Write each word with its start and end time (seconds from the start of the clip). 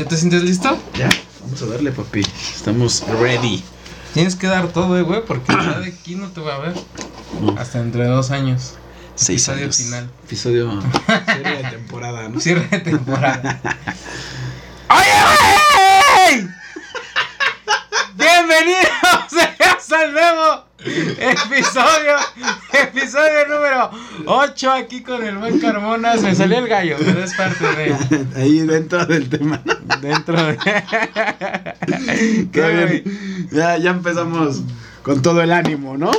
¿Ya 0.00 0.06
te 0.06 0.16
sientes 0.16 0.42
listo? 0.44 0.78
Ya, 0.94 1.10
vamos 1.42 1.60
a 1.60 1.66
darle, 1.66 1.92
papi. 1.92 2.22
Estamos 2.56 3.04
ready. 3.20 3.62
Tienes 4.14 4.34
que 4.34 4.46
dar 4.46 4.68
todo, 4.68 4.98
eh, 4.98 5.02
güey, 5.02 5.22
porque 5.26 5.52
ya 5.52 5.78
de 5.78 5.88
aquí 5.88 6.14
no 6.14 6.28
te 6.28 6.40
va 6.40 6.54
a 6.54 6.58
ver. 6.60 6.74
No. 7.38 7.54
Hasta 7.60 7.80
dentro 7.80 8.00
de 8.00 8.08
dos 8.08 8.30
años. 8.30 8.76
Seis 9.14 9.42
Episodio 9.46 9.64
años. 9.64 9.76
final. 9.76 10.10
Episodio 10.24 10.82
serie 11.26 11.56
de 11.58 11.64
temporada, 11.64 12.30
¿no? 12.30 12.40
Cierre 12.40 12.66
de 12.68 12.78
temporada. 12.78 13.60
¡Oye, 14.88 16.40
güey! 16.40 16.48
Bienvenidos 18.16 19.59
nuevo 19.90 20.64
episodio, 21.18 22.16
episodio 22.72 23.48
número 23.48 23.90
8 24.24 24.70
aquí 24.70 25.02
con 25.02 25.24
el 25.24 25.36
buen 25.36 25.58
Carmonas. 25.58 26.22
Me 26.22 26.32
salió 26.34 26.58
el 26.58 26.68
gallo, 26.68 26.96
pero 26.98 27.24
es 27.24 27.34
parte 27.34 27.64
de 27.64 27.96
Ahí 28.40 28.60
dentro 28.60 29.04
del 29.04 29.28
tema. 29.28 29.60
dentro 30.00 30.40
de. 30.44 30.56
Qué 32.52 33.02
bien. 33.02 33.48
Ya, 33.50 33.78
ya 33.78 33.90
empezamos 33.90 34.62
con 35.02 35.22
todo 35.22 35.42
el 35.42 35.50
ánimo, 35.52 35.96
¿no? 35.96 36.12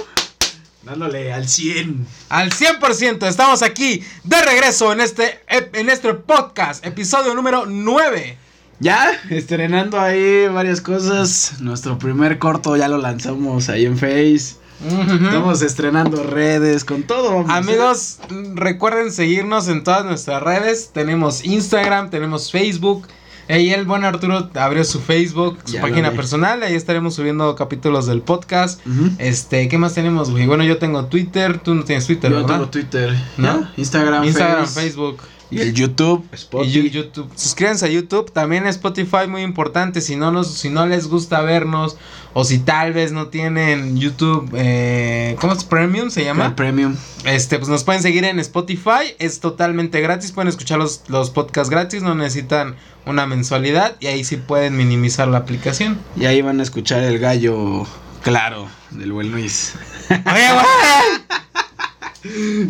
Dándole 0.83 1.31
al 1.31 1.47
100. 1.47 2.05
Al 2.29 2.49
100%, 2.51 3.25
estamos 3.27 3.61
aquí 3.61 4.03
de 4.25 4.41
regreso 4.41 4.91
en 4.91 4.99
este, 4.99 5.39
en 5.47 5.89
este 5.89 6.13
podcast, 6.13 6.85
episodio 6.85 7.33
número 7.35 7.65
9. 7.67 8.37
Ya, 8.81 9.11
estrenando 9.29 9.99
ahí 9.99 10.47
varias 10.47 10.81
cosas. 10.81 11.61
Nuestro 11.61 11.99
primer 11.99 12.39
corto 12.39 12.75
ya 12.75 12.87
lo 12.87 12.97
lanzamos 12.97 13.69
ahí 13.69 13.85
en 13.85 13.95
Face. 13.95 14.55
Estamos 14.83 15.61
estrenando 15.61 16.23
redes, 16.23 16.83
con 16.83 17.03
todo. 17.03 17.45
Amigos, 17.47 18.17
recuerden 18.55 19.11
seguirnos 19.11 19.67
en 19.67 19.83
todas 19.83 20.03
nuestras 20.05 20.41
redes. 20.41 20.89
Tenemos 20.91 21.45
Instagram, 21.45 22.09
tenemos 22.09 22.51
Facebook. 22.51 23.07
Ahí 23.47 23.71
el 23.71 23.85
buen 23.85 24.03
Arturo 24.03 24.49
abrió 24.55 24.83
su 24.83 24.99
Facebook, 24.99 25.59
su 25.65 25.73
Ya 25.73 25.81
página 25.81 26.11
personal. 26.13 26.63
Ahí 26.63 26.73
estaremos 26.73 27.13
subiendo 27.13 27.53
capítulos 27.53 28.07
del 28.07 28.21
podcast. 28.23 28.79
Este, 29.19 29.67
¿qué 29.67 29.77
más 29.77 29.93
tenemos, 29.93 30.31
güey? 30.31 30.47
Bueno, 30.47 30.63
yo 30.63 30.79
tengo 30.79 31.05
Twitter, 31.05 31.59
tú 31.59 31.75
no 31.75 31.83
tienes 31.83 32.07
Twitter, 32.07 32.31
Yo 32.31 32.37
¿verdad? 32.37 32.55
tengo 32.55 32.69
Twitter, 32.69 33.15
¿No? 33.37 33.59
¿no? 33.59 33.67
Instagram, 33.77 34.23
Instagram, 34.23 34.65
Face, 34.65 34.81
Facebook. 34.81 35.17
Y 35.51 35.59
el 35.61 35.73
YouTube, 35.73 36.25
Y 36.31 36.35
Spotify. 36.35 36.71
Yu- 36.71 36.89
YouTube. 36.89 37.29
Suscríbanse 37.35 37.85
a 37.85 37.89
YouTube. 37.89 38.31
También 38.31 38.65
Spotify, 38.67 39.27
muy 39.27 39.41
importante. 39.41 39.99
Si 40.01 40.15
no, 40.15 40.31
nos, 40.31 40.53
si 40.53 40.69
no 40.69 40.85
les 40.87 41.07
gusta 41.07 41.41
vernos, 41.41 41.97
o 42.33 42.45
si 42.45 42.59
tal 42.59 42.93
vez 42.93 43.11
no 43.11 43.27
tienen 43.27 43.97
YouTube, 43.97 44.49
eh, 44.55 45.35
¿cómo 45.41 45.51
es? 45.53 45.65
Premium 45.65 46.09
se 46.09 46.23
llama. 46.23 46.45
El 46.47 46.55
Premium. 46.55 46.95
Este, 47.25 47.57
pues 47.57 47.67
nos 47.69 47.83
pueden 47.83 48.01
seguir 48.01 48.23
en 48.23 48.39
Spotify, 48.39 49.13
es 49.19 49.41
totalmente 49.41 49.99
gratis, 49.99 50.31
pueden 50.31 50.47
escuchar 50.47 50.79
los, 50.79 51.03
los 51.09 51.29
podcasts 51.29 51.69
gratis, 51.69 52.01
no 52.01 52.15
necesitan 52.15 52.75
una 53.05 53.25
mensualidad 53.27 53.95
y 53.99 54.07
ahí 54.07 54.23
sí 54.23 54.37
pueden 54.37 54.77
minimizar 54.77 55.27
la 55.27 55.39
aplicación. 55.39 55.99
Y 56.15 56.25
ahí 56.25 56.41
van 56.41 56.61
a 56.61 56.63
escuchar 56.63 57.03
el 57.03 57.19
gallo 57.19 57.85
claro 58.23 58.69
del 58.91 59.11
buen 59.11 59.31
Luis. 59.31 59.73
Oye, 60.09 60.47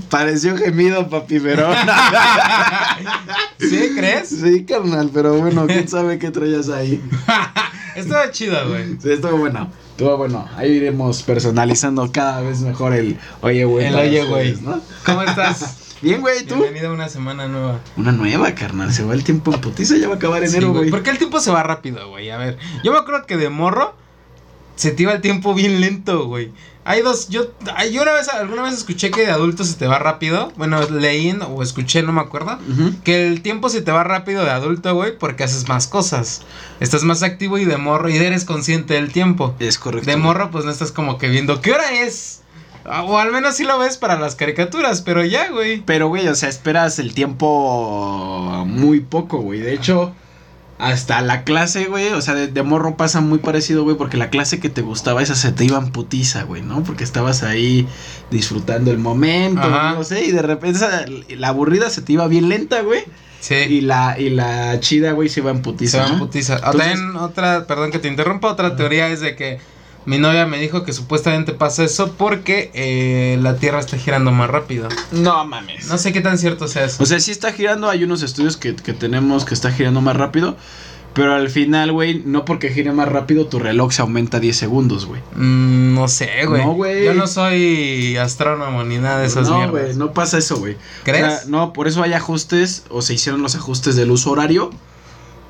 Pareció 0.10 0.58
gemido, 0.58 1.10
papi, 1.10 1.40
pero. 1.40 1.70
¿Sí 3.60 3.92
crees? 3.96 4.30
sí, 4.30 4.64
carnal, 4.64 5.10
pero 5.14 5.36
bueno, 5.36 5.68
quién 5.68 5.88
sabe 5.88 6.18
qué 6.18 6.32
traías 6.32 6.70
ahí. 6.70 7.02
Estaba 7.96 8.32
chido, 8.32 8.70
güey. 8.70 8.98
Sí, 9.02 9.12
estuvo 9.12 9.38
bueno. 9.38 9.70
Estuvo 9.92 10.16
bueno. 10.18 10.48
Ahí 10.56 10.72
iremos 10.72 11.24
personalizando 11.24 12.10
cada 12.12 12.42
vez 12.42 12.62
mejor 12.62 12.94
el 12.94 13.18
oye, 13.42 13.66
güey. 13.66 13.88
El 13.88 13.96
oye, 13.96 14.24
güey. 14.26 14.56
¿no? 14.62 14.82
¿Cómo 15.06 15.22
estás? 15.24 15.78
Bien, 16.02 16.22
güey, 16.22 16.46
¿tú? 16.46 16.56
Bienvenido 16.56 16.90
a 16.90 16.94
una 16.94 17.10
semana 17.10 17.48
nueva. 17.48 17.80
Una 17.98 18.12
nueva, 18.12 18.56
carnal. 18.56 18.92
Se 18.92 19.04
va 19.04 19.14
el 19.14 19.24
tiempo 19.24 19.54
en 19.54 19.62
putiza, 19.62 19.98
ya 19.98 20.08
va 20.08 20.16
a 20.16 20.18
acabar 20.18 20.42
Sí, 20.48 20.56
enero, 20.56 20.74
güey. 20.74 20.90
Porque 20.90 21.12
el 21.12 21.18
tiempo 21.18 21.40
se 21.40 21.52
va 21.52 21.62
rápido, 21.62 22.10
güey. 22.10 22.32
A 22.32 22.38
ver, 22.38 22.58
yo 22.84 22.92
me 22.92 22.98
acuerdo 22.98 23.28
que 23.28 23.38
de 23.38 23.50
morro 23.50 23.94
se 24.76 24.92
te 24.92 25.04
iba 25.04 25.14
el 25.14 25.22
tiempo 25.22 25.54
bien 25.54 25.80
lento, 25.80 26.26
güey. 26.26 26.52
Hay 26.84 27.04
dos, 27.04 27.30
yo, 27.30 27.44
yo 27.92 28.02
una 28.02 28.14
vez, 28.14 28.28
alguna 28.30 28.64
vez 28.64 28.74
escuché 28.74 29.12
que 29.12 29.22
de 29.22 29.32
adulto 29.32 29.64
se 29.64 29.76
te 29.76 29.86
va 29.86 30.00
rápido. 30.00 30.52
Bueno, 30.58 30.82
leí 30.90 31.38
o 31.48 31.62
escuché, 31.62 32.02
no 32.02 32.12
me 32.12 32.22
acuerdo. 32.22 32.58
Que 33.04 33.28
el 33.28 33.44
tiempo 33.44 33.70
se 33.70 33.82
te 33.82 33.92
va 33.92 34.04
rápido 34.04 34.44
de 34.44 34.50
adulto, 34.50 34.96
güey, 34.96 35.18
porque 35.18 35.44
haces 35.44 35.68
más 35.68 35.88
cosas. 35.88 36.42
Estás 36.80 37.04
más 37.04 37.22
activo 37.22 37.60
y 37.60 37.66
de 37.66 37.78
morro, 37.78 38.10
y 38.10 38.18
eres 38.18 38.46
consciente 38.46 38.96
del 38.96 39.12
tiempo. 39.12 39.56
Es 39.60 39.78
correcto. 39.78 40.10
De 40.10 40.18
morro, 40.18 40.50
pues 40.50 40.66
no 40.66 40.72
estás 40.72 40.92
como 40.92 41.20
que 41.20 41.30
viendo 41.30 41.62
qué 41.62 41.74
hora 41.74 41.92
es. 42.02 42.42
O 42.84 43.20
al 43.20 43.32
menos 43.32 43.58
sí 43.58 43.64
lo 43.64 43.78
ves 43.78 43.98
para 43.98 44.20
las 44.20 44.34
caricaturas, 44.36 45.02
pero 45.02 45.24
ya, 45.24 45.52
güey. 45.52 45.84
Pero, 45.86 46.08
güey, 46.08 46.28
o 46.28 46.34
sea, 46.34 46.50
esperas 46.50 46.98
el 46.98 47.14
tiempo 47.14 48.64
muy 48.66 49.02
poco, 49.02 49.38
güey. 49.38 49.60
De 49.60 49.74
hecho, 49.74 50.16
hasta 50.82 51.22
la 51.22 51.44
clase, 51.44 51.86
güey, 51.86 52.10
o 52.14 52.22
sea, 52.22 52.34
de, 52.34 52.48
de 52.48 52.64
morro 52.64 52.98
pasa 52.98 53.22
muy 53.22 53.38
parecido, 53.40 53.84
güey, 53.84 53.96
porque 53.98 54.18
la 54.18 54.30
clase 54.30 54.60
que 54.60 54.70
te 54.70 54.82
gustaba, 54.82 55.22
esa 55.22 55.36
se 55.36 55.52
te 55.52 55.66
iba 55.66 55.78
en 55.78 55.92
putiza, 55.92 56.44
güey, 56.44 56.62
¿no? 56.64 56.84
Porque 56.84 57.04
estabas 57.04 57.44
ahí 57.44 57.88
disfrutando 58.32 58.92
el 58.92 58.98
momento, 58.98 59.62
Ajá. 59.62 59.94
no 59.94 60.04
sé, 60.04 60.26
y 60.26 60.32
de 60.32 60.42
repente 60.42 60.78
esa- 60.78 61.06
la 61.38 61.48
aburrida 61.50 61.90
se 61.90 62.02
te 62.02 62.14
iba 62.14 62.28
bien 62.28 62.50
lenta, 62.50 62.82
güey. 62.82 63.04
Sí. 63.40 63.56
Y 63.56 63.82
la, 63.82 64.20
y 64.20 64.30
la 64.30 64.80
chida, 64.80 65.14
güey, 65.14 65.28
se 65.30 65.40
iba 65.40 65.52
en 65.52 65.58
Se 65.58 65.64
putiza. 65.64 65.98
va 66.00 66.08
en 66.08 66.14
¿no? 66.14 66.20
putiza. 66.20 66.54
O 66.54 66.58
Entonces- 66.58 66.92
También 66.94 67.16
otra, 67.16 67.66
perdón 67.68 67.92
que 67.92 68.00
te 68.00 68.08
interrumpa, 68.08 68.48
otra 68.50 68.76
teoría 68.76 69.08
es 69.10 69.20
de 69.22 69.36
que 69.36 69.60
mi 70.06 70.18
novia 70.18 70.46
me 70.46 70.58
dijo 70.60 70.84
que 70.84 70.94
supuestamente 70.94 71.54
pasa 71.54 71.84
eso 71.84 72.14
porque 72.18 72.72
eh, 72.74 73.38
la 73.42 73.58
Tierra 73.58 73.80
está 73.80 73.98
girando 73.98 74.32
más 74.32 74.50
rápido. 74.50 74.90
No 75.12 75.46
mames. 75.46 75.88
No 75.88 75.98
sé 75.98 76.12
qué 76.12 76.22
tan 76.22 76.38
cierto 76.38 76.68
sea 76.68 76.86
eso. 76.86 77.02
O 77.04 77.06
sea, 77.06 77.20
sí 77.20 77.32
está 77.32 77.54
girando, 77.54 77.90
hay 77.90 78.04
unos 78.04 78.24
estudios 78.24 78.58
que, 78.58 78.76
que 78.76 78.94
tenemos 78.94 79.46
que 79.46 79.54
está 79.54 79.72
girando 79.72 80.02
más 80.02 80.16
rápido. 80.16 80.58
Pero 81.14 81.34
al 81.34 81.50
final, 81.50 81.92
güey, 81.92 82.24
no 82.26 82.46
porque 82.46 82.70
gire 82.70 82.94
más 82.94 83.10
rápido, 83.10 83.46
tu 83.46 83.60
reloj 83.60 83.92
se 83.92 84.02
aumenta 84.02 84.40
10 84.40 84.56
segundos, 84.56 85.06
güey. 85.06 85.22
Mm, 85.36 85.94
no 85.94 86.08
sé, 86.08 86.30
güey. 86.46 86.64
No, 86.64 86.74
güey. 86.74 87.04
Yo 87.04 87.14
no 87.14 87.28
soy 87.28 88.16
astrónomo 88.16 88.84
ni 88.84 88.98
nada 88.98 89.20
de 89.20 89.28
esas 89.28 89.50
no, 89.50 89.58
mierdas. 89.58 89.72
güey, 89.72 89.96
no 89.96 90.14
pasa 90.14 90.38
eso, 90.38 90.58
güey. 90.58 90.78
¿Crees? 91.04 91.26
O 91.26 91.28
sea, 91.28 91.40
no, 91.48 91.74
por 91.74 91.88
eso 91.90 92.02
hay 92.02 92.14
ajustes, 92.14 92.86
o 92.90 93.02
se 93.02 93.14
hicieron 93.14 93.42
los 93.42 93.56
ajustes 93.56 93.98
del 93.98 94.10
uso 94.10 94.32
horario, 94.32 94.70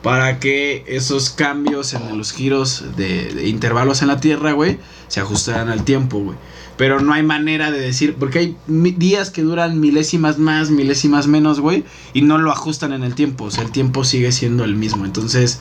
para 0.01 0.39
que 0.39 0.83
esos 0.87 1.29
cambios 1.29 1.93
en 1.93 2.17
los 2.17 2.31
giros 2.33 2.83
de, 2.95 3.33
de 3.33 3.47
intervalos 3.47 4.01
en 4.01 4.07
la 4.07 4.19
Tierra, 4.19 4.53
güey, 4.53 4.79
se 5.07 5.19
ajustaran 5.19 5.69
al 5.69 5.83
tiempo, 5.83 6.19
güey. 6.19 6.37
Pero 6.77 6.99
no 6.99 7.13
hay 7.13 7.21
manera 7.21 7.69
de 7.69 7.79
decir, 7.79 8.15
porque 8.15 8.39
hay 8.39 8.57
días 8.67 9.29
que 9.29 9.43
duran 9.43 9.79
milésimas 9.79 10.39
más, 10.39 10.71
milésimas 10.71 11.27
menos, 11.27 11.59
güey, 11.59 11.83
y 12.13 12.23
no 12.23 12.39
lo 12.39 12.51
ajustan 12.51 12.93
en 12.93 13.03
el 13.03 13.13
tiempo, 13.13 13.45
o 13.45 13.51
sea, 13.51 13.63
el 13.63 13.71
tiempo 13.71 14.03
sigue 14.03 14.31
siendo 14.31 14.63
el 14.63 14.75
mismo. 14.75 15.05
Entonces, 15.05 15.59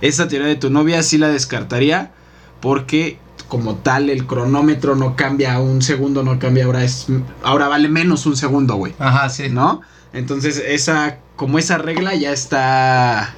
esa 0.00 0.28
teoría 0.28 0.48
de 0.48 0.56
tu 0.56 0.70
novia 0.70 1.02
sí 1.02 1.18
la 1.18 1.28
descartaría, 1.28 2.12
porque 2.60 3.18
como 3.48 3.74
tal 3.74 4.08
el 4.08 4.26
cronómetro 4.26 4.96
no 4.96 5.14
cambia 5.14 5.60
un 5.60 5.82
segundo, 5.82 6.22
no 6.22 6.38
cambia, 6.38 6.64
ahora 6.64 6.84
es 6.84 7.08
ahora 7.42 7.68
vale 7.68 7.88
menos 7.88 8.24
un 8.24 8.36
segundo, 8.36 8.76
güey. 8.76 8.94
Ajá, 8.98 9.28
sí. 9.28 9.50
¿No? 9.50 9.82
Entonces, 10.14 10.62
esa 10.66 11.18
como 11.36 11.58
esa 11.58 11.76
regla 11.76 12.14
ya 12.14 12.32
está 12.32 13.34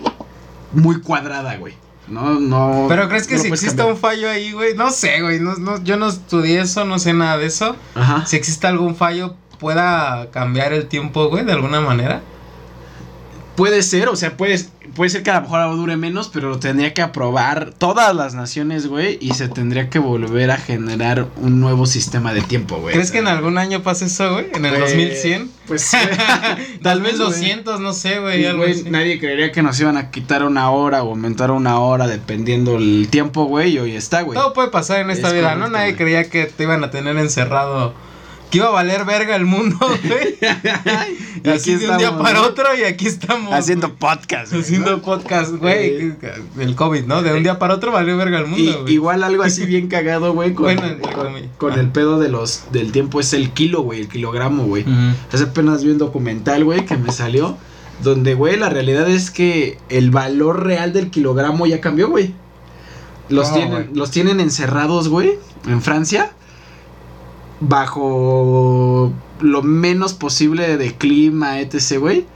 muy 0.74 1.00
cuadrada, 1.00 1.56
güey. 1.56 1.74
No 2.06 2.38
no 2.38 2.84
Pero 2.88 3.08
crees 3.08 3.26
que 3.26 3.36
no 3.36 3.40
si 3.42 3.48
existe 3.48 3.76
cambiar. 3.78 3.94
un 3.94 4.00
fallo 4.00 4.28
ahí, 4.28 4.52
güey, 4.52 4.74
no 4.74 4.90
sé, 4.90 5.22
güey, 5.22 5.40
no, 5.40 5.54
no, 5.56 5.82
yo 5.82 5.96
no 5.96 6.08
estudié 6.08 6.60
eso, 6.60 6.84
no 6.84 6.98
sé 6.98 7.14
nada 7.14 7.38
de 7.38 7.46
eso. 7.46 7.76
Ajá. 7.94 8.26
Si 8.26 8.36
existe 8.36 8.66
algún 8.66 8.94
fallo, 8.94 9.36
pueda 9.58 10.30
cambiar 10.30 10.72
el 10.74 10.86
tiempo, 10.86 11.28
güey, 11.30 11.44
de 11.46 11.52
alguna 11.52 11.80
manera. 11.80 12.20
Puede 13.56 13.82
ser, 13.84 14.08
o 14.08 14.16
sea, 14.16 14.36
puede, 14.36 14.58
puede 14.96 15.10
ser 15.10 15.22
que 15.22 15.30
a 15.30 15.34
lo 15.34 15.42
mejor 15.42 15.60
algo 15.60 15.76
dure 15.76 15.96
menos, 15.96 16.28
pero 16.32 16.48
lo 16.48 16.58
tendría 16.58 16.92
que 16.92 17.02
aprobar 17.02 17.70
todas 17.78 18.14
las 18.14 18.34
naciones, 18.34 18.88
güey, 18.88 19.16
y 19.20 19.34
se 19.34 19.48
tendría 19.48 19.88
que 19.90 20.00
volver 20.00 20.50
a 20.50 20.56
generar 20.56 21.28
un 21.36 21.60
nuevo 21.60 21.86
sistema 21.86 22.34
de 22.34 22.42
tiempo, 22.42 22.78
güey. 22.78 22.94
¿Crees 22.94 23.12
que 23.12 23.18
en 23.18 23.28
algún 23.28 23.56
año 23.56 23.82
pase 23.84 24.06
eso, 24.06 24.32
güey? 24.32 24.46
¿En 24.54 24.64
el 24.66 24.74
Pues, 24.74 24.90
2100? 24.92 25.50
Pues 25.68 25.92
Tal 26.82 27.00
vez 27.00 27.16
güey. 27.16 27.28
200, 27.28 27.78
no 27.78 27.92
sé, 27.92 28.18
güey. 28.18 28.44
Nadie 28.90 29.20
creería 29.20 29.52
que 29.52 29.62
nos 29.62 29.78
iban 29.78 29.96
a 29.96 30.10
quitar 30.10 30.42
una 30.42 30.70
hora 30.70 31.04
o 31.04 31.10
aumentar 31.10 31.52
una 31.52 31.78
hora 31.78 32.08
dependiendo 32.08 32.76
el 32.76 33.06
tiempo, 33.08 33.44
güey, 33.44 33.74
y 33.74 33.78
hoy 33.78 33.92
está, 33.94 34.22
güey. 34.22 34.36
Todo 34.36 34.52
puede 34.52 34.68
pasar 34.70 34.98
en 34.98 35.10
esta 35.10 35.28
Es 35.28 35.34
vida, 35.34 35.50
correcto, 35.50 35.68
¿no? 35.68 35.72
Nadie 35.72 35.92
güey. 35.92 35.96
creía 35.96 36.28
que 36.28 36.46
te 36.46 36.64
iban 36.64 36.82
a 36.82 36.90
tener 36.90 37.16
encerrado. 37.18 37.94
Que 38.54 38.58
iba 38.58 38.68
a 38.68 38.70
valer 38.70 39.04
verga 39.04 39.34
el 39.34 39.44
mundo, 39.46 39.76
güey. 40.04 40.36
Y 41.44 41.48
aquí 41.50 41.74
de 41.74 41.88
un 41.90 41.98
día 41.98 42.06
estamos, 42.08 42.22
para 42.22 42.42
otro 42.42 42.66
y 42.78 42.84
aquí 42.84 43.06
estamos. 43.06 43.52
Haciendo 43.52 43.94
podcast. 43.94 44.50
güey, 44.52 44.62
Haciendo 44.62 44.90
¿no? 44.92 45.02
podcast, 45.02 45.52
güey. 45.56 46.08
Eh. 46.08 46.16
El 46.60 46.74
COVID, 46.76 47.04
¿no? 47.04 47.22
De 47.22 47.32
un 47.34 47.42
día 47.42 47.58
para 47.58 47.74
otro 47.74 47.90
valió 47.90 48.16
verga 48.16 48.38
el 48.38 48.46
mundo, 48.46 48.82
güey. 48.82 48.94
igual 48.94 49.24
algo 49.24 49.42
así 49.42 49.66
bien 49.66 49.88
cagado, 49.88 50.32
güey, 50.34 50.54
con, 50.54 50.64
Bueno, 50.66 50.82
con- 51.02 51.48
con 51.58 51.78
el 51.78 51.88
pedo 51.88 52.20
de 52.20 52.28
los 52.28 52.64
del 52.70 52.92
tiempo 52.92 53.18
es 53.20 53.32
el 53.32 53.50
kilo, 53.50 53.82
güey, 53.82 54.00
el 54.02 54.08
kilogramo, 54.08 54.64
güey. 54.66 54.84
Hace 55.32 55.44
apenas 55.44 55.82
vi 55.82 55.90
un 55.90 55.98
documental, 55.98 56.64
güey, 56.64 56.86
que 56.86 56.96
me 56.96 57.10
salió 57.12 57.56
donde, 58.02 58.34
güey, 58.34 58.56
la 58.56 58.68
realidad 58.70 59.08
es 59.08 59.30
que 59.30 59.78
el 59.88 60.10
valor 60.10 60.64
real 60.64 60.92
del 60.92 61.10
kilogramo 61.10 61.66
ya 61.66 61.80
cambió, 61.80 62.08
güey. 62.08 62.34
Los 63.28 63.48
¿Cómo, 63.48 63.56
tienen 63.60 63.82
güey? 63.86 63.94
los 63.96 64.10
tienen 64.10 64.38
encerrados, 64.40 65.08
güey, 65.08 65.38
en 65.66 65.80
Francia 65.82 66.32
bajo 67.60 69.12
lo 69.40 69.62
menos 69.62 70.14
posible 70.14 70.76
de 70.76 70.94
clima, 70.94 71.60
etc, 71.60 71.98
güey, 71.98 72.26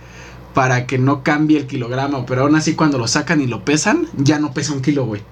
para 0.55 0.87
que 0.87 0.99
no 0.99 1.23
cambie 1.23 1.59
el 1.59 1.67
kilogramo, 1.67 2.27
pero 2.27 2.43
aún 2.43 2.57
así 2.57 2.75
cuando 2.75 2.99
lo 2.99 3.09
sacan 3.09 3.41
y 3.41 3.47
lo 3.47 3.65
pesan, 3.65 4.07
ya 4.17 4.39
no 4.39 4.53
pesa 4.53 4.73
un 4.73 4.83
kilo, 4.83 5.05
güey. 5.05 5.23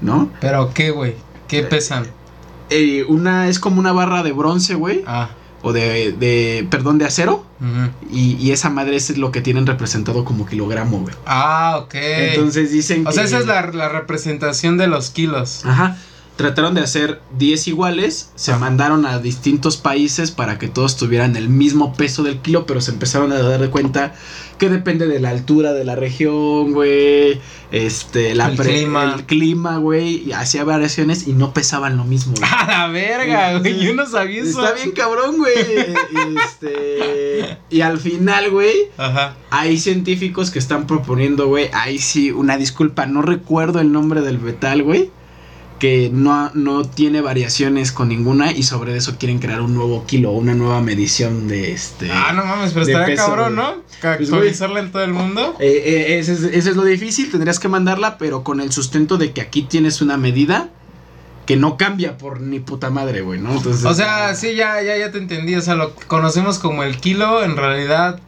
¿No? 0.00 0.30
¿Pero 0.40 0.72
qué, 0.74 0.90
güey? 0.90 1.14
¿Qué 1.48 1.62
pesan? 1.62 2.06
Eh, 2.70 3.04
una 3.08 3.48
es 3.48 3.58
como 3.58 3.80
una 3.80 3.92
barra 3.92 4.22
de 4.22 4.32
bronce, 4.32 4.74
güey. 4.74 5.02
Ah. 5.06 5.30
O 5.62 5.72
de, 5.72 6.12
de, 6.12 6.68
perdón, 6.70 6.98
de 6.98 7.06
acero. 7.06 7.44
ujú. 7.60 7.90
Y, 8.14 8.34
y 8.36 8.52
esa 8.52 8.70
madre 8.70 8.94
es 8.94 9.18
lo 9.18 9.32
que 9.32 9.40
tienen 9.40 9.66
representado 9.66 10.24
como 10.24 10.46
kilogramo, 10.46 11.00
güey. 11.00 11.14
Ah, 11.26 11.80
ok. 11.82 11.94
Entonces 11.94 12.70
dicen 12.70 13.04
o 13.06 13.10
sea, 13.10 13.24
esa 13.24 13.38
es 13.38 13.46
la, 13.46 13.66
la 13.72 13.88
representación 13.88 14.76
de 14.76 14.86
los 14.86 15.10
kilos. 15.10 15.64
Ajá. 15.64 15.96
Trataron 16.38 16.72
de 16.74 16.82
hacer 16.82 17.20
10 17.36 17.66
iguales, 17.66 18.30
se 18.36 18.52
Ajá. 18.52 18.60
mandaron 18.60 19.04
a 19.06 19.18
distintos 19.18 19.76
países 19.76 20.30
para 20.30 20.56
que 20.56 20.68
todos 20.68 20.96
tuvieran 20.96 21.34
el 21.34 21.48
mismo 21.48 21.92
peso 21.94 22.22
del 22.22 22.38
kilo, 22.38 22.64
pero 22.64 22.80
se 22.80 22.92
empezaron 22.92 23.32
a 23.32 23.38
dar 23.42 23.60
de 23.60 23.70
cuenta 23.70 24.14
que 24.56 24.68
depende 24.68 25.06
de 25.08 25.18
la 25.18 25.30
altura 25.30 25.72
de 25.72 25.84
la 25.84 25.96
región, 25.96 26.72
güey, 26.72 27.40
este, 27.72 28.36
la 28.36 28.46
El 28.50 28.56
clima. 28.56 29.14
el 29.16 29.26
clima, 29.26 29.78
güey, 29.78 30.28
y 30.28 30.32
hacía 30.32 30.62
variaciones 30.62 31.26
y 31.26 31.32
no 31.32 31.52
pesaban 31.52 31.96
lo 31.96 32.04
mismo. 32.04 32.34
güey. 32.38 32.48
¡A 32.56 32.66
la 32.66 32.86
verga, 32.88 33.58
güey! 33.58 33.80
Yo 33.84 33.94
no 33.94 34.06
sabía 34.06 34.42
eso. 34.42 34.64
Está 34.64 34.76
bien 34.76 34.92
cabrón, 34.92 35.38
güey. 35.38 35.54
Este, 36.36 37.58
y 37.70 37.80
al 37.80 37.98
final, 37.98 38.50
güey, 38.50 38.74
hay 39.50 39.78
científicos 39.78 40.50
que 40.50 40.58
están 40.58 40.86
proponiendo, 40.86 41.48
güey, 41.48 41.68
ahí 41.72 41.98
sí, 41.98 42.30
una 42.30 42.56
disculpa, 42.56 43.06
no 43.06 43.22
recuerdo 43.22 43.80
el 43.80 43.92
nombre 43.92 44.20
del 44.22 44.38
metal, 44.38 44.82
güey, 44.82 45.10
que 45.78 46.10
no, 46.12 46.50
no 46.54 46.84
tiene 46.84 47.20
variaciones 47.20 47.92
con 47.92 48.08
ninguna 48.08 48.50
y 48.52 48.64
sobre 48.64 48.96
eso 48.96 49.16
quieren 49.18 49.38
crear 49.38 49.60
un 49.60 49.74
nuevo 49.74 50.04
kilo, 50.06 50.32
una 50.32 50.54
nueva 50.54 50.80
medición 50.82 51.46
de 51.46 51.72
este... 51.72 52.10
Ah, 52.12 52.32
no 52.34 52.44
mames, 52.44 52.72
pero 52.72 52.84
estaría 52.84 53.06
peso, 53.14 53.26
cabrón. 53.26 53.54
¿no? 53.54 53.74
Pues. 54.00 54.04
Actualizarla 54.04 54.80
en 54.80 54.90
todo 54.92 55.04
el 55.04 55.12
mundo. 55.12 55.54
Eh, 55.60 55.82
eh, 55.86 56.18
ese, 56.18 56.32
es, 56.32 56.42
ese 56.42 56.70
es 56.70 56.76
lo 56.76 56.84
difícil, 56.84 57.30
tendrías 57.30 57.60
que 57.60 57.68
mandarla, 57.68 58.18
pero 58.18 58.42
con 58.42 58.60
el 58.60 58.72
sustento 58.72 59.18
de 59.18 59.32
que 59.32 59.40
aquí 59.40 59.62
tienes 59.62 60.00
una 60.02 60.16
medida 60.16 60.70
que 61.46 61.56
no 61.56 61.76
cambia 61.76 62.18
por 62.18 62.40
ni 62.40 62.58
puta 62.60 62.90
madre, 62.90 63.22
güey, 63.22 63.40
¿no? 63.40 63.52
Entonces, 63.52 63.84
O 63.84 63.94
sea, 63.94 64.34
sí, 64.34 64.54
ya, 64.54 64.82
ya, 64.82 64.98
ya 64.98 65.10
te 65.12 65.18
entendí. 65.18 65.54
O 65.54 65.62
sea, 65.62 65.76
lo 65.76 65.94
que 65.94 66.04
conocemos 66.06 66.58
como 66.58 66.82
el 66.82 66.98
kilo, 66.98 67.42
en 67.42 67.56
realidad 67.56 68.20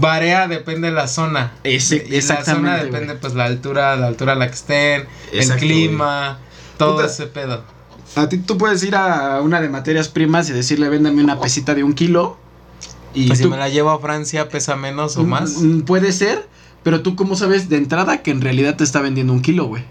varía, 0.00 0.48
depende 0.48 0.88
de 0.88 0.94
la 0.94 1.08
zona. 1.08 1.52
Ese- 1.64 1.96
y 1.96 1.98
la 2.00 2.04
zona 2.04 2.16
exactamente, 2.18 2.84
depende, 2.86 3.14
pues, 3.14 3.34
la 3.34 3.44
altura, 3.44 3.96
la 3.96 4.08
altura 4.08 4.32
a 4.32 4.36
la 4.36 4.48
que 4.48 4.54
estén, 4.54 5.06
Exacto, 5.32 5.54
el 5.54 5.58
clima, 5.60 6.38
todo 6.78 6.94
Puta. 6.96 7.06
ese 7.06 7.26
pedo. 7.26 7.62
A 8.16 8.28
ti 8.28 8.38
tú 8.38 8.56
puedes 8.56 8.82
ir 8.84 8.96
a 8.96 9.40
una 9.42 9.60
de 9.60 9.68
materias 9.68 10.08
primas 10.08 10.48
y 10.48 10.52
decirle, 10.52 10.88
véndame 10.88 11.22
una 11.22 11.38
pesita 11.38 11.74
de 11.74 11.84
un 11.84 11.92
kilo. 11.92 12.38
Y 13.14 13.26
Pues 13.26 13.38
si 13.40 13.46
me 13.48 13.56
la 13.56 13.68
llevo 13.68 13.90
a 13.90 13.98
Francia, 14.00 14.48
pesa 14.48 14.76
menos 14.76 15.16
o 15.16 15.24
más. 15.24 15.58
Mm, 15.58 15.80
Puede 15.82 16.12
ser, 16.12 16.48
pero 16.82 17.02
tú 17.02 17.16
cómo 17.16 17.36
sabes 17.36 17.68
de 17.68 17.76
entrada 17.76 18.22
que 18.22 18.30
en 18.30 18.40
realidad 18.40 18.76
te 18.76 18.84
está 18.84 19.00
vendiendo 19.02 19.32
un 19.32 19.42
kilo, 19.42 19.66
güey. 19.66 19.82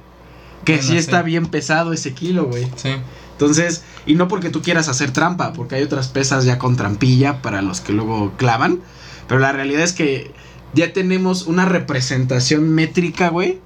Que 0.66 0.74
Bueno, 0.74 0.84
sí 0.88 0.94
sí. 0.94 0.98
está 0.98 1.22
bien 1.22 1.46
pesado 1.48 1.94
ese 1.94 2.14
kilo, 2.14 2.46
güey. 2.46 2.68
Sí. 2.76 2.90
Entonces, 3.34 3.84
y 4.08 4.16
no 4.16 4.28
porque 4.28 4.50
tú 4.50 4.62
quieras 4.64 4.88
hacer 4.90 5.12
trampa, 5.12 5.54
porque 5.54 5.76
hay 5.76 5.84
otras 5.84 6.08
pesas 6.08 6.44
ya 6.46 6.58
con 6.58 6.76
trampilla 6.76 7.42
para 7.44 7.62
los 7.62 7.82
que 7.82 7.94
luego 7.94 8.34
clavan. 8.38 8.80
Pero 9.28 9.40
la 9.40 9.52
realidad 9.52 9.84
es 9.84 9.94
que 9.94 10.32
ya 10.74 10.92
tenemos 10.94 11.44
una 11.46 11.66
representación 11.66 12.70
métrica, 12.70 13.30
güey. 13.30 13.60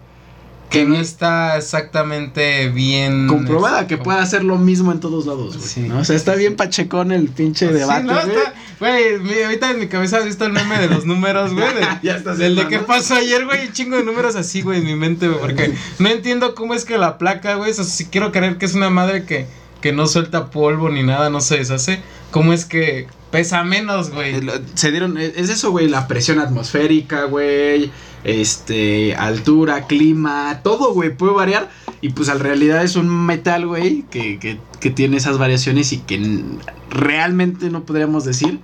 Que 0.71 0.85
no 0.85 0.95
está 0.95 1.57
exactamente 1.57 2.69
bien. 2.69 3.27
comprobada 3.27 3.85
que 3.87 3.97
pueda 3.97 4.21
hacer 4.21 4.43
lo 4.43 4.57
mismo 4.57 4.91
en 4.91 4.99
todos 4.99 5.25
lados, 5.25 5.57
güey. 5.57 5.67
Sí. 5.69 5.81
¿no? 5.81 5.99
O 5.99 6.05
sea, 6.05 6.15
está 6.15 6.33
bien 6.35 6.55
pachecón 6.55 7.11
el 7.11 7.27
pinche 7.29 7.67
Sí, 7.67 7.73
debate, 7.73 8.03
no, 8.03 8.13
güey. 8.13 8.27
está- 8.29 8.53
Güey, 8.79 9.19
mi- 9.19 9.43
ahorita 9.43 9.69
en 9.71 9.79
mi 9.79 9.87
cabeza 9.87 10.17
has 10.17 10.25
visto 10.25 10.43
el 10.45 10.53
meme 10.53 10.79
de 10.79 10.87
los 10.87 11.05
números, 11.05 11.53
güey. 11.53 11.67
de- 11.75 11.81
Ya 12.01 12.15
está 12.15 12.33
del 12.33 12.55
de 12.55 12.67
qué 12.67 12.79
pasó 12.79 13.13
ayer, 13.15 13.45
güey. 13.45 13.67
Un 13.67 13.73
chingo 13.73 13.97
de 13.97 14.03
números 14.03 14.35
así, 14.35 14.61
güey, 14.61 14.79
en 14.79 14.85
mi 14.85 14.95
mente, 14.95 15.27
güey. 15.27 15.39
Porque 15.39 15.73
no 15.99 16.09
entiendo 16.09 16.55
cómo 16.55 16.73
es 16.73 16.83
que 16.85 16.97
la 16.97 17.17
placa, 17.19 17.55
güey. 17.55 17.69
O 17.69 17.73
sea, 17.73 17.83
si 17.83 18.05
quiero 18.05 18.31
creer 18.31 18.57
que 18.57 18.65
es 18.65 18.73
una 18.73 18.89
madre 18.89 19.25
que, 19.25 19.45
que 19.81 19.91
no 19.91 20.07
suelta 20.07 20.49
polvo 20.49 20.89
ni 20.89 21.03
nada, 21.03 21.29
no 21.29 21.41
se 21.41 21.57
deshace. 21.57 22.01
¿Cómo 22.31 22.53
es 22.53 22.65
que 22.65 23.07
pesa 23.31 23.63
menos, 23.63 24.11
güey? 24.11 24.35
Eh, 24.35 24.61
Se 24.75 24.91
dieron, 24.91 25.17
eh, 25.17 25.33
es 25.35 25.49
eso, 25.49 25.71
güey, 25.71 25.87
la 25.87 26.07
presión 26.07 26.39
atmosférica, 26.39 27.23
güey, 27.25 27.91
este, 28.23 29.15
altura, 29.15 29.87
clima, 29.87 30.59
todo, 30.63 30.93
güey, 30.93 31.15
puede 31.15 31.33
variar. 31.33 31.69
Y 32.01 32.09
pues 32.09 32.29
en 32.29 32.39
realidad 32.39 32.83
es 32.83 32.95
un 32.95 33.09
metal, 33.09 33.67
güey, 33.67 34.03
que, 34.09 34.39
que, 34.39 34.59
que 34.79 34.89
tiene 34.89 35.17
esas 35.17 35.37
variaciones 35.37 35.93
y 35.93 35.99
que 35.99 36.43
realmente 36.89 37.69
no 37.69 37.83
podríamos 37.83 38.25
decir, 38.25 38.59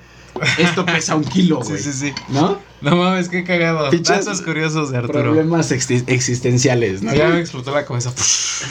esto 0.57 0.85
pesa 0.85 1.15
un 1.15 1.23
kilo, 1.23 1.61
Sí, 1.63 1.69
güey. 1.71 1.81
sí, 1.83 1.93
sí. 1.93 2.13
¿No? 2.29 2.59
No 2.81 2.95
mames, 2.95 3.27
qué 3.29 3.43
cagado. 3.43 3.89
Pinches 3.89 4.25
Datos 4.25 4.41
curiosos 4.43 4.91
de 4.91 4.97
Arturo. 4.97 5.21
Problemas 5.21 5.71
exi- 5.71 6.03
existenciales, 6.07 7.01
¿no? 7.01 7.13
Ya 7.13 7.27
me 7.29 7.39
explotó 7.39 7.71
la 7.73 7.85
cabeza. 7.85 8.11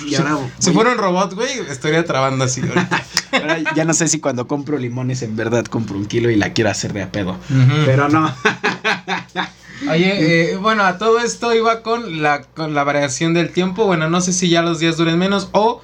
Y 0.07 0.15
ahora, 0.15 0.39
Si 0.59 0.73
fuera 0.73 0.93
un 0.93 0.99
robot, 0.99 1.35
güey, 1.35 1.51
estaría 1.69 2.05
trabando 2.05 2.45
así. 2.45 2.61
ahorita. 2.61 3.03
ahora 3.33 3.59
ya 3.75 3.85
no 3.85 3.93
sé 3.95 4.07
si 4.09 4.21
cuando 4.21 4.47
compro 4.47 4.79
limones 4.79 5.23
en 5.23 5.35
verdad 5.37 5.65
compro 5.65 5.97
un 5.97 6.07
kilo 6.07 6.31
y 6.31 6.37
la 6.37 6.53
quiero 6.53 6.71
hacer 6.71 6.93
de 6.93 7.03
a 7.03 7.11
pedo. 7.11 7.37
Pero 7.85 8.09
no. 8.09 8.33
Oye, 9.91 10.53
eh, 10.53 10.57
bueno, 10.57 10.85
a 10.85 10.97
todo 10.99 11.19
esto 11.19 11.55
iba 11.55 11.83
con 11.83 12.23
la, 12.23 12.43
con 12.43 12.75
la 12.75 12.83
variación 12.85 13.35
del 13.35 13.51
tiempo. 13.51 13.85
Bueno, 13.87 14.09
no 14.09 14.21
sé 14.21 14.33
si 14.33 14.49
ya 14.49 14.63
los 14.63 14.79
días 14.79 14.97
duren 14.97 15.19
menos 15.19 15.49
o, 15.53 15.83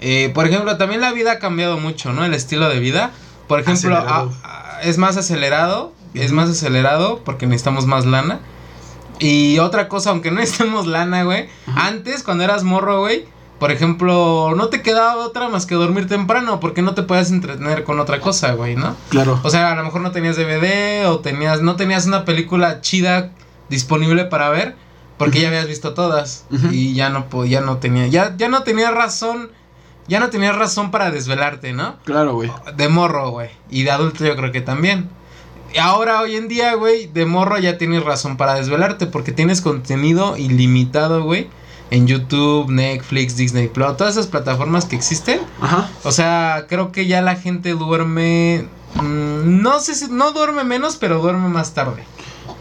eh, 0.00 0.30
por 0.34 0.46
ejemplo, 0.46 0.76
también 0.76 1.00
la 1.00 1.12
vida 1.12 1.32
ha 1.32 1.38
cambiado 1.38 1.78
mucho, 1.78 2.12
¿no? 2.12 2.24
El 2.24 2.34
estilo 2.34 2.68
de 2.68 2.78
vida. 2.80 3.10
Por 3.48 3.60
ejemplo, 3.60 3.96
a- 3.96 4.28
es 4.82 4.98
más 4.98 5.16
acelerado, 5.16 5.92
es 6.14 6.32
más 6.32 6.50
acelerado 6.50 7.22
porque 7.24 7.46
necesitamos 7.46 7.86
más 7.86 8.06
lana. 8.06 8.40
Y 9.18 9.58
otra 9.58 9.88
cosa, 9.88 10.10
aunque 10.10 10.30
no 10.30 10.36
necesitemos 10.40 10.86
lana, 10.86 11.24
güey, 11.24 11.48
Ajá. 11.66 11.86
antes 11.86 12.22
cuando 12.22 12.44
eras 12.44 12.64
morro, 12.64 13.00
güey, 13.00 13.26
por 13.58 13.70
ejemplo, 13.70 14.54
no 14.56 14.68
te 14.68 14.82
quedaba 14.82 15.24
otra 15.24 15.48
más 15.48 15.66
que 15.66 15.76
dormir 15.76 16.08
temprano 16.08 16.58
porque 16.58 16.82
no 16.82 16.94
te 16.94 17.04
podías 17.04 17.30
entretener 17.30 17.84
con 17.84 18.00
otra 18.00 18.20
cosa, 18.20 18.54
güey, 18.54 18.74
¿no? 18.74 18.96
Claro. 19.08 19.38
O 19.44 19.50
sea, 19.50 19.70
a 19.70 19.76
lo 19.76 19.84
mejor 19.84 20.00
no 20.00 20.10
tenías 20.10 20.36
DVD 20.36 21.06
o 21.08 21.20
tenías 21.20 21.62
no 21.62 21.76
tenías 21.76 22.06
una 22.06 22.24
película 22.24 22.80
chida 22.80 23.30
disponible 23.68 24.24
para 24.24 24.48
ver 24.48 24.74
porque 25.16 25.40
ya 25.40 25.48
habías 25.48 25.68
visto 25.68 25.94
todas 25.94 26.44
y 26.72 26.94
ya 26.94 27.08
no 27.08 27.44
ya 27.44 27.60
no 27.60 27.76
tenía 27.76 28.08
ya 28.08 28.34
ya 28.36 28.48
no 28.48 28.64
tenía 28.64 28.90
razón 28.90 29.52
ya 30.08 30.20
no 30.20 30.30
tenías 30.30 30.56
razón 30.56 30.90
para 30.90 31.10
desvelarte, 31.10 31.72
¿no? 31.72 31.96
Claro, 32.04 32.34
güey. 32.34 32.50
De 32.76 32.88
morro, 32.88 33.30
güey, 33.30 33.50
y 33.70 33.82
de 33.84 33.90
adulto 33.90 34.24
yo 34.24 34.36
creo 34.36 34.52
que 34.52 34.60
también. 34.60 35.08
Y 35.74 35.78
ahora 35.78 36.20
hoy 36.20 36.36
en 36.36 36.48
día, 36.48 36.74
güey, 36.74 37.06
de 37.06 37.24
morro 37.24 37.58
ya 37.58 37.78
tienes 37.78 38.04
razón 38.04 38.36
para 38.36 38.54
desvelarte 38.54 39.06
porque 39.06 39.32
tienes 39.32 39.60
contenido 39.62 40.36
ilimitado, 40.36 41.22
güey, 41.24 41.48
en 41.90 42.06
YouTube, 42.06 42.70
Netflix, 42.70 43.36
Disney 43.36 43.68
Plus, 43.68 43.96
todas 43.96 44.14
esas 44.14 44.26
plataformas 44.26 44.84
que 44.84 44.96
existen. 44.96 45.40
Ajá. 45.60 45.88
O 46.04 46.12
sea, 46.12 46.66
creo 46.68 46.92
que 46.92 47.06
ya 47.06 47.22
la 47.22 47.36
gente 47.36 47.70
duerme. 47.70 48.66
mm, 48.96 49.62
no 49.62 49.80
sé 49.80 49.94
si. 49.94 50.08
No 50.08 50.32
duerme 50.32 50.64
menos, 50.64 50.96
pero 50.96 51.20
duerme 51.20 51.48
más 51.48 51.72
tarde. 51.74 52.04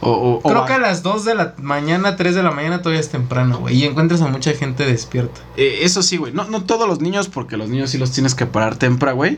O, 0.02 0.10
o- 0.12 0.34
o 0.38 0.42
Creo 0.42 0.66
que 0.66 0.74
a 0.74 0.80
las 0.80 1.04
2 1.04 1.26
de 1.26 1.36
la 1.36 1.54
mañana, 1.58 2.16
3 2.16 2.34
de 2.36 2.42
la 2.44 2.52
mañana 2.52 2.80
todavía 2.82 3.00
es 3.00 3.10
temprano, 3.10 3.60
güey. 3.60 3.76
Y 3.78 3.86
encuentras 3.86 4.22
a 4.22 4.28
mucha 4.28 4.52
gente 4.54 4.86
despierta. 4.86 5.42
Eh, 5.58 5.80
eso 5.84 6.02
sí, 6.02 6.18
güey. 6.18 6.34
No, 6.34 6.46
no 6.46 6.64
todos 6.64 6.88
los 6.88 7.02
niños, 7.02 7.28
porque 7.28 7.56
los 7.58 7.70
niños 7.70 7.92
sí 7.92 7.98
los 8.00 8.12
tienes 8.12 8.34
que 8.36 8.46
parar 8.48 8.76
temprano, 8.78 9.16
güey. 9.18 9.38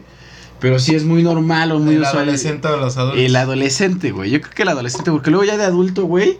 Pero 0.61 0.79
sí 0.79 0.95
es 0.95 1.03
muy 1.03 1.23
normal 1.23 1.73
o 1.73 1.79
muy 1.79 1.95
el 1.95 2.01
usual. 2.03 2.17
adolescente 2.23 2.69
o 2.69 2.77
los 2.77 2.95
adultos. 2.95 3.19
El 3.21 3.35
adolescente, 3.35 4.11
güey. 4.11 4.29
Yo 4.29 4.39
creo 4.39 4.53
que 4.53 4.61
el 4.63 4.69
adolescente, 4.69 5.11
porque 5.11 5.29
luego 5.29 5.43
ya 5.43 5.57
de 5.57 5.65
adulto, 5.65 6.05
güey. 6.05 6.39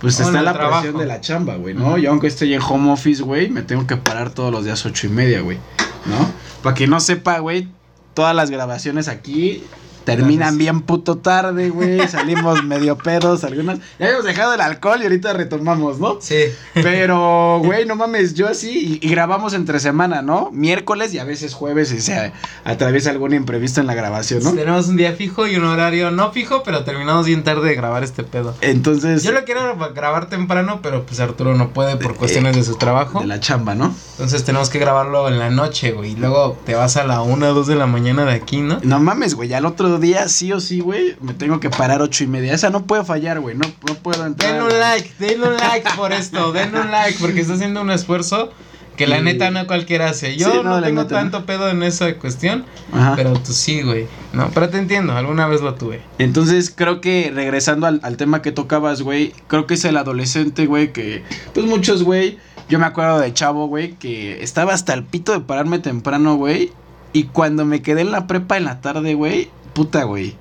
Pues 0.00 0.20
está 0.20 0.38
el 0.38 0.44
la 0.44 0.52
trabajo. 0.52 0.82
presión 0.82 1.00
de 1.00 1.06
la 1.06 1.20
chamba, 1.20 1.56
güey, 1.56 1.74
¿no? 1.74 1.88
Ujú. 1.88 1.96
Yo 1.98 2.10
aunque 2.10 2.26
estoy 2.28 2.54
en 2.54 2.60
home 2.62 2.92
office, 2.92 3.22
güey, 3.22 3.48
me 3.50 3.62
tengo 3.62 3.86
que 3.86 3.96
parar 3.96 4.30
todos 4.30 4.52
los 4.52 4.64
días 4.64 4.84
ocho 4.86 5.06
y 5.06 5.10
media, 5.10 5.40
güey. 5.40 5.56
¿No? 6.04 6.30
Para 6.62 6.74
que 6.74 6.86
no 6.86 7.00
sepa, 7.00 7.38
güey, 7.40 7.66
todas 8.14 8.36
las 8.36 8.50
grabaciones 8.50 9.08
aquí 9.08 9.64
terminan 10.06 10.56
bien 10.56 10.80
puto 10.80 11.18
tarde, 11.18 11.68
güey. 11.68 12.08
Salimos 12.08 12.64
medio 12.64 12.96
pedos, 12.96 13.44
algunas. 13.44 13.78
Ya 13.98 14.06
habíamos 14.06 14.24
dejado 14.24 14.54
el 14.54 14.60
alcohol 14.62 15.00
y 15.00 15.02
ahorita 15.02 15.34
retomamos, 15.34 15.98
¿no? 15.98 16.18
Sí. 16.20 16.36
Pero, 16.72 17.60
güey, 17.62 17.84
no 17.84 17.96
mames, 17.96 18.34
yo 18.34 18.48
así, 18.48 18.98
y, 19.02 19.06
y 19.06 19.10
grabamos 19.10 19.52
entre 19.52 19.80
semana, 19.80 20.22
¿no? 20.22 20.50
Miércoles 20.52 21.12
y 21.12 21.18
a 21.18 21.24
veces 21.24 21.52
jueves 21.52 21.92
y 21.92 22.00
se 22.00 22.32
atraviesa 22.64 23.10
algún 23.10 23.34
imprevisto 23.34 23.80
en 23.80 23.86
la 23.86 23.94
grabación, 23.94 24.42
¿no? 24.42 24.52
Tenemos 24.52 24.88
un 24.88 24.96
día 24.96 25.12
fijo 25.12 25.46
y 25.46 25.56
un 25.56 25.64
horario 25.64 26.10
no 26.10 26.30
fijo, 26.32 26.62
pero 26.64 26.84
terminamos 26.84 27.26
bien 27.26 27.42
tarde 27.44 27.68
de 27.68 27.74
grabar 27.74 28.04
este 28.04 28.22
pedo. 28.22 28.54
Entonces, 28.60 29.22
Yo 29.24 29.32
lo 29.32 29.44
quiero 29.44 29.76
grabar 29.94 30.28
temprano, 30.28 30.80
pero 30.82 31.04
pues 31.04 31.18
Arturo 31.20 31.54
no 31.54 31.70
puede 31.70 31.96
por 31.96 32.14
cuestiones 32.16 32.54
de 32.54 32.62
su 32.62 32.76
trabajo. 32.76 33.20
de 33.20 33.26
la 33.26 33.40
chamba, 33.40 33.74
¿no? 33.74 33.94
Entonces 34.12 34.44
tenemos 34.44 34.70
que 34.70 34.78
grabarlo 34.78 35.28
en 35.28 35.38
la 35.38 35.50
noche, 35.50 35.90
güey. 35.92 36.12
Y 36.12 36.16
luego 36.16 36.56
te 36.64 36.74
vas 36.74 36.96
a 36.96 37.04
la 37.04 37.22
1 37.22 37.48
o 37.50 37.54
2 37.54 37.66
de 37.66 37.74
la 37.74 37.86
mañana 37.86 38.24
de 38.24 38.32
aquí, 38.32 38.58
¿no? 38.60 38.78
No 38.82 39.00
mames, 39.00 39.34
güey, 39.34 39.52
al 39.52 39.66
otro 39.66 39.88
día 39.98 40.28
sí 40.28 40.52
o 40.52 40.60
sí, 40.60 40.80
güey, 40.80 41.16
me 41.20 41.34
tengo 41.34 41.60
que 41.60 41.70
parar 41.70 42.02
ocho 42.02 42.24
y 42.24 42.26
media. 42.26 42.52
Esa 42.54 42.70
no 42.70 42.84
puede 42.86 43.04
fallar, 43.04 43.40
güey, 43.40 43.56
no, 43.56 43.66
no 43.88 43.94
puedo 43.96 44.24
entrar. 44.26 44.54
Den 44.54 44.62
un 44.62 44.78
like, 44.80 45.10
den 45.18 45.42
un 45.42 45.56
like 45.56 45.88
por 45.96 46.12
esto, 46.12 46.52
den 46.52 46.74
un 46.74 46.90
like 46.90 47.18
porque 47.20 47.40
está 47.40 47.54
haciendo 47.54 47.80
un 47.82 47.90
esfuerzo 47.90 48.52
Que 48.96 49.06
la 49.06 49.20
neta 49.20 49.50
no 49.50 49.66
cualquiera 49.66 50.08
hace. 50.08 50.36
Yo 50.38 50.50
Sí, 50.50 50.56
no, 50.64 50.80
tengo 50.80 51.02
neta 51.02 51.02
no. 51.02 51.06
tanto 51.06 51.44
pedo 51.44 51.68
en 51.68 51.82
esa 51.82 52.14
cuestión, 52.14 52.64
Ajá. 52.92 53.12
pero 53.14 53.34
tú 53.34 53.52
sí, 53.52 53.82
güey. 53.82 54.06
No, 54.32 54.50
pero 54.54 54.70
te 54.70 54.78
entiendo, 54.78 55.12
alguna 55.14 55.46
vez 55.46 55.60
lo 55.60 55.74
tuve. 55.74 56.00
Entonces 56.18 56.72
creo 56.74 57.02
que 57.02 57.30
regresando 57.34 57.86
al, 57.86 58.00
al 58.02 58.16
tema 58.16 58.40
que 58.40 58.52
tocabas, 58.52 59.02
güey, 59.02 59.34
creo 59.48 59.66
que 59.66 59.74
es 59.74 59.84
el 59.84 59.98
adolescente, 59.98 60.64
güey, 60.64 60.94
que 60.94 61.22
pues 61.52 61.66
muchos, 61.66 62.04
güey, 62.04 62.38
yo 62.70 62.78
me 62.78 62.86
acuerdo 62.86 63.18
de 63.18 63.34
chavo, 63.34 63.66
güey, 63.68 63.92
que 63.96 64.42
estaba 64.42 64.72
hasta 64.72 64.94
el 64.94 65.04
pito 65.04 65.32
de 65.32 65.40
pararme 65.40 65.78
temprano, 65.78 66.36
güey, 66.36 66.72
y 67.12 67.24
cuando 67.24 67.64
me 67.66 67.82
quedé 67.82 68.00
en 68.00 68.12
la 68.12 68.26
prepa 68.26 68.56
en 68.56 68.64
la 68.64 68.80
tarde, 68.80 69.12
güey, 69.14 69.50
puta, 69.76 70.04
güey, 70.04 70.34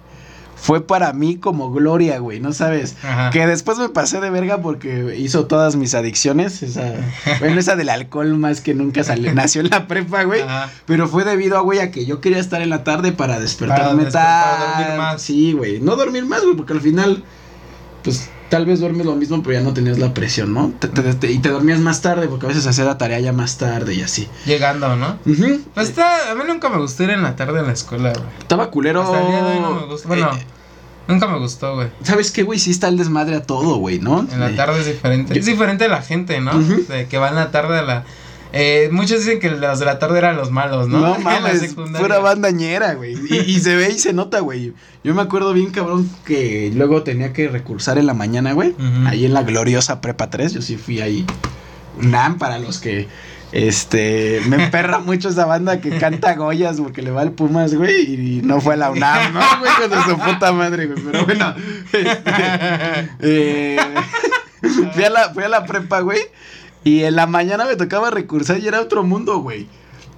fue 0.56 0.88
para 0.88 1.12
mí 1.14 1.36
como 1.36 1.70
gloria, 1.72 2.18
güey, 2.20 2.40
¿no 2.40 2.54
sabes? 2.54 2.96
Ajá. 3.04 3.30
Que 3.30 3.46
después 3.46 3.78
me 3.78 3.90
pasé 3.90 4.22
de 4.22 4.30
verga 4.30 4.62
porque 4.62 5.16
hizo 5.20 5.46
todas 5.46 5.76
mis 5.76 5.94
adicciones, 5.94 6.64
esa, 6.64 6.94
bueno, 7.40 7.60
esa 7.60 7.76
del 7.76 7.90
alcohol 7.90 8.36
más 8.38 8.62
que 8.62 8.74
nunca 8.74 9.04
salió, 9.04 9.32
nació 9.36 9.62
en 9.62 9.70
la 9.70 9.88
prepa, 9.88 10.24
güey. 10.24 10.42
Ajá. 10.42 10.72
Pero 10.86 11.08
fue 11.10 11.26
debido 11.26 11.58
a, 11.58 11.62
güey, 11.62 11.80
a 11.80 11.92
que 11.92 12.06
yo 12.06 12.22
quería 12.22 12.40
estar 12.40 12.62
en 12.62 12.70
la 12.70 12.84
tarde 12.86 13.12
para 13.12 13.40
despertarme 13.40 14.04
desper- 14.06 14.12
tarde. 14.14 14.66
para 14.66 14.80
dormir 14.80 14.98
más. 14.98 15.22
Sí, 15.22 15.52
güey. 15.54 15.80
No 15.82 15.96
dormir 15.98 16.26
más, 16.26 16.42
güey, 16.44 16.56
porque 16.56 16.74
al 16.74 16.82
final, 16.82 17.24
pues, 18.04 18.30
tal 18.50 18.66
vez 18.66 18.80
duermes 18.80 19.06
lo 19.06 19.16
mismo, 19.16 19.42
pero 19.44 19.54
ya 19.60 19.62
no 19.66 19.74
tenías 19.74 19.98
la 20.00 20.14
presión, 20.14 20.54
¿no? 20.54 20.72
Te- 20.80 20.88
te- 20.88 21.14
te- 21.16 21.32
y 21.32 21.40
te 21.40 21.50
dormías 21.50 21.80
más 21.80 22.02
tarde, 22.02 22.28
porque 22.28 22.46
a 22.46 22.50
veces 22.50 22.66
hacía 22.68 22.86
la 22.86 22.98
tarea 22.98 23.20
ya 23.20 23.34
más 23.34 23.58
tarde 23.58 23.94
y 23.96 24.02
así. 24.02 24.28
Llegando, 24.46 24.96
¿no? 24.96 25.18
Ujú. 25.26 25.62
Pues 25.74 25.90
está, 25.90 26.32
a 26.32 26.36
mí 26.36 26.44
nunca 26.48 26.70
me 26.70 26.78
gustó 26.78 27.04
ir 27.04 27.10
en 27.12 27.24
la 27.24 27.36
tarde 27.36 27.60
en 27.60 27.68
la 27.68 27.74
escuela, 27.74 28.12
güey. 28.14 28.26
Estaba 28.40 28.70
culero. 28.72 29.02
Hasta 29.02 29.22
el 29.22 29.28
día 29.28 29.44
de 29.44 29.52
hoy 29.52 29.60
no 29.60 29.72
me 29.74 29.86
gusta. 29.88 30.08
Bueno, 30.08 30.30
Eh, 30.36 30.46
nunca 31.08 31.28
me 31.28 31.38
gustó, 31.40 31.76
güey. 31.76 31.90
¿Sabes 32.04 32.32
qué, 32.32 32.44
güey? 32.44 32.60
Sí 32.60 32.72
está 32.72 32.88
el 32.88 32.98
desmadre 32.98 33.36
a 33.36 33.44
todo, 33.44 33.78
güey, 33.78 34.00
¿no? 34.00 34.28
En 34.32 34.40
la 34.40 34.50
Eh, 34.52 34.54
tarde 34.56 34.80
es 34.80 34.86
diferente. 34.86 35.34
yo- 35.34 35.40
Es 35.40 35.46
diferente 35.46 35.88
la 35.88 36.02
gente, 36.02 36.40
¿no? 36.42 36.58
De 36.60 37.08
que 37.08 37.18
va 37.18 37.30
en 37.30 37.36
la 37.36 37.52
tarde 37.52 37.80
a 37.80 37.82
la. 37.82 38.04
Eh, 38.54 38.90
muchos 38.92 39.20
dicen 39.20 39.40
que 39.40 39.50
los 39.50 39.80
de 39.80 39.86
la 39.86 40.00
tarde 40.00 40.18
eran 40.18 40.38
los 40.38 40.52
malos, 40.52 40.88
¿no? 40.88 41.00
No, 41.00 41.20
mames, 41.20 41.76
pura 41.76 42.20
bandañera, 42.20 42.94
güey. 42.94 43.16
Y, 43.30 43.38
y 43.52 43.60
se 43.60 43.76
ve 43.76 43.90
y 43.90 44.00
se 44.00 44.14
nota, 44.14 44.40
güey. 44.40 44.74
Yo 45.04 45.14
me 45.14 45.22
acuerdo 45.22 45.54
bien, 45.54 45.72
cabrón, 45.72 46.10
que 46.26 46.72
luego 46.74 47.04
tenía 47.04 47.34
que 47.34 47.48
recursar 47.48 47.98
en 47.98 48.06
la 48.08 48.14
mañana, 48.14 48.54
güey. 48.54 48.70
Ujú. 48.70 49.08
Ahí 49.08 49.26
en 49.26 49.34
la 49.34 49.44
gloriosa 49.44 50.02
Prepa 50.02 50.30
3, 50.30 50.54
yo 50.54 50.62
sí 50.62 50.78
fui 50.78 51.02
ahí. 51.02 51.26
UNAM 51.98 52.38
para 52.38 52.60
los 52.60 52.80
que, 52.80 53.08
este, 53.52 54.42
me 54.48 54.66
emperra 54.66 55.00
mucho 55.06 55.30
esa 55.30 55.46
banda 55.46 55.80
que 55.80 55.98
canta 55.98 56.36
Goyas 56.36 56.82
porque 56.82 57.02
le 57.02 57.12
va 57.12 57.22
al 57.22 57.32
Pumas, 57.32 57.74
güey, 57.74 58.02
y 58.02 58.42
no 58.42 58.60
fue 58.60 58.74
a 58.74 58.78
la 58.78 58.92
UNAM, 58.92 59.34
¿no, 59.34 59.40
güey? 59.60 59.90
Con 59.90 60.04
su 60.04 60.18
puta 60.20 60.52
madre, 60.52 60.88
güey. 60.88 61.00
Pero 61.04 61.26
bueno, 61.26 61.56
este, 61.94 62.32
eh, 63.22 63.78
fui, 64.70 65.04
a 65.04 65.10
la, 65.10 65.34
fui 65.34 65.44
a 65.44 65.50
la 65.50 65.66
prepa, 65.66 66.02
güey, 66.02 66.20
y 66.84 67.04
en 67.04 67.16
la 67.16 67.28
mañana 67.28 67.66
me 67.66 67.76
tocaba 67.76 68.12
recursar 68.12 68.60
y 68.60 68.68
era 68.68 68.82
otro 68.82 69.04
mundo, 69.04 69.40
güey. 69.40 69.68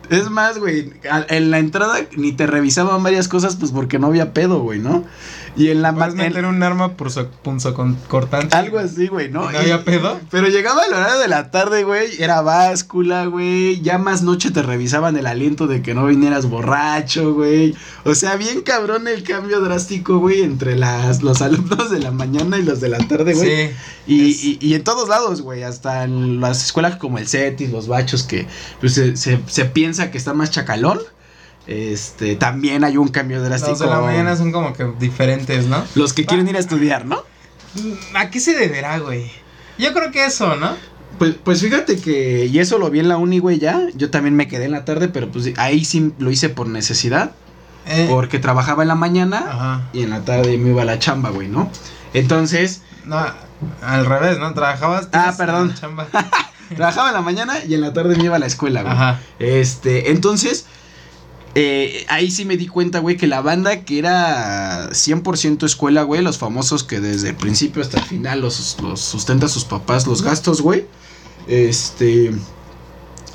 Es 0.10 0.30
más, 0.30 0.58
güey, 0.60 0.92
en 1.30 1.52
la 1.52 1.60
entrada 1.60 1.98
ni 2.16 2.32
te 2.32 2.48
revisaban 2.48 3.04
varias 3.04 3.28
cosas, 3.28 3.56
pues 3.56 3.72
porque 3.72 4.00
no 4.00 4.08
había 4.08 4.34
pedo, 4.34 4.60
güey, 4.62 4.80
¿no? 4.80 5.04
Y 5.56 5.70
en 5.72 5.82
la 5.82 5.92
Puedes 5.94 6.14
meter 6.14 6.46
un 6.46 6.62
arma 6.62 6.94
por 6.94 7.10
su 7.10 7.26
cortante. 8.08 8.56
algo 8.56 8.78
así, 8.78 9.08
güey, 9.08 9.32
¿no? 9.32 9.50
¿No 9.50 9.58
había 9.58 9.84
pedo? 9.84 10.20
Pero 10.30 10.48
llegaba 10.50 10.84
el 10.86 10.94
horario 10.94 11.18
de 11.18 11.28
la 11.28 11.50
tarde, 11.50 11.84
güey, 11.84 12.10
era 12.22 12.42
báscula, 12.42 13.26
güey. 13.26 13.82
Ya 13.82 13.98
más 13.98 14.22
noche 14.22 14.52
te 14.52 14.62
revisaban 14.62 15.18
el 15.18 15.26
aliento 15.26 15.66
de 15.66 15.82
que 15.82 15.96
no 15.96 16.06
vinieras 16.06 16.48
borracho, 16.48 17.34
güey. 17.34 17.76
O 18.04 18.14
sea, 18.14 18.36
bien 18.36 18.62
cabrón 18.62 19.08
el 19.08 19.24
cambio 19.24 19.60
drástico, 19.62 20.20
güey, 20.20 20.42
entre 20.44 20.76
las, 20.76 21.24
los 21.24 21.42
alumnos 21.42 21.90
de 21.90 22.00
la 22.02 22.12
mañana 22.12 22.60
y 22.60 22.64
los 22.64 22.80
de 22.80 22.90
la 22.90 23.00
tarde, 23.00 23.34
güey. 23.34 23.68
Sí. 23.70 23.74
Y, 24.06 24.30
es- 24.32 24.44
y, 24.44 24.58
y 24.62 24.74
en 24.76 24.84
todos 24.84 25.10
lados, 25.10 25.42
güey, 25.42 25.64
hasta 25.64 26.04
en 26.04 26.40
las 26.40 26.64
escuelas 26.64 26.98
como 26.98 27.18
el 27.18 27.28
CETIS, 27.28 27.72
los 27.72 27.88
bachos, 27.88 28.22
que 28.24 28.46
pues, 28.80 28.94
se, 28.94 29.18
se, 29.18 29.40
se 29.48 29.66
que 30.12 30.18
está 30.18 30.34
más 30.34 30.52
chacalón. 30.52 31.00
Este, 31.66 32.36
también 32.38 32.84
hay 32.86 32.96
un 32.98 33.10
cambio 33.10 33.42
drástico. 33.44 33.72
Los 33.72 33.80
de 33.80 33.88
la 33.88 34.00
mañana 34.00 34.36
son 34.38 34.52
como 34.52 34.74
que 34.74 34.86
diferentes, 35.00 35.66
¿no? 35.68 35.84
Los 35.96 36.14
que 36.14 36.26
quieren 36.26 36.48
ir 36.48 36.56
a 36.56 36.60
estudiar, 36.60 37.06
¿no? 37.06 37.24
¿A 38.16 38.30
qué 38.30 38.40
se 38.40 38.56
deberá, 38.56 39.00
güey? 39.00 39.30
Yo 39.78 39.94
creo 39.94 40.12
que 40.12 40.26
eso, 40.26 40.56
¿no? 40.56 40.72
Pues, 41.20 41.36
pues 41.44 41.62
fíjate 41.62 42.00
que, 42.00 42.46
y 42.46 42.60
eso 42.60 42.78
lo 42.78 42.90
vi 42.90 43.00
en 43.00 43.10
la 43.10 43.18
uni, 43.18 43.40
güey, 43.40 43.60
ya. 43.60 43.82
Yo 43.96 44.10
también 44.10 44.36
me 44.36 44.48
quedé 44.48 44.66
en 44.66 44.72
la 44.72 44.86
tarde, 44.86 45.08
pero 45.10 45.30
pues 45.32 45.52
ahí 45.58 45.84
sí 45.84 46.14
lo 46.20 46.32
hice 46.32 46.50
por 46.50 46.68
necesidad. 46.68 47.32
Eh, 47.90 48.08
Porque 48.10 48.38
trabajaba 48.40 48.82
en 48.84 48.90
la 48.90 48.96
mañana 48.96 49.46
Ajá. 49.50 49.90
y 49.94 50.04
en 50.04 50.10
la 50.10 50.26
tarde 50.26 50.58
me 50.58 50.70
iba 50.72 50.82
a 50.82 50.86
la 50.86 51.00
chamba, 51.00 51.30
güey, 51.30 51.48
¿no? 51.48 51.72
Entonces, 52.14 52.82
No, 53.06 53.18
al 53.82 54.06
revés, 54.06 54.40
¿no? 54.40 54.54
Trabajabas. 54.54 55.08
Ah, 55.14 55.34
perdón. 55.38 55.74
chamba. 55.74 56.08
trabajaba 56.76 57.10
en 57.10 57.16
la 57.16 57.22
mañana 57.22 57.56
y 57.68 57.74
en 57.74 57.82
la 57.82 57.94
tarde 57.94 58.16
me 58.16 58.26
iba 58.26 58.36
a 58.36 58.40
la 58.40 58.46
escuela, 58.46 58.82
güey. 58.82 58.94
Ajá. 58.94 59.22
Este, 59.40 60.12
entonces, 60.12 60.66
eh, 61.56 62.06
ahí 62.10 62.30
sí 62.30 62.46
me 62.46 62.56
di 62.56 62.68
cuenta, 62.68 63.00
güey, 63.00 63.18
que 63.18 63.26
la 63.26 63.42
banda 63.42 63.84
que 63.84 63.98
era 63.98 64.90
100% 64.92 65.66
escuela, 65.66 66.04
güey, 66.04 66.22
los 66.22 66.38
famosos 66.38 66.84
que 66.84 67.00
desde 67.00 67.30
el 67.30 67.36
principio 67.36 67.82
hasta 67.82 67.98
el 67.98 68.04
final 68.04 68.42
los, 68.42 68.78
los 68.82 69.02
sustenta 69.02 69.48
sus 69.48 69.66
papás, 69.66 70.06
los 70.06 70.22
gastos, 70.22 70.62
güey, 70.62 70.86
este, 71.48 72.32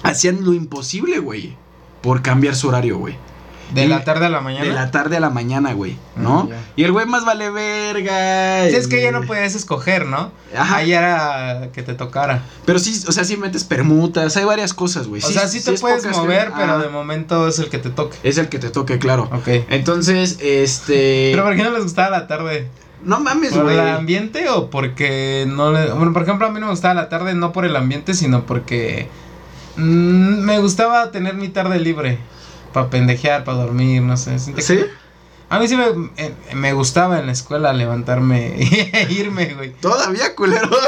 hacían 0.02 0.44
lo 0.44 0.52
imposible, 0.52 1.18
güey, 1.18 1.56
por 2.00 2.22
cambiar 2.22 2.54
su 2.54 2.68
horario, 2.68 2.98
güey. 2.98 3.16
De 3.72 3.84
Y- 3.84 3.88
la 3.88 4.04
tarde 4.04 4.26
a 4.26 4.28
la 4.28 4.40
mañana. 4.40 4.64
De 4.66 4.72
la 4.72 4.90
tarde 4.90 5.16
a 5.16 5.20
la 5.20 5.30
mañana, 5.30 5.72
güey, 5.72 5.96
¿no? 6.16 6.48
Ah, 6.50 6.54
ya. 6.54 6.60
y 6.76 6.84
el 6.84 6.92
güey 6.92 7.06
más 7.06 7.24
vale 7.24 7.50
verga. 7.50 8.68
Sí, 8.68 8.76
es 8.76 8.86
que 8.86 9.02
ya 9.02 9.12
no 9.12 9.22
podías 9.22 9.54
escoger, 9.54 10.06
¿no? 10.06 10.30
Ajá. 10.56 10.76
Ahí 10.76 10.92
era 10.92 11.68
que 11.72 11.82
te 11.82 11.94
tocara. 11.94 12.42
Pero 12.66 12.78
sí, 12.78 13.02
o 13.08 13.12
sea, 13.12 13.24
sí 13.24 13.36
metes 13.36 13.64
permutas, 13.64 14.36
hay 14.36 14.44
varias 14.44 14.74
cosas, 14.74 15.06
güey. 15.08 15.22
O 15.22 15.28
sea, 15.28 15.48
sí, 15.48 15.62
te 15.64 15.72
es 15.74 15.80
puedes 15.80 16.04
que- 16.04 16.10
mover, 16.10 16.52
pero 16.56 16.78
de 16.78 16.88
momento 16.88 17.48
es 17.48 17.58
el 17.58 17.68
que 17.70 17.78
te 17.78 17.90
toque. 17.90 18.16
Es 18.22 18.38
el 18.38 18.48
que 18.48 18.58
te 18.58 18.68
toque, 18.70 18.98
claro. 18.98 19.28
Ok. 19.32 19.48
Entonces, 19.70 20.38
este. 20.40 21.30
Pero 21.32 21.44
¿por 21.44 21.56
qué 21.56 21.62
no 21.62 21.70
les 21.70 21.82
gustaba 21.84 22.10
la 22.10 22.26
tarde? 22.26 22.68
No 23.04 23.18
mames, 23.18 23.52
¿Por 23.52 23.64
güey. 23.64 23.76
el 23.78 23.88
ambiente 23.88 24.48
o 24.48 24.70
porque 24.70 25.44
no 25.48 25.72
le... 25.72 25.90
Bueno, 25.90 26.12
por 26.12 26.22
ejemplo, 26.22 26.46
a 26.46 26.50
mí 26.50 26.60
no 26.60 26.66
me 26.66 26.72
gustaba 26.72 26.94
la 26.94 27.08
tarde 27.08 27.34
no 27.34 27.50
por 27.52 27.64
el 27.64 27.74
ambiente, 27.74 28.14
sino 28.14 28.46
porque 28.46 29.08
mm, 29.76 30.40
me 30.44 30.58
gustaba 30.60 31.10
tener 31.10 31.34
mi 31.34 31.48
tarde 31.48 31.80
libre. 31.80 32.18
Para 32.72 32.88
pendejear, 32.90 33.44
para 33.44 33.58
dormir, 33.58 34.02
no 34.02 34.16
sé. 34.16 34.38
¿Sí? 34.38 34.80
A 35.48 35.58
mí 35.58 35.68
sí 35.68 35.76
me, 35.76 35.84
eh, 36.16 36.32
me 36.54 36.72
gustaba 36.72 37.18
en 37.18 37.26
la 37.26 37.32
escuela 37.32 37.74
levantarme 37.74 38.54
e 38.58 39.06
irme, 39.12 39.52
güey. 39.54 39.70
Todavía, 39.80 40.34
culero. 40.34 40.68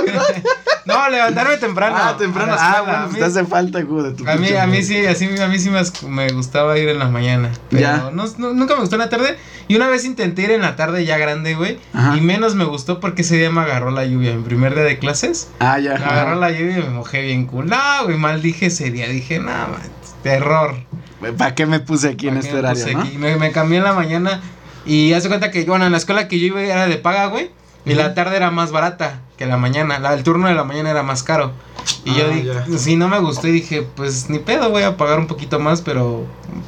No, 0.87 1.09
levantarme 1.09 1.57
temprano. 1.57 1.97
ah, 1.99 2.15
temprano. 2.19 2.55
Ah, 2.59 2.83
bueno, 2.85 2.99
pues 3.05 3.13
mí- 3.15 3.19
te 3.21 3.25
hace 3.25 3.45
falta, 3.47 3.81
güey, 3.81 4.05
de 4.05 4.13
tu 4.13 4.29
A 4.29 4.37
mí, 4.37 4.53
a 4.53 4.67
mí 4.67 4.83
sí, 4.83 5.07
así, 5.07 5.25
a 5.41 5.49
mí 5.49 5.59
sí 5.59 5.71
me, 5.71 5.81
me 6.11 6.31
gustaba 6.35 6.77
ir 6.77 6.91
en 6.91 6.99
la 6.99 7.09
mañana. 7.09 7.51
Pero 7.71 7.81
Ya. 7.81 8.11
no, 8.13 8.25
no- 8.37 8.53
nunca 8.53 8.75
me 8.75 8.81
gustó 8.81 8.97
en 8.97 9.01
la 9.01 9.09
tarde. 9.09 9.39
Y 9.67 9.77
una 9.77 9.89
vez 9.89 10.05
intenté 10.05 10.43
ir 10.43 10.51
en 10.51 10.61
la 10.61 10.77
tarde 10.77 11.07
ya 11.07 11.17
grande, 11.17 11.55
güey. 11.55 11.79
Ajá. 11.95 12.15
Y 12.19 12.21
menos 12.21 12.55
me 12.55 12.65
gustó 12.65 13.01
porque 13.01 13.23
ese 13.23 13.39
día 13.39 13.49
me 13.51 13.63
agarró 13.63 13.93
la 13.93 14.05
lluvia. 14.05 14.35
Mi 14.35 14.43
primer 14.43 14.75
día 14.75 14.85
de 14.85 14.99
clases. 14.99 15.49
Ah, 15.59 15.79
ya. 15.79 15.95
Me 15.97 16.05
agarró 16.05 16.35
la 16.35 16.51
lluvia 16.51 16.81
y 16.81 16.83
me 16.83 16.91
mojé 16.91 17.23
bien 17.23 17.47
cool. 17.47 17.65
No, 17.67 18.05
güey, 18.05 18.19
mal 18.19 18.43
dije 18.43 18.67
ese 18.67 18.91
día. 18.91 19.09
Dije, 19.09 19.41
man, 19.41 19.69
terror. 20.23 20.75
¿Para 21.39 21.55
qué 21.55 21.67
me 21.67 21.81
puse 21.81 22.09
aquí 22.09 22.29
en 22.29 22.35
¿Para 22.35 22.43
qué 22.43 22.47
este 22.49 22.59
horario, 22.59 22.99
no? 22.99 23.19
Me, 23.19 23.37
me 23.37 23.53
cambié 23.53 23.79
en 23.79 23.85
la 23.85 23.93
mañana. 23.93 24.41
Y 24.87 25.13
hace 25.15 25.29
cuenta 25.29 25.51
que, 25.51 25.65
bueno, 25.65 25.87
en 25.87 25.93
la 25.93 25.99
escuela 25.99 26.29
que 26.29 26.39
yo 26.39 26.47
iba 26.47 26.61
era 26.63 26.87
de 26.87 26.97
paga, 26.97 27.27
güey. 27.27 27.51
Y 27.87 27.91
Ujú. 27.93 28.01
la 28.01 28.15
tarde 28.15 28.37
era 28.37 28.51
más 28.51 28.71
barata 28.73 29.21
que 29.39 29.47
la 29.47 29.57
mañana. 29.57 29.99
La, 29.99 30.15
el 30.15 30.23
turno 30.23 30.49
de 30.49 30.55
la 30.55 30.65
mañana 30.65 30.91
era 30.91 31.03
más 31.03 31.23
caro. 31.23 31.53
Y 32.05 32.15
yo 32.15 32.25
Ah, 32.27 32.35
dije, 32.35 32.47
ya. 32.69 32.79
sí, 32.79 32.97
no 32.97 33.09
me 33.09 33.19
gustó 33.19 33.47
y 33.49 33.53
dije, 33.53 33.83
pues 33.95 34.29
ni 34.31 34.39
pedo, 34.39 34.71
voy 34.71 34.83
a 34.83 34.97
pagar 34.97 35.19
un 35.19 35.27
poquito 35.27 35.59
más, 35.61 35.83
pero 35.83 36.27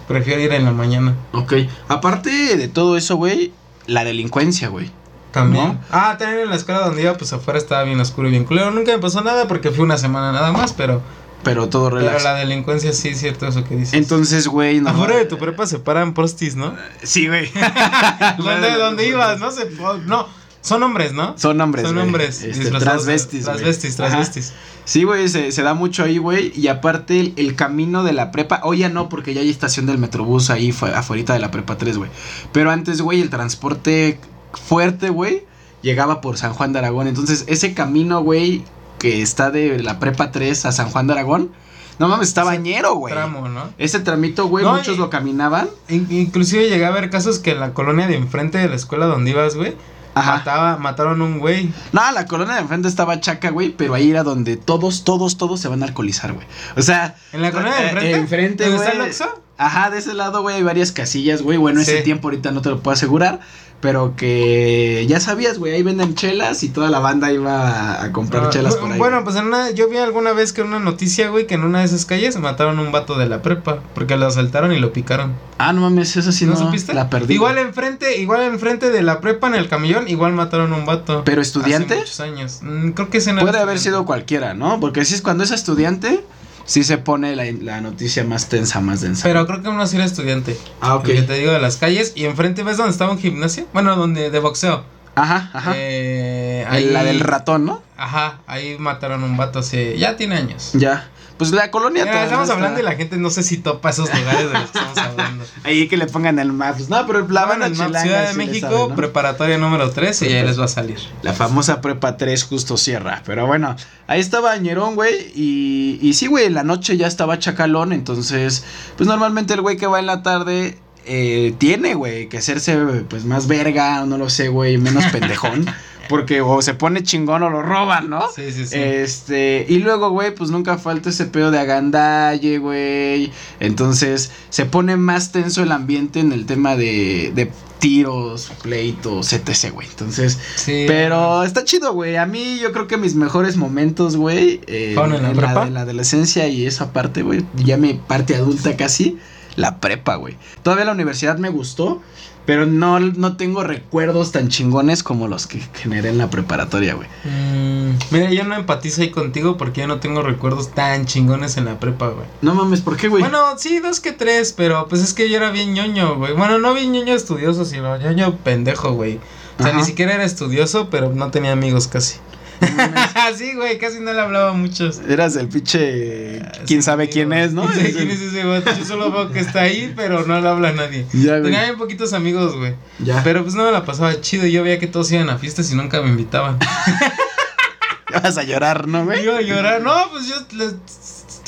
prefiero 0.09 0.41
ir 0.43 0.53
en 0.53 0.65
la 0.65 0.73
mañana. 0.73 1.15
Ok. 1.33 1.55
Aparte 1.89 2.57
de 2.57 2.69
todo 2.69 2.97
eso, 2.99 3.17
güey, 3.17 3.53
la 3.87 4.05
delincuencia, 4.05 4.69
güey. 4.69 4.91
También. 5.33 5.69
¿No? 5.69 5.79
Ah, 5.91 6.17
también 6.19 6.43
en 6.43 6.51
la 6.51 6.57
escuela 6.57 6.81
donde 6.81 7.03
iba, 7.03 7.15
pues 7.15 7.33
afuera 7.33 7.59
estaba 7.59 7.83
bien 7.85 8.01
oscuro 8.01 8.29
y 8.29 8.31
bien 8.31 8.45
culero. 8.45 8.71
Nunca 8.71 8.93
me 8.93 8.99
pasó 8.99 9.23
nada 9.23 9.47
porque 9.49 9.71
fui 9.71 9.85
una 9.85 9.97
semana 9.99 10.33
nada 10.33 10.53
más, 10.53 10.73
pero, 10.73 11.03
Pero 11.47 11.69
todo 11.69 11.87
pero 11.91 12.01
relax. 12.01 12.23
la 12.25 12.35
delincuencia 12.35 12.93
sí 12.93 13.09
es 13.09 13.19
cierto 13.21 13.47
eso 13.47 13.65
que 13.65 13.77
dices. 13.77 13.95
Entonces, 13.95 14.47
güey, 14.49 14.81
no. 14.81 14.91
afuera 14.91 15.17
de 15.17 15.25
tu 15.25 15.39
prepa 15.39 15.67
se 15.67 15.79
paran 15.79 16.13
prostis, 16.13 16.57
¿no? 16.57 16.75
Sí, 17.03 17.27
güey. 17.29 17.51
¿Dónde, 18.39 18.71
dónde 18.79 19.09
ibas? 19.09 19.39
No 19.39 19.51
sé. 19.51 19.69
No, 20.07 20.27
son 20.61 20.83
hombres, 20.83 21.13
¿no? 21.13 21.39
Son 21.39 21.61
hombres, 21.61 21.85
Son 21.87 21.95
güey. 21.95 22.07
hombres. 22.07 22.43
Este, 22.43 22.71
transvestis. 22.71 23.45
Transvestis, 23.45 23.97
transvestis. 23.97 24.53
Sí, 24.85 25.05
güey, 25.05 25.29
se, 25.29 25.51
se 25.53 25.63
da 25.63 25.75
mucho 25.75 26.05
ahí, 26.05 26.19
güey. 26.19 26.53
Y 26.55 26.69
aparte, 26.69 27.19
el, 27.21 27.33
el 27.37 27.55
camino 27.57 28.05
de 28.05 28.13
la 28.13 28.31
prepa. 28.31 28.61
Hoy 28.65 28.79
ya 28.79 28.89
no, 28.89 29.09
porque 29.09 29.35
ya 29.35 29.41
hay 29.41 29.51
estación 29.51 29.87
del 29.87 29.99
metrobús 29.99 30.51
ahí 30.51 30.73
fu- 30.73 30.87
afuera 30.87 31.35
de 31.35 31.41
la 31.41 31.51
prepa 31.51 31.77
3, 31.79 31.97
güey. 31.99 32.11
Pero 32.53 32.71
antes, 32.71 33.01
güey, 33.01 33.21
el 33.21 33.31
transporte 33.31 34.19
fuerte, 34.53 35.11
güey, 35.11 35.45
llegaba 35.83 36.21
por 36.21 36.39
San 36.39 36.53
Juan 36.53 36.73
de 36.73 36.79
Aragón. 36.81 37.07
Entonces, 37.09 37.45
ese 37.49 37.75
camino, 37.75 38.23
güey, 38.23 38.63
que 38.99 39.23
está 39.23 39.51
de 39.51 39.83
la 39.83 39.99
prepa 39.99 40.31
3 40.31 40.67
a 40.67 40.73
San 40.73 40.89
Juan 40.91 41.07
de 41.07 41.15
Aragón. 41.15 41.53
No 41.99 42.09
mames, 42.09 42.29
está 42.29 42.45
bañero, 42.45 42.95
güey. 42.97 43.15
Tramo, 43.15 43.49
¿no? 43.49 43.71
Ese 43.79 44.01
tramito, 44.01 44.49
güey, 44.49 44.65
No, 44.65 44.75
muchos 44.75 44.97
y- 44.97 44.99
lo 44.99 45.09
caminaban. 45.09 45.69
In- 45.89 46.07
inclusive 46.11 46.69
llegué 46.69 46.85
a 46.85 46.91
ver 46.91 47.09
casos 47.09 47.39
que 47.39 47.53
en 47.53 47.61
la 47.61 47.73
colonia 47.73 48.07
de 48.07 48.17
enfrente 48.17 48.59
de 48.59 48.69
la 48.69 48.77
escuela 48.77 49.07
donde 49.07 49.31
ibas, 49.31 49.55
güey. 49.57 49.75
Mataba, 50.15 50.79
mataron 50.79 51.21
un 51.21 51.39
güey. 51.41 51.71
No, 51.93 52.11
la 52.13 52.27
colonia 52.27 52.55
de 52.55 52.61
enfrente 52.63 52.89
estaba 52.89 53.21
chaca, 53.21 53.51
güey, 53.51 53.69
pero 53.71 53.93
ahí 53.95 54.11
era 54.11 54.23
donde 54.23 54.57
todos, 54.57 55.05
todos, 55.05 55.37
todos 55.37 55.61
se 55.61 55.69
van 55.69 55.83
a 55.83 55.87
alcoholizar, 55.87 56.33
güey. 56.33 56.47
O 56.77 56.81
sea, 56.83 57.17
¿En 57.35 57.43
la 57.43 57.51
colonia 57.53 57.75
de 57.77 57.83
eh, 57.83 57.89
enfrente? 57.91 58.15
enfrente, 58.17 58.71
¿Dónde 58.71 59.11
está 59.11 59.25
el? 59.25 59.31
Ajá, 59.59 59.89
de 59.91 59.99
ese 59.99 60.13
lado, 60.15 60.43
güey, 60.43 60.57
hay 60.57 60.63
varias 60.63 60.93
casillas, 60.93 61.41
güey. 61.43 61.57
Bueno, 61.59 61.81
ese 61.81 62.03
tiempo 62.03 62.29
ahorita 62.29 62.51
no 62.51 62.61
te 62.63 62.69
lo 62.71 62.81
puedo 62.81 62.93
asegurar. 62.95 63.41
Pero 63.81 64.15
que 64.17 65.05
ya 65.09 65.21
sabías, 65.21 65.59
güey, 65.59 65.75
ahí 65.75 65.83
venden 65.83 66.15
chelas 66.15 66.63
y 66.63 66.71
toda 66.71 66.91
la 66.91 66.99
banda 66.99 67.31
iba 67.31 68.03
a, 68.03 68.11
comprar 68.13 68.45
Ah, 68.47 68.51
chelas 68.51 68.77
por 68.77 68.91
ahí. 68.91 68.99
Bueno, 68.99 69.23
pues 69.23 69.37
en 69.37 69.47
una, 69.47 69.71
yo 69.71 69.89
vi 69.89 69.99
alguna 69.99 70.33
vez 70.33 70.53
que 70.53 70.63
en 70.63 70.69
una 70.69 70.79
noticia, 70.79 71.29
güey, 71.29 71.47
que 71.47 71.55
en 71.55 71.65
una 71.65 71.81
de 71.81 71.85
esas 71.85 72.07
calles 72.07 72.37
mataron 72.39 72.79
a 72.79 72.83
un 72.83 72.91
vato 72.91 73.19
de 73.19 73.27
la 73.27 73.43
prepa. 73.43 73.81
Porque 73.95 74.17
lo 74.17 74.27
asaltaron 74.27 74.73
y 74.73 74.79
lo 74.79 74.93
picaron. 74.93 75.35
Ah, 75.59 75.73
no 75.73 75.83
mames, 75.83 76.17
eso 76.17 76.33
sí 76.33 76.47
¿No, 76.47 76.53
no, 76.53 76.59
supiste? 76.59 76.95
la 76.95 77.11
perdí. 77.11 77.35
Igual 77.35 77.59
enfrente, 77.59 78.19
igual 78.19 78.43
enfrente 78.43 78.91
de 78.91 79.03
la 79.03 79.21
prepa 79.21 79.49
en 79.49 79.55
el 79.55 79.69
camellón, 79.69 80.09
igual 80.09 80.33
mataron 80.33 80.73
a 80.73 80.77
un 80.77 80.87
vato. 80.87 81.23
¿Pero 81.25 81.43
estudiante? 81.43 81.95
Hace 81.95 82.01
muchos 82.01 82.21
años. 82.21 82.59
Mm, 82.63 82.91
creo 82.91 83.11
que 83.11 83.21
Puede 83.21 83.59
haber 83.59 83.79
sido 83.79 84.05
cualquiera, 84.05 84.55
¿no? 84.55 84.81
Porque 84.81 85.05
si 85.05 85.15
es 85.15 85.23
cuando 85.23 85.45
es 85.45 85.51
estudiante, 85.51 86.25
sí 86.67 86.85
se 86.85 86.99
pone 86.99 87.35
la, 87.35 87.45
la 87.63 87.81
noticia 87.81 88.25
más 88.25 88.49
tensa, 88.49 88.81
más 88.81 89.01
densa. 89.01 89.23
Pero 89.25 89.47
creo 89.47 89.63
que 89.63 89.69
uno 89.69 89.87
sí 89.87 89.97
era 89.97 90.05
estudiante. 90.05 90.57
Ah, 90.81 90.97
ok. 90.97 91.05
Que 91.07 91.23
te 91.23 91.35
digo 91.35 91.53
de 91.53 91.61
las 91.61 91.77
calles. 91.77 92.13
Y 92.15 92.25
enfrente, 92.27 92.63
¿ves 92.63 92.77
dónde 92.77 92.93
estaba 92.93 93.13
un 93.13 93.19
gimnasio? 93.19 93.67
Bueno, 93.73 93.97
donde 93.97 94.31
de 94.31 94.39
boxeo. 94.39 94.85
Ajá, 95.15 95.51
ajá. 95.55 95.73
Eh, 95.75 96.67
La 96.93 97.03
del 97.03 97.21
ratón, 97.21 97.65
¿no? 97.65 97.83
Ajá, 97.97 98.41
ahí 98.47 98.77
mataron 98.79 99.23
a 99.23 99.27
un 99.27 99.37
vato 99.39 99.61
hace. 99.61 99.97
Ya 99.99 100.17
tiene 100.17 100.37
años. 100.37 100.73
Ya. 100.75 101.09
Pues 101.39 101.51
la 101.53 101.71
colonia 101.71 102.05
Mira, 102.05 102.25
estamos 102.25 102.45
está- 102.45 102.55
hablando 102.55 102.81
y 102.81 102.83
la 102.83 102.93
gente 102.95 103.19
no 103.19 103.29
sé 103.29 103.43
si 103.43 103.59
topa 103.59 103.91
esos 103.91 104.09
lugares 104.09 104.47
de 104.47 104.53
los 104.55 104.71
que 104.71 104.79
estamos 104.79 104.97
hablando. 104.99 105.45
Ahí 105.65 105.87
que 105.87 105.97
le 105.99 106.07
pongan 106.07 106.39
el 106.39 106.53
map. 106.53 106.77
Pues, 106.77 106.89
no, 106.89 107.07
pero 107.07 107.29
la 107.29 107.45
Van 107.45 107.73
chilanga 107.73 108.01
Ciudad 108.01 108.29
de 108.29 108.35
México, 108.35 108.67
sabe, 108.69 108.89
¿no? 108.89 108.95
preparatoria 108.95 109.59
número 109.59 109.91
3 109.91 110.23
y 110.23 110.33
ahí 110.33 110.45
les 110.47 110.59
va 110.59 110.65
a 110.65 110.69
salir. 110.69 110.99
La 111.23 111.35
famosa 111.35 111.81
prepa 111.83 112.17
3 112.17 112.43
justo 112.45 112.77
cierra. 112.79 113.23
Pero 113.27 113.47
bueno, 113.47 113.77
ahí 114.07 114.21
estaba 114.21 114.57
Ñerón, 114.57 114.95
güey. 114.95 115.31
Y, 115.35 115.99
y 116.01 116.15
sí, 116.15 116.27
güey, 116.27 116.47
en 116.47 116.55
la 116.55 116.63
noche 116.63 116.97
ya 116.97 117.07
estaba 117.07 117.39
chacalón. 117.39 117.93
Entonces, 117.93 118.65
pues 118.97 119.07
normalmente 119.07 119.53
el 119.55 119.61
güey 119.61 119.77
que 119.77 119.87
va 119.87 119.99
en 119.99 120.07
la 120.07 120.23
tarde 120.23 120.79
eh, 121.05 121.55
tiene, 121.59 121.95
güey, 121.95 122.29
que 122.29 122.39
hacerse 122.39 122.77
pues 123.09 123.25
más 123.25 123.47
verga, 123.47 124.03
o 124.03 124.07
no 124.07 124.17
lo 124.19 124.31
sé, 124.31 124.49
güey, 124.49 124.79
menos 124.79 125.05
pendejón. 125.13 125.67
Porque 126.09 126.41
o 126.41 126.61
se 126.63 126.75
pone 126.75 127.03
chingón 127.03 127.43
o 127.43 127.51
lo 127.51 127.63
roban, 127.63 128.09
¿no? 128.11 128.25
Sí, 128.35 128.53
sí, 128.53 128.67
sí. 128.67 128.77
Este, 128.79 129.67
y 129.69 129.79
luego, 129.79 130.11
güey, 130.11 130.35
pues 130.35 130.51
nunca 130.51 130.79
falta 130.79 131.11
ese 131.11 131.27
pedo 131.27 131.51
de 131.51 131.59
agandalle, 131.59 132.59
güey. 132.59 133.33
Entonces, 133.61 134.31
se 134.51 134.67
pone 134.67 134.97
más 134.97 135.33
tenso 135.33 135.63
el 135.63 135.73
ambiente 135.73 136.21
en 136.21 136.33
el 136.33 136.47
tema 136.47 136.77
de, 136.77 137.33
de 137.35 137.51
tiros, 137.79 138.51
pleitos, 138.63 139.33
etc, 139.33 139.73
güey. 139.73 139.87
Entonces, 139.89 140.39
Sí. 140.57 140.85
pero 140.87 141.43
está 141.43 141.65
chido, 141.65 141.93
güey. 141.93 142.17
A 142.17 142.27
mí 142.27 142.59
yo 142.61 142.73
creo 142.73 142.87
que 142.87 142.97
mis 142.97 143.15
mejores 143.15 143.57
momentos, 143.57 144.17
güey, 144.17 144.61
eh, 144.67 144.93
¿Fueron 144.95 145.15
en 145.15 145.23
la 145.37 145.65
de 145.65 145.71
la 145.71 145.81
adolescencia 145.83 146.49
y 146.49 146.67
esa 146.67 146.93
parte, 146.93 147.23
güey, 147.23 147.45
ya 147.55 147.77
mi 147.77 147.95
parte 147.95 148.35
adulta 148.35 148.77
casi, 148.77 149.19
la 149.57 149.81
prepa, 149.81 150.17
güey. 150.17 150.37
Todavía 150.63 150.85
la 150.85 150.93
universidad 150.93 151.39
me 151.39 151.49
gustó, 151.49 152.03
pero 152.47 152.65
no, 152.65 153.01
no 153.01 153.37
tengo 153.37 153.65
recuerdos 153.65 154.33
tan 154.33 154.49
chingones 154.49 155.03
como 155.03 155.27
los 155.29 155.47
que 155.47 155.61
generé 155.75 156.09
en 156.11 156.19
la 156.19 156.31
preparatoria, 156.31 156.95
güey. 156.95 157.09
Mm, 157.25 157.99
mira, 158.13 158.31
yo 158.31 158.45
no 158.45 158.55
empatizo 158.55 159.03
ahí 159.03 159.11
contigo 159.11 159.57
porque 159.57 159.81
yo 159.83 159.89
no 159.89 159.99
tengo 159.99 160.23
recuerdos 160.23 160.73
tan 160.73 161.07
chingones 161.07 161.57
en 161.57 161.65
la 161.65 161.81
prepa, 161.81 162.09
güey. 162.09 162.27
No 162.43 162.55
mames, 162.55 162.81
¿por 162.81 162.97
qué, 162.97 163.09
güey? 163.09 163.23
Bueno, 163.23 163.41
sí, 163.59 163.81
dos 163.81 163.99
que 164.01 164.13
tres, 164.13 164.55
pero 164.57 164.87
pues 164.89 165.03
es 165.03 165.13
que 165.13 165.29
yo 165.29 165.37
era 165.37 165.51
bien 165.51 165.75
ñoño, 165.75 166.17
güey. 166.17 166.35
Bueno, 166.35 166.59
no 166.59 166.73
bien 166.73 166.93
ñoño 166.93 167.15
estudioso, 167.15 167.65
sino 167.65 167.97
ñoño 167.99 168.37
pendejo, 168.37 168.93
güey. 168.93 169.19
O 169.59 169.63
sea, 169.63 169.73
Ajá. 169.73 169.81
ni 169.81 169.85
siquiera 169.85 170.15
era 170.15 170.25
estudioso, 170.25 170.89
pero 170.91 171.13
no 171.13 171.31
tenía 171.31 171.53
amigos 171.53 171.89
casi. 171.89 172.19
Sí, 173.37 173.55
güey, 173.55 173.79
casi 173.79 174.01
no 174.01 174.13
le 174.13 174.21
hablaba 174.21 174.51
a 174.51 174.53
muchos. 174.55 175.01
Eras 175.09 175.37
el 175.37 175.49
pinche. 175.49 176.41
¿Quién 176.67 176.81
Sí, 176.81 176.83
sabe 176.83 177.09
quién 177.09 177.33
es, 177.33 177.53
no? 177.53 177.63
¿Quién 177.67 177.77
sabe 177.77 177.93
quién 177.95 178.11
es 178.11 178.21
ese 178.21 178.45
güey? 178.45 178.63
Yo 178.65 178.85
solo 178.85 179.11
veo 179.11 179.31
que 179.33 179.41
está 179.41 179.63
ahí, 179.63 179.93
pero 179.97 180.25
no 180.27 180.41
le 180.41 180.49
habla 180.49 180.69
a 180.71 180.73
nadie. 180.73 181.07
Ya. 181.13 181.43
Tenía 181.43 181.65
bien 181.65 181.77
poquitos 181.77 182.13
amigos, 182.13 182.57
güey. 182.57 182.75
Ya. 183.01 183.23
Pero 183.25 183.43
pues 183.43 183.55
no 183.55 183.65
me 183.65 183.73
la 183.73 183.85
pasaba 183.85 184.21
chido. 184.21 184.47
Yo 184.47 184.63
veía 184.63 184.79
que 184.79 184.87
todos 184.87 185.11
iban 185.13 185.29
a 185.31 185.39
fiestas 185.39 185.71
y 185.71 185.75
nunca 185.75 186.01
me 186.01 186.09
invitaban. 186.09 186.59
Vas 188.23 188.39
a 188.39 188.43
llorar, 188.45 188.87
¿no, 188.89 189.05
güey? 189.05 189.25
Iba 189.25 189.39
a 189.39 189.43
llorar. 189.43 189.83
No, 189.83 189.95
pues 190.11 190.29
yo 190.29 190.37
les- 190.57 190.75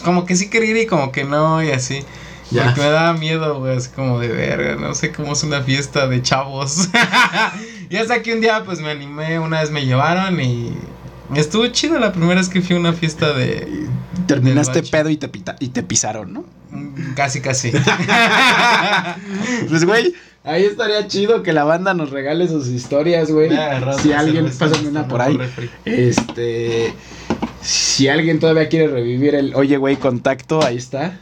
como 0.05 0.27
que 0.27 0.37
sí 0.37 0.50
quería 0.50 0.71
ir 0.71 0.77
y 0.79 0.87
como 0.87 1.12
que 1.12 1.25
no, 1.25 1.62
y 1.62 1.71
así. 1.71 2.00
Ya. 2.50 2.65
Porque 2.65 2.81
me 2.81 2.87
daba 2.90 3.12
miedo, 3.14 3.59
güey, 3.61 3.77
así 3.77 3.90
como 3.90 4.18
de 4.21 4.29
verga, 4.29 4.77
no 4.77 4.94
sé 4.94 5.12
cómo 5.12 5.33
es 5.35 5.42
una 5.42 5.62
fiesta 5.62 6.07
de 6.09 6.23
chavos. 6.23 6.88
y 7.90 7.97
hasta 7.97 8.23
que 8.23 8.33
un 8.35 8.40
día 8.40 8.62
pues 8.64 8.81
me 8.81 8.90
animé, 8.90 9.38
una 9.38 9.61
vez 9.61 9.71
me 9.71 9.85
llevaron 9.85 10.40
y 10.40 10.73
estuvo 11.35 11.67
chido 11.69 11.99
la 11.99 12.12
primera 12.12 12.37
vez 12.41 12.49
que 12.49 12.61
fui 12.62 12.77
a 12.77 12.79
una 12.79 12.93
fiesta 12.93 13.33
de 13.33 13.87
Terminaste 14.27 14.83
pedo 14.83 15.09
y 15.11 15.17
te, 15.17 15.29
pita- 15.29 15.57
y 15.61 15.69
te 15.69 15.83
pisaron, 15.83 16.33
¿no? 16.33 16.45
mm, 16.71 17.14
casi 17.14 17.41
casi. 17.41 17.73
Pues, 19.69 19.85
güey, 19.85 20.14
ahí 20.45 20.64
estaría 20.64 21.07
chido 21.09 21.43
que 21.43 21.53
la 21.53 21.64
banda 21.64 21.95
nos 21.95 22.11
regale 22.11 22.49
sus 22.49 22.69
historias, 22.69 23.31
güey. 23.31 23.51
Si 24.03 24.12
alguien, 24.12 24.51
pásame 24.59 24.88
una 24.88 25.07
por 25.09 25.21
ahí. 25.23 25.38
Este, 25.85 26.93
si 27.62 28.09
alguien 28.09 28.38
todavía 28.38 28.69
quiere 28.69 28.88
revivir 28.88 29.35
el 29.35 29.55
Oye, 29.55 29.77
güey, 29.77 29.97
contacto, 29.97 30.62
ahí 30.64 30.77
está. 30.77 31.19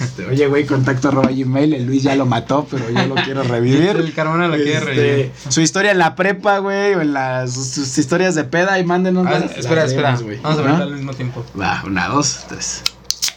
Este, 0.00 0.26
oye, 0.26 0.46
güey, 0.46 0.66
contacto 0.66 1.08
arroba 1.08 1.28
gmail. 1.30 1.74
El 1.74 1.86
Luis 1.86 2.02
ya 2.02 2.14
lo 2.16 2.26
mató, 2.26 2.66
pero 2.70 2.88
yo 2.90 3.06
lo 3.06 3.14
quiero 3.16 3.42
revivir. 3.44 3.96
El 3.96 4.12
Carmona 4.14 4.48
lo 4.48 4.54
quiere 4.56 4.72
Este, 4.78 4.84
revivir. 4.84 5.32
Su 5.48 5.60
historia 5.60 5.90
en 5.92 5.98
la 5.98 6.14
prepa, 6.14 6.58
güey, 6.58 6.94
o 6.94 7.00
en 7.00 7.12
las 7.12 7.52
sus, 7.54 7.66
sus 7.68 7.98
historias 7.98 8.34
de 8.34 8.44
peda 8.44 8.78
y 8.78 8.84
mándenos. 8.84 9.26
Ah, 9.26 9.38
las- 9.40 9.56
espera, 9.56 9.82
las 9.82 9.90
espera. 9.90 10.10
Vamos 10.42 10.58
a 10.58 10.62
¿No? 10.62 10.62
verla 10.62 10.84
al 10.84 10.92
mismo 10.94 11.12
tiempo. 11.14 11.44
Va, 11.60 11.82
una, 11.86 12.08
dos, 12.08 12.44
tres. 12.48 12.82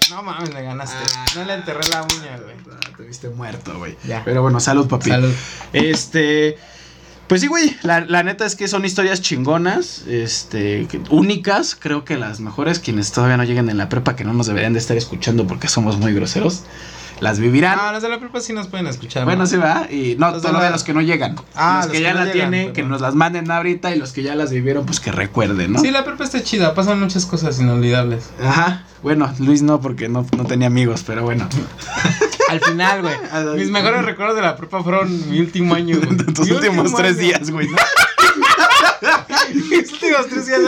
No 0.10 0.22
mames, 0.24 0.54
le 0.54 0.62
ganaste. 0.64 0.98
Ah. 1.16 1.26
No 1.36 1.46
le 1.46 1.54
enterré 1.54 1.80
la 1.90 2.02
uña, 2.04 2.38
güey. 2.44 2.56
Ah, 2.72 2.90
Te 2.98 3.04
viste 3.04 3.30
muerto, 3.30 3.78
güey. 3.78 3.96
Pero 4.26 4.42
bueno, 4.42 4.60
salud, 4.60 4.88
papi. 4.88 5.10
Salud. 5.10 5.32
Este. 5.72 6.58
Pues 7.32 7.40
sí, 7.40 7.48
güey. 7.48 7.78
La, 7.84 8.02
la 8.02 8.24
neta 8.24 8.46
es 8.46 8.58
que 8.58 8.68
son 8.68 8.84
historias 8.84 9.22
chingonas. 9.22 10.04
Este. 10.06 10.86
que- 10.88 11.00
únicas. 11.12 11.78
Creo 11.80 12.04
que 12.04 12.18
las 12.18 12.42
mejores. 12.42 12.80
Quienes 12.80 13.14
todavía 13.14 13.38
no 13.38 13.46
lleguen 13.46 13.70
en 13.70 13.78
la 13.78 13.88
prepa, 13.88 14.18
que 14.18 14.26
no 14.26 14.34
nos 14.34 14.48
deberían 14.48 14.74
de 14.74 14.80
estar 14.80 14.98
escuchando 14.98 15.48
porque 15.48 15.70
somos 15.70 15.98
muy 15.98 16.14
groseros. 16.14 16.64
Las 17.22 17.40
vivirán. 17.40 17.78
No, 17.78 17.94
los 17.94 18.04
de 18.04 18.10
la 18.10 18.20
prepa 18.20 18.42
sí 18.42 18.52
nos 18.52 18.68
pueden 18.68 18.86
escuchar. 18.88 19.24
bueno, 19.24 19.44
¿no? 19.44 19.48
sí, 19.48 19.56
va. 19.56 19.88
Y 19.90 20.18
no, 20.20 20.32
Los 20.32 20.42
de 20.42 20.50
todavía 20.50 20.68
la- 20.72 20.76
los 20.76 20.84
que 20.84 20.94
no 20.94 21.00
llegan. 21.02 21.38
Ah, 21.56 21.84
los 21.84 21.92
que 21.94 22.00
los 22.00 22.04
ya 22.04 22.10
que 22.10 22.14
no 22.20 22.26
la 22.26 22.34
llegan, 22.34 22.52
tienen, 22.52 22.74
que 22.74 22.84
nos 22.84 23.00
las 23.00 23.16
manden 23.16 23.50
ahorita. 23.50 23.96
Y 23.96 23.98
los 23.98 24.12
que 24.12 24.24
ya 24.24 24.36
las 24.36 24.52
vivieron, 24.52 24.86
pues 24.86 25.00
que 25.00 25.14
recuerden, 25.14 25.72
¿no? 25.72 25.80
Sí, 25.80 25.90
la 25.92 26.04
prepa 26.04 26.26
está 26.26 26.44
chida, 26.44 26.74
pasan 26.76 27.00
muchas 27.00 27.26
cosas 27.26 27.58
inolvidables. 27.62 28.26
Ajá. 28.44 28.84
Bueno, 29.04 29.34
Luis 29.40 29.62
no, 29.62 29.80
porque 29.80 30.10
no, 30.10 30.28
no 30.36 30.46
tenía 30.48 30.68
amigos, 30.68 31.04
pero 31.08 31.24
bueno. 31.24 31.48
Al 32.52 32.60
final, 32.62 33.02
güey. 33.02 33.16
Mis 33.58 33.70
mejores 33.72 34.04
recuerdos 34.06 34.36
de 34.36 34.42
la 34.42 34.56
prepa 34.56 34.84
fueron 34.84 35.30
mi 35.30 35.40
último 35.40 35.74
año, 35.76 35.98
güey. 35.98 36.18
Tus 36.34 36.48
Mi 36.48 36.56
últimos 36.56 36.78
último 36.80 36.98
tres 36.98 37.12
año. 37.18 37.22
días, 37.28 37.50
güey. 37.52 37.68
¿no? 37.68 37.78
Mis 39.70 39.92
últimos 39.92 40.28
tres 40.30 40.46
días. 40.48 40.60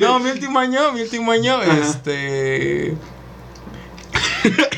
No, 0.00 0.18
mi 0.18 0.30
último 0.30 0.58
año, 0.58 0.92
mi 0.92 1.02
último 1.02 1.30
año, 1.32 1.56
Ajá. 1.56 1.78
este. 1.80 2.94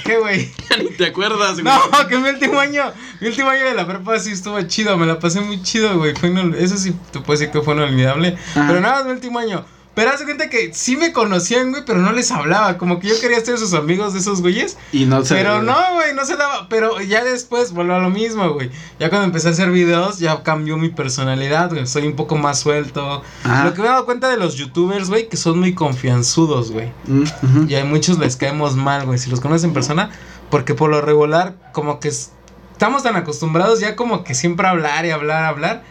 ¿Qué, 0.05 0.19
güey? 0.19 0.53
Ni 0.79 0.91
te 0.91 1.07
acuerdas, 1.07 1.61
güey. 1.61 1.65
No, 1.65 2.09
que 2.09 2.19
mi 2.19 2.29
último 2.29 2.61
año, 2.61 2.93
mi 3.21 3.29
último 3.29 3.49
año 3.49 3.65
de 3.65 3.75
la 3.75 3.87
prepa 3.87 4.19
sí 4.19 4.33
estuvo 4.33 4.61
chido, 4.63 4.97
me 4.99 5.07
la 5.07 5.19
pasé 5.19 5.41
muy 5.41 5.63
chido, 5.63 5.97
güey. 5.97 6.15
Fue 6.15 6.29
inol- 6.31 6.55
eso 6.57 6.77
sí 6.77 6.95
te 7.11 7.21
puedo 7.21 7.39
decir 7.39 7.51
que 7.51 7.63
fue 7.63 7.75
inolvidable. 7.75 8.37
Ajá. 8.51 8.67
Pero 8.69 8.81
nada 8.81 9.05
mi 9.05 9.13
último 9.13 9.39
año. 9.39 9.65
Pero 9.95 10.11
haz 10.11 10.19
de 10.19 10.25
cuenta 10.25 10.51
que 10.51 10.75
sí 10.75 10.97
me 10.97 11.13
conocían, 11.13 11.71
güey, 11.71 11.85
pero 11.87 12.01
no 12.01 12.11
les 12.13 12.33
hablaba. 12.33 12.79
Como 12.79 12.99
que 12.99 13.07
yo 13.09 13.15
quería 13.21 13.41
ser 13.45 13.59
sus 13.59 13.75
amigos 13.75 14.13
de 14.13 14.19
esos 14.19 14.41
güeyes. 14.43 14.77
Y 14.93 15.05
no 15.07 15.25
se 15.25 15.35
Pero 15.37 15.63
no, 15.63 15.77
güey, 15.95 16.13
no 16.15 16.25
se 16.25 16.37
daba. 16.37 16.69
Pero 16.69 17.01
ya 17.01 17.23
después 17.23 17.73
volvió 17.73 17.95
a 17.95 17.99
lo 18.01 18.11
mismo, 18.11 18.49
güey. 18.55 18.71
Ya 18.99 19.09
cuando 19.09 19.27
empecé 19.27 19.49
a 19.49 19.51
hacer 19.53 19.71
videos, 19.71 20.19
ya 20.19 20.43
cambió 20.43 20.77
mi 20.77 20.89
personalidad, 20.89 21.71
güey. 21.71 21.87
Soy 21.87 22.07
un 22.09 22.17
poco 22.17 22.37
más 22.37 22.59
suelto. 22.59 23.23
Ajá. 23.45 23.65
Lo 23.67 23.75
que 23.75 23.83
me 23.83 23.87
he 23.87 23.91
dado 23.91 24.05
cuenta 24.05 24.29
de 24.29 24.37
los 24.37 24.57
youtubers, 24.57 25.09
güey, 25.11 25.29
que 25.29 25.37
son 25.37 25.61
muy 25.61 25.75
confianzudos, 25.75 26.73
güey. 26.73 26.91
Mm. 27.07 27.69
Y 27.69 27.75
a 27.77 27.85
muchos 27.85 28.19
les 28.19 28.35
caemos 28.37 28.75
mal, 28.75 29.07
güey, 29.07 29.19
si 29.19 29.31
los 29.31 29.39
conoces 29.41 29.63
en 29.65 29.73
persona. 29.75 30.11
Porque 30.51 30.75
por 30.75 30.91
lo 30.91 31.01
regular, 31.03 31.55
como 31.73 32.01
que 32.01 32.09
es- 32.09 32.33
estamos 32.73 33.05
tan 33.05 33.15
acostumbrados 33.15 33.79
ya 33.79 33.95
como 33.95 34.25
que 34.25 34.35
siempre 34.35 34.67
hablar 34.67 35.07
y 35.07 35.11
hablar, 35.11 35.45
hablar. 35.45 35.85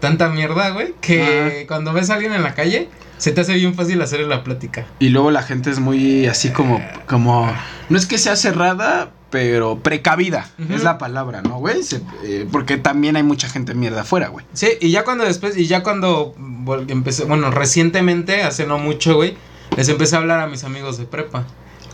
Tanta 0.00 0.28
mierda, 0.28 0.70
güey, 0.70 0.94
que 1.00 1.64
cuando 1.68 1.92
ves 1.92 2.10
a 2.10 2.14
alguien 2.14 2.32
en 2.32 2.42
la 2.42 2.54
calle, 2.54 2.88
se 3.18 3.32
te 3.32 3.40
hace 3.40 3.54
bien 3.54 3.74
fácil 3.74 4.00
hacerle 4.00 4.26
la 4.26 4.44
plática. 4.44 4.86
Y 4.98 5.08
luego 5.08 5.30
la 5.30 5.42
gente 5.42 5.70
es 5.70 5.80
muy 5.80 6.26
así 6.26 6.50
como, 6.50 6.80
como, 7.06 7.52
no 7.88 7.98
es 7.98 8.06
que 8.06 8.18
sea 8.18 8.36
cerrada, 8.36 9.10
pero 9.30 9.80
precavida, 9.80 10.48
es 10.70 10.82
la 10.82 10.98
palabra, 10.98 11.42
¿no, 11.42 11.58
güey? 11.58 11.80
Eh, 12.24 12.46
porque 12.50 12.78
también 12.78 13.16
hay 13.16 13.22
mucha 13.22 13.48
gente 13.48 13.74
mierda 13.74 14.02
afuera, 14.02 14.28
güey. 14.28 14.46
Sí, 14.52 14.68
y 14.80 14.90
ya 14.90 15.04
cuando 15.04 15.24
después, 15.24 15.56
y 15.56 15.66
ya 15.66 15.82
cuando 15.82 16.34
empecé, 16.88 17.24
bueno, 17.24 17.50
recientemente, 17.50 18.42
hace 18.42 18.66
no 18.66 18.78
mucho, 18.78 19.16
güey, 19.16 19.36
les 19.76 19.88
empecé 19.88 20.16
a 20.16 20.20
hablar 20.20 20.40
a 20.40 20.46
mis 20.46 20.64
amigos 20.64 20.96
de 20.96 21.04
prepa. 21.04 21.44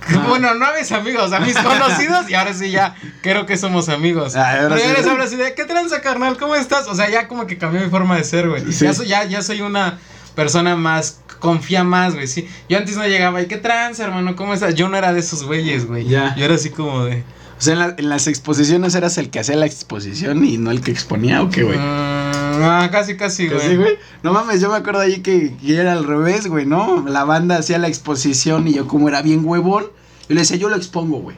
Bueno, 0.29 0.55
no 0.55 0.67
a 0.67 0.73
mis 0.79 0.91
amigos, 0.93 1.33
a 1.33 1.41
mis 1.41 1.57
conocidos 1.59 2.29
y 2.29 2.35
ahora 2.35 2.53
sí 2.55 2.71
ya 2.71 2.95
creo 3.23 3.47
que 3.47 3.57
somos 3.57 3.89
amigos. 3.89 4.37
Ah, 4.37 4.61
ahora 4.63 4.77
sí. 4.79 5.09
hablo 5.09 5.23
así 5.25 5.37
de, 5.37 5.55
¿qué 5.55 5.65
tranza, 5.65 6.01
carnal? 6.01 6.37
¿Cómo 6.37 6.55
estás? 6.57 6.87
O 6.89 6.95
sea, 6.95 7.09
ya 7.11 7.29
como 7.29 7.47
que 7.47 7.57
cambió 7.59 7.81
mi 7.81 7.89
forma 7.91 8.17
de 8.17 8.25
ser, 8.25 8.49
güey. 8.49 8.73
Sí. 8.73 8.85
Ya, 8.85 8.93
soy, 8.95 9.09
ya, 9.09 9.25
ya 9.25 9.43
soy 9.43 9.61
una 9.63 9.99
persona 10.35 10.75
más, 10.77 11.21
confía 11.39 11.85
más, 11.85 12.15
güey, 12.15 12.27
sí. 12.27 12.49
Yo 12.69 12.79
antes 12.79 12.97
no 12.97 13.07
llegaba, 13.07 13.41
¿y 13.41 13.47
qué 13.47 13.57
tranza, 13.57 14.05
hermano? 14.05 14.35
¿Cómo 14.37 14.53
estás? 14.55 14.75
Yo 14.75 14.89
no 14.89 14.97
era 14.97 15.13
de 15.13 15.21
esos 15.21 15.45
güeyes, 15.45 15.87
güey. 15.87 16.07
Ya. 16.09 16.35
Yo 16.37 16.45
era 16.45 16.55
así 16.57 16.71
como 16.71 17.05
de... 17.05 17.23
O 17.57 17.63
sea, 17.65 17.75
en, 17.75 17.79
la- 17.79 17.95
en 17.97 18.09
las 18.09 18.27
exposiciones 18.27 18.95
eras 18.97 19.17
el 19.17 19.31
que 19.31 19.39
hacía 19.39 19.55
la 19.57 19.65
exposición 19.67 20.45
y 20.45 20.59
no 20.59 20.73
el 20.73 20.81
que 20.81 20.91
exponía, 20.91 21.41
¿o 21.41 21.51
qué, 21.51 21.63
güey? 21.63 21.79
mm, 21.79 22.44
ah, 22.63 22.89
casi, 22.91 23.17
casi, 23.17 23.49
güey. 23.49 23.61
sí, 23.61 23.77
güey. 23.77 23.99
No 24.23 24.33
mames, 24.33 24.61
yo 24.61 24.71
me 24.71 24.77
acuerdo 24.77 25.01
ahí 25.01 25.21
que, 25.21 25.57
que 25.57 25.77
era 25.77 25.93
al 25.93 26.05
revés, 26.05 26.47
güey, 26.47 26.67
¿no? 26.67 27.05
La 27.07 27.25
banda 27.25 27.59
hacía 27.59 27.79
la 27.79 27.89
exposición 27.89 28.69
y 28.69 28.75
yo 28.75 28.87
como 28.87 29.09
era 29.09 29.23
bien 29.23 29.43
huevón, 29.45 29.85
yo 30.29 30.35
le 30.35 30.41
decía, 30.41 30.57
yo 30.57 30.69
lo 30.69 30.77
expongo, 30.77 31.19
güey. 31.19 31.37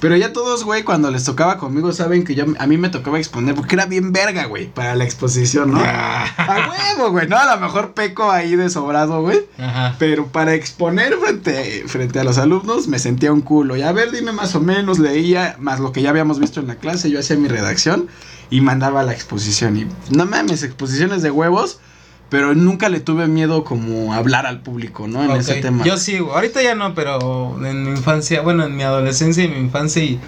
Pero 0.00 0.16
ya 0.16 0.32
todos, 0.32 0.64
güey, 0.64 0.84
cuando 0.84 1.10
les 1.10 1.24
tocaba 1.24 1.58
conmigo, 1.58 1.92
saben 1.92 2.22
que 2.22 2.36
yo, 2.36 2.44
a 2.58 2.66
mí 2.68 2.78
me 2.78 2.88
tocaba 2.88 3.18
exponer 3.18 3.56
porque 3.56 3.74
era 3.74 3.86
bien 3.86 4.12
verga, 4.12 4.44
güey, 4.44 4.68
para 4.72 4.94
la 4.94 5.04
exposición, 5.04 5.72
¿no? 5.72 5.80
Ah. 5.82 6.24
A 6.36 6.70
huevo, 6.70 7.10
güey, 7.10 7.26
¿no? 7.26 7.36
A 7.36 7.56
lo 7.56 7.60
mejor 7.60 7.94
peco 7.94 8.30
ahí 8.30 8.54
de 8.54 8.70
sobrado, 8.70 9.22
güey. 9.22 9.40
Ajá. 9.58 9.96
Pero 9.98 10.28
para 10.28 10.54
exponer 10.54 11.16
frente, 11.16 11.84
frente 11.88 12.20
a 12.20 12.24
los 12.24 12.38
alumnos 12.38 12.86
me 12.86 13.00
sentía 13.00 13.32
un 13.32 13.40
culo. 13.40 13.76
Y 13.76 13.82
a 13.82 13.90
ver, 13.90 14.12
dime 14.12 14.30
más 14.30 14.54
o 14.54 14.60
menos, 14.60 15.00
leía 15.00 15.56
más 15.58 15.80
lo 15.80 15.90
que 15.90 16.00
ya 16.00 16.10
habíamos 16.10 16.38
visto 16.38 16.60
en 16.60 16.68
la 16.68 16.76
clase, 16.76 17.10
yo 17.10 17.18
hacía 17.18 17.36
mi 17.36 17.48
redacción 17.48 18.08
y 18.50 18.60
mandaba 18.60 19.02
la 19.02 19.12
exposición. 19.12 19.76
Y 19.76 19.86
no 20.14 20.26
mames, 20.26 20.62
exposiciones 20.62 21.22
de 21.22 21.30
huevos, 21.30 21.80
pero 22.28 22.54
nunca 22.54 22.88
le 22.88 23.00
tuve 23.00 23.26
miedo 23.26 23.64
como 23.64 24.12
a 24.12 24.16
hablar 24.16 24.46
al 24.46 24.60
público, 24.60 25.08
¿no? 25.08 25.22
En 25.24 25.30
ese 25.32 25.56
tema. 25.56 25.84
Yo 25.84 25.96
sí, 25.96 26.16
ahorita 26.16 26.62
ya 26.62 26.74
no, 26.74 26.94
pero 26.94 27.56
en 27.64 27.84
mi 27.84 27.90
infancia, 27.90 28.42
bueno, 28.42 28.64
en 28.64 28.76
mi 28.76 28.82
adolescencia 28.82 29.44
y 29.44 29.48
mi 29.48 29.58
infancia 29.58 30.02
y 30.02 30.20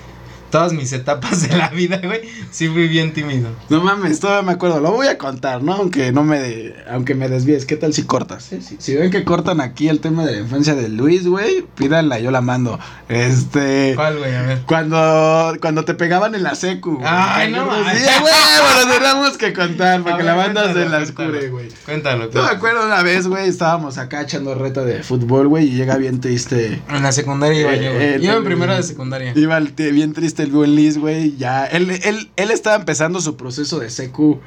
todas 0.51 0.73
mis 0.73 0.93
etapas 0.93 1.49
de 1.49 1.57
la 1.57 1.69
vida, 1.69 2.01
güey, 2.03 2.21
sí 2.51 2.69
fui 2.69 2.89
bien 2.89 3.13
tímido. 3.13 3.49
No 3.69 3.81
mames, 3.83 4.21
todavía 4.21 4.43
me 4.43 4.53
acuerdo, 4.53 4.81
lo 4.81 4.93
voy 4.93 5.07
a 5.07 5.17
contar, 5.19 5.63
¿no? 5.63 5.75
Aunque 5.75 6.13
no 6.13 6.25
me, 6.25 6.75
aunque 6.91 7.15
me 7.15 7.29
desvíes, 7.29 7.65
¿qué 7.67 7.77
tal 7.77 7.93
si 7.95 8.03
cortas? 8.05 8.45
Si, 8.45 8.77
si 8.79 8.95
ven 8.97 9.11
que 9.11 9.25
cortan 9.25 9.61
aquí 9.61 9.89
el 9.89 10.01
tema 10.01 10.25
de 10.27 10.33
la 10.33 10.39
infancia 10.41 10.75
de 10.75 10.89
Luis, 10.89 11.27
güey, 11.27 11.63
pídanla, 11.77 12.19
yo 12.19 12.31
la 12.31 12.41
mando. 12.41 12.79
Este... 13.09 13.93
¿Cuál, 13.97 14.19
güey? 14.19 14.35
A 14.35 14.43
ver. 14.43 14.59
Cuando, 14.67 15.55
cuando 15.61 15.85
te 15.85 15.95
pegaban 15.95 16.35
en 16.35 16.43
la 16.43 16.55
secu. 16.55 16.97
güey. 16.97 17.07
Ay, 17.07 17.51
no 17.53 17.65
Sí, 17.65 17.71
mames. 17.71 18.03
güey, 18.21 18.87
lo 18.87 18.93
tenemos 18.99 19.37
que 19.39 19.53
contar 19.53 20.03
porque 20.03 20.23
la 20.23 20.35
banda 20.35 20.67
se 20.69 20.73
cuéntalo, 20.73 20.91
la 20.91 20.97
cuéntalo. 21.05 21.29
escure, 21.37 21.49
güey. 21.51 21.69
Cuéntalo, 21.85 22.19
Yo 22.23 22.27
me 22.27 22.33
cuéntalo. 22.33 22.57
acuerdo 22.57 22.87
una 22.87 23.03
vez, 23.03 23.27
güey, 23.27 23.49
estábamos 23.49 23.99
acá 23.99 24.23
echando 24.23 24.55
reta 24.55 24.85
de 24.85 25.03
fútbol, 25.03 25.49
güey, 25.49 25.67
y 25.67 25.71
llega 25.77 25.97
bien 25.97 26.21
triste. 26.21 26.81
En 26.89 27.03
la 27.03 27.13
secundaria 27.13 27.61
iba 27.61 27.75
Eh, 27.75 27.83
yo, 27.85 27.93
güey. 27.93 28.05
eh, 28.05 28.19
Iba 28.21 28.35
en 28.35 28.43
eh, 28.43 28.45
primero 28.45 28.75
de 28.75 28.83
secundaria. 28.83 29.33
Iba 29.37 29.61
bien 29.61 30.13
triste 30.13 30.40
el 30.43 30.51
buen 30.51 30.75
Liz, 30.75 30.99
güey, 30.99 31.37
ya. 31.37 31.67
Él, 31.67 31.91
él, 31.91 32.31
él 32.37 32.51
estaba 32.51 32.77
empezando 32.77 33.21
su 33.21 33.37
proceso 33.37 33.79
de 33.79 33.91
secu 33.91 34.41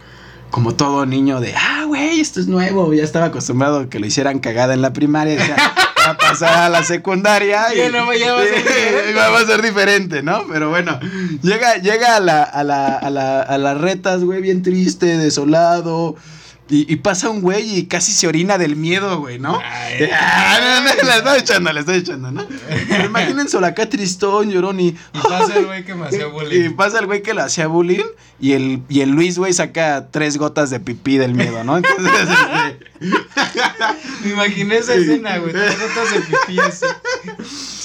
como 0.54 0.76
todo 0.76 1.08
niño 1.08 1.42
de, 1.42 1.56
ah, 1.56 1.86
güey, 1.88 2.20
esto 2.20 2.40
es 2.40 2.48
nuevo. 2.48 2.94
Ya 2.94 3.04
estaba 3.04 3.26
acostumbrado 3.26 3.80
a 3.80 3.90
que 3.90 4.00
lo 4.00 4.06
hicieran 4.06 4.38
cagada 4.38 4.76
en 4.76 4.84
la 4.84 4.94
primaria. 4.94 5.34
Decía, 5.34 5.56
va 6.08 6.12
a 6.12 6.18
pasar 6.18 6.54
a 6.54 6.70
la 6.70 6.84
secundaria. 6.84 7.74
Ya 7.76 7.90
no, 7.90 8.14
ya 8.14 8.34
va 8.34 8.42
a 8.42 8.46
ser 8.46 8.56
diferente. 8.64 9.14
va 9.14 9.40
a 9.40 9.46
ser 9.46 9.62
diferente, 9.64 10.22
¿no? 10.22 10.46
Pero 10.48 10.70
bueno, 10.70 11.00
llega, 11.42 11.78
llega 11.78 12.18
a, 12.18 12.20
la, 12.20 12.44
a, 12.44 12.64
la, 12.64 12.98
a, 12.98 13.10
la, 13.10 13.42
a 13.42 13.58
las 13.58 13.82
retas, 13.82 14.24
güey, 14.24 14.42
bien 14.42 14.62
triste, 14.62 15.18
desolado. 15.18 16.16
Y, 16.74 16.92
y 16.92 16.96
pasa 16.96 17.30
un 17.30 17.42
güey 17.42 17.78
y 17.78 17.86
casi 17.86 18.12
se 18.14 18.26
orina 18.26 18.58
del 18.58 18.76
miedo, 18.76 19.20
güey, 19.20 19.38
¿no? 19.38 19.60
Ay. 19.64 20.10
Ah, 20.12 20.58
no, 20.60 20.80
no, 20.82 21.04
le 21.10 21.18
estoy 21.18 21.40
echando, 21.40 21.72
le 21.72 21.80
estoy 21.82 21.98
echando, 21.98 22.32
¿no? 22.32 22.48
Pero 22.90 23.06
imagínenselo 23.06 23.68
acá 23.68 23.88
tristón, 23.88 24.50
llorón 24.50 24.80
y... 24.80 24.88
Y 24.88 25.20
pasa 25.22 25.56
el 25.56 25.66
güey 25.68 25.86
que 25.86 25.94
me 25.94 26.08
hacía 26.08 26.22
Y 26.28 26.32
bullying. 26.32 26.76
pasa 26.76 26.98
el 27.00 27.06
güey 27.06 27.22
que 27.22 27.36
le 27.36 27.42
hacía 27.42 27.68
bullying 27.68 28.06
y 28.40 28.54
el, 28.54 28.82
y 28.90 29.02
el 29.02 29.12
Luis, 29.12 29.38
güey, 29.38 29.54
saca 29.54 30.08
tres 30.10 30.38
gotas 30.38 30.72
de 30.72 30.80
pipí 30.80 31.18
del 31.18 31.36
miedo, 31.36 31.64
¿no? 31.64 31.78
Entonces, 31.78 32.12
este, 32.12 33.08
Me 34.24 34.32
imaginé 34.32 34.78
esa 34.78 34.96
escena, 34.96 35.38
güey. 35.38 35.52
Tres 35.52 35.76
gotas 35.80 36.12
de 36.12 36.20
pipí 36.22 36.60
así. 36.60 36.86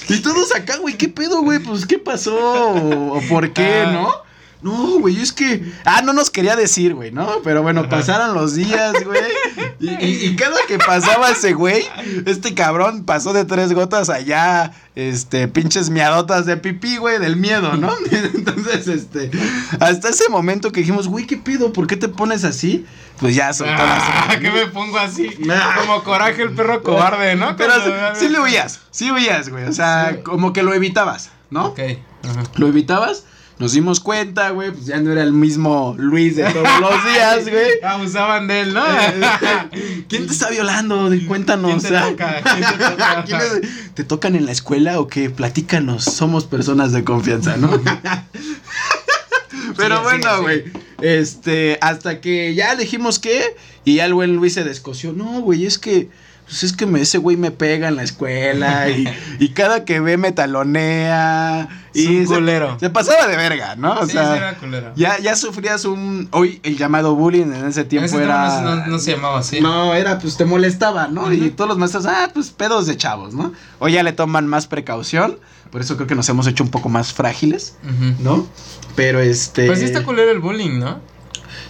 y 0.09 0.18
todos 0.20 0.55
acá, 0.55 0.79
güey, 0.79 0.94
¿qué 0.96 1.09
pedo, 1.09 1.42
güey? 1.42 1.59
Pues, 1.59 1.85
¿qué 1.85 1.98
pasó? 1.98 2.37
¿O, 2.38 3.18
o 3.18 3.20
por 3.29 3.53
qué, 3.53 3.83
Ah. 3.87 3.92
no? 3.92 4.27
No, 4.61 4.99
güey, 4.99 5.21
es 5.21 5.33
que... 5.33 5.62
Ah, 5.85 6.03
no 6.03 6.12
nos 6.12 6.31
quería 6.31 6.57
decir, 6.57 6.94
güey, 6.94 7.12
¿no? 7.12 7.29
Pero 7.44 7.62
bueno, 7.62 7.81
Ajá. 7.83 7.90
pasaron 7.90 8.35
los 8.35 8.55
días, 8.57 8.92
güey. 9.05 9.21
Y, 9.79 9.88
y- 10.05 10.27
y 10.27 10.37
cada 10.37 10.57
que 10.66 10.79
pasaba 10.79 11.31
ese 11.31 11.53
güey, 11.53 11.87
este 12.27 12.55
cabrón 12.55 13.05
pasó 13.05 13.33
de 13.33 13.44
tres 13.44 13.73
gotas 13.73 14.11
allá, 14.11 14.73
este, 14.97 15.47
pinches 15.47 15.90
miadotas 15.90 16.44
de 16.47 16.57
pipí, 16.57 16.97
güey, 16.97 17.21
del 17.21 17.37
miedo, 17.37 17.77
¿no? 17.77 17.92
Entonces, 18.11 18.88
este, 18.88 19.31
hasta 19.79 20.09
ese 20.09 20.29
momento 20.29 20.73
que 20.73 20.81
dijimos, 20.81 21.07
güey, 21.07 21.25
¿qué 21.27 21.37
pido? 21.37 21.73
¿Por 21.73 21.87
qué 21.87 21.97
te 21.97 22.09
pones 22.09 22.42
así? 22.42 22.85
Pues 23.21 23.37
ya 23.37 23.53
soltó 23.53 23.75
Ah, 23.79 24.25
las... 24.29 24.37
que 24.38 24.51
me 24.51 24.66
pongo 24.66 24.99
así. 24.99 25.29
Ah. 25.51 25.77
Como 25.81 26.03
coraje 26.03 26.42
el 26.42 26.51
perro 26.55 26.83
cobarde, 26.83 27.37
¿no? 27.37 27.57
Pero 27.57 27.75
Cuando- 27.75 28.18
sí 28.18 28.29
le 28.29 28.40
huías, 28.40 28.81
sí 28.90 29.12
huías, 29.12 29.49
güey. 29.51 29.64
O 29.64 29.73
sea, 29.73 30.14
Sí. 30.16 30.23
como 30.25 30.53
que 30.53 30.64
lo 30.64 30.75
evitabas, 30.75 31.31
¿no? 31.51 31.66
Ok. 31.66 31.81
Ajá. 32.25 32.42
Lo 32.57 32.66
evitabas, 32.66 33.25
nos 33.59 33.73
dimos 33.73 33.99
cuenta, 34.01 34.51
güey, 34.51 34.71
pues 34.71 34.87
ya 34.87 34.99
no 35.01 35.11
era 35.12 35.23
el 35.23 35.33
mismo 35.33 35.94
Luis 35.99 36.37
de 36.37 36.44
todos 36.53 36.68
los 36.81 37.05
días, 37.12 37.49
güey. 37.49 37.83
Abusaban 37.83 38.47
de 38.47 38.61
él, 38.61 38.75
¿no? 38.75 38.85
¿Quién 40.09 40.27
te 40.27 40.33
está 40.33 40.49
violando? 40.51 41.11
Cuéntanos. 41.27 41.83
¿Quién 41.83 41.94
te 41.94 42.01
toca? 42.11 42.40
¿Quién 42.42 42.64
te 42.79 42.85
toca? 42.85 43.25
¿Quién 43.27 43.40
es- 43.40 43.94
¿Te 43.94 44.05
tocan 44.05 44.37
en 44.37 44.47
la 44.47 44.53
escuela 44.53 45.01
o 45.01 45.09
qué? 45.09 45.29
Platícanos, 45.31 46.05
somos 46.05 46.44
personas 46.44 46.92
de 46.92 47.03
confianza, 47.03 47.57
¿no? 47.57 47.68
Pero 49.77 50.03
bueno, 50.03 50.42
güey. 50.42 50.64
Este, 51.01 51.79
hasta 51.81 52.21
que 52.21 52.55
ya 52.55 52.75
dijimos 52.77 53.18
que, 53.18 53.55
y 53.85 53.97
ya 53.97 54.05
el 54.07 54.14
buen 54.14 54.35
Luis 54.37 54.55
se 54.55 54.64
descoció. 54.64 55.12
No, 55.12 55.40
güey, 55.40 55.66
es 55.66 55.79
que, 55.79 56.09
pues 56.48 56.64
es 56.64 56.72
que 56.72 56.87
me, 56.87 57.00
ese 57.00 57.18
güey 57.18 57.37
me 57.37 57.50
pega 57.50 57.88
en 57.88 57.96
la 57.96 58.02
escuela 58.02 58.88
y, 58.88 59.06
y 59.38 59.50
cada 59.50 59.84
que 59.84 60.00
ve 60.00 60.16
me 60.16 60.32
talonea. 60.32 61.68
Es 61.94 62.02
Y 62.04 62.18
un 62.20 62.24
culero. 62.26 62.76
Se, 62.78 62.90
pasaba 62.90 63.26
de 63.26 63.37
verga, 63.37 63.74
¿no? 63.76 63.92
O 64.00 64.06
sí, 64.06 64.12
sea, 64.12 64.30
sí 64.32 64.37
era 64.38 64.54
culero. 64.56 64.92
ya, 64.94 65.18
ya 65.18 65.34
sufrías 65.37 65.84
un, 65.84 66.28
hoy 66.32 66.61
el 66.62 66.76
llamado 66.76 67.14
bullying 67.14 67.46
en 67.52 67.66
ese 67.66 67.80
En 67.82 67.88
tiempo 67.88 68.06
ese 68.06 68.22
era... 68.22 68.61
no, 68.61 68.87
no- 68.87 68.98
se 68.98 69.12
llamaba 69.12 69.38
así. 69.40 69.61
No, 69.61 69.94
era 69.94 70.18
pues 70.18 70.37
te 70.37 70.44
molestaba, 70.44 71.08
¿no? 71.08 71.32
Y 71.32 71.50
todos 71.50 71.68
los 71.68 71.78
maestros, 71.78 72.06
ah, 72.06 72.30
pues 72.32 72.50
pedos 72.50 72.87
de 72.87 72.96
chavos, 72.96 73.34
¿no? 73.34 73.52
Hoy 73.78 73.92
ya 73.92 74.02
le 74.02 74.12
toman 74.12 74.46
más 74.46 74.66
precaución, 74.66 75.38
por 75.70 75.80
eso 75.80 75.96
creo 75.96 76.06
que 76.06 76.14
nos 76.14 76.28
hemos 76.28 76.46
hecho 76.46 76.62
un 76.62 76.70
poco 76.70 76.88
más 76.88 77.12
frágiles, 77.12 77.76
Ujú. 77.84 78.22
¿no? 78.22 78.46
Pero 78.94 79.20
este... 79.20 79.66
Pues 79.66 79.78
sí 79.80 79.84
está 79.87 80.04
culero 80.04 80.30
el 80.30 80.38
bullying, 80.40 80.78
¿no? 80.78 81.00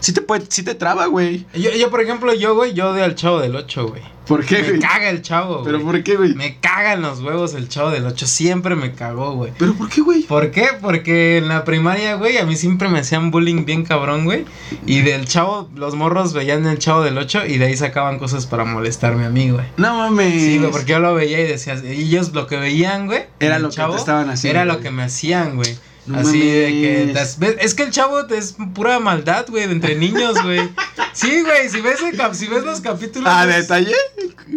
Sí 0.00 0.12
te 0.12 0.20
puede, 0.20 0.44
sí 0.48 0.62
te 0.62 0.74
traba, 0.74 1.06
güey. 1.06 1.46
Yo, 1.54 1.70
yo, 1.72 1.90
por 1.90 2.00
ejemplo, 2.00 2.32
yo, 2.34 2.54
güey, 2.54 2.72
yo 2.74 2.90
odio 2.90 3.02
al 3.04 3.14
chavo 3.14 3.40
del 3.40 3.56
8, 3.56 3.88
güey. 3.88 4.02
¿Por 4.28 4.44
qué, 4.44 4.58
Me 4.62 4.68
güey? 4.68 4.80
caga 4.80 5.08
el 5.08 5.22
chavo, 5.22 5.62
¿Pero 5.64 5.80
güey. 5.80 5.92
por 5.92 6.04
qué, 6.04 6.16
güey? 6.16 6.34
Me 6.34 6.58
cagan 6.58 7.00
los 7.00 7.20
huevos 7.20 7.54
el 7.54 7.68
chavo 7.68 7.90
del 7.90 8.04
8. 8.04 8.26
Siempre 8.26 8.76
me 8.76 8.92
cagó, 8.92 9.32
güey. 9.32 9.52
¿Pero 9.58 9.74
por 9.74 9.88
qué, 9.88 10.02
güey? 10.02 10.22
¿Por 10.22 10.50
qué? 10.50 10.68
Porque 10.80 11.38
en 11.38 11.48
la 11.48 11.64
primaria, 11.64 12.14
güey, 12.16 12.36
a 12.36 12.44
mí 12.44 12.54
siempre 12.54 12.88
me 12.88 12.98
hacían 12.98 13.30
bullying 13.30 13.64
bien 13.64 13.84
cabrón, 13.84 14.24
güey. 14.26 14.44
Y 14.86 15.00
del 15.00 15.26
chavo, 15.26 15.70
los 15.74 15.94
morros 15.94 16.34
veían 16.34 16.66
el 16.66 16.78
chavo 16.78 17.02
del 17.02 17.16
8 17.16 17.46
y 17.46 17.56
de 17.58 17.64
ahí 17.66 17.76
sacaban 17.76 18.18
cosas 18.18 18.44
para 18.46 18.64
molestarme 18.64 19.24
a 19.24 19.30
mí, 19.30 19.50
güey. 19.50 19.64
No 19.78 19.96
mames. 19.96 20.34
Sí, 20.42 20.58
güey, 20.58 20.70
porque 20.70 20.92
yo 20.92 20.98
lo 21.00 21.14
veía 21.14 21.40
y 21.40 21.46
decía, 21.46 21.74
ellos 21.84 22.32
lo 22.34 22.46
que 22.46 22.56
veían, 22.58 23.06
güey. 23.06 23.22
Era 23.40 23.58
lo 23.58 23.70
que 23.70 23.76
te 23.76 23.96
estaban 23.96 24.28
haciendo, 24.28 24.60
Era 24.60 24.64
lo 24.66 24.80
que 24.80 24.90
me 24.90 25.04
hacían, 25.04 25.56
güey. 25.56 25.74
No 26.08 26.18
Así 26.18 26.40
de 26.40 26.66
que. 26.68 27.12
ves- 27.38 27.56
Es 27.60 27.74
que 27.74 27.82
el 27.84 27.90
chavo 27.90 28.20
es 28.28 28.56
pura 28.74 28.98
maldad, 28.98 29.46
güey, 29.48 29.66
de 29.66 29.72
entre 29.72 29.94
niños, 29.94 30.42
güey. 30.42 30.68
Sí, 31.12 31.42
güey, 31.42 31.68
si 31.68 31.80
ves, 31.80 32.00
el 32.02 32.16
cap- 32.16 32.34
si 32.34 32.46
ves 32.46 32.64
los 32.64 32.80
capítulos. 32.80 33.28
¿A 33.32 33.44
es- 33.48 33.68
detalle? 33.68 33.94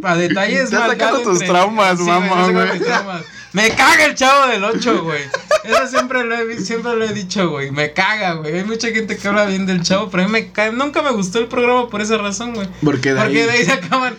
A 0.03 0.15
detalles 0.15 0.65
Estás 0.65 0.79
maldad 0.87 0.97
sacando 0.97 1.19
tus 1.23 1.33
entre- 1.33 1.47
traumas, 1.49 1.97
Sí, 1.99 2.05
mamá, 2.05 2.49
güey. 2.51 2.69
Me 3.53 3.69
caga 3.71 4.05
el 4.05 4.15
chavo 4.15 4.47
del 4.47 4.63
8, 4.63 5.03
güey. 5.03 5.23
Eso 5.65 5.87
siempre 5.87 6.23
lo 6.23 6.35
he, 6.37 6.57
siempre 6.61 6.95
lo 6.95 7.03
he 7.03 7.13
dicho, 7.13 7.49
güey. 7.49 7.69
Me 7.71 7.91
caga, 7.91 8.33
güey. 8.35 8.59
Hay 8.59 8.63
mucha 8.63 8.87
gente 8.89 9.17
que 9.17 9.27
habla 9.27 9.43
bien 9.45 9.65
del 9.65 9.81
chavo, 9.83 10.09
pero 10.09 10.23
a 10.23 10.25
mí 10.27 10.31
me 10.31 10.51
caga. 10.53 10.71
Nunca 10.71 11.01
me 11.01 11.11
gustó 11.11 11.39
el 11.39 11.47
programa 11.47 11.89
por 11.89 11.99
esa 11.99 12.17
razón, 12.17 12.53
güey. 12.53 12.67
Porque 12.81 13.13
de 13.13 13.19
Porque 13.21 13.41
ahí... 13.41 13.45
de 13.47 13.51
ahí 13.51 13.65
se 13.65 13.73
acaban. 13.73 14.15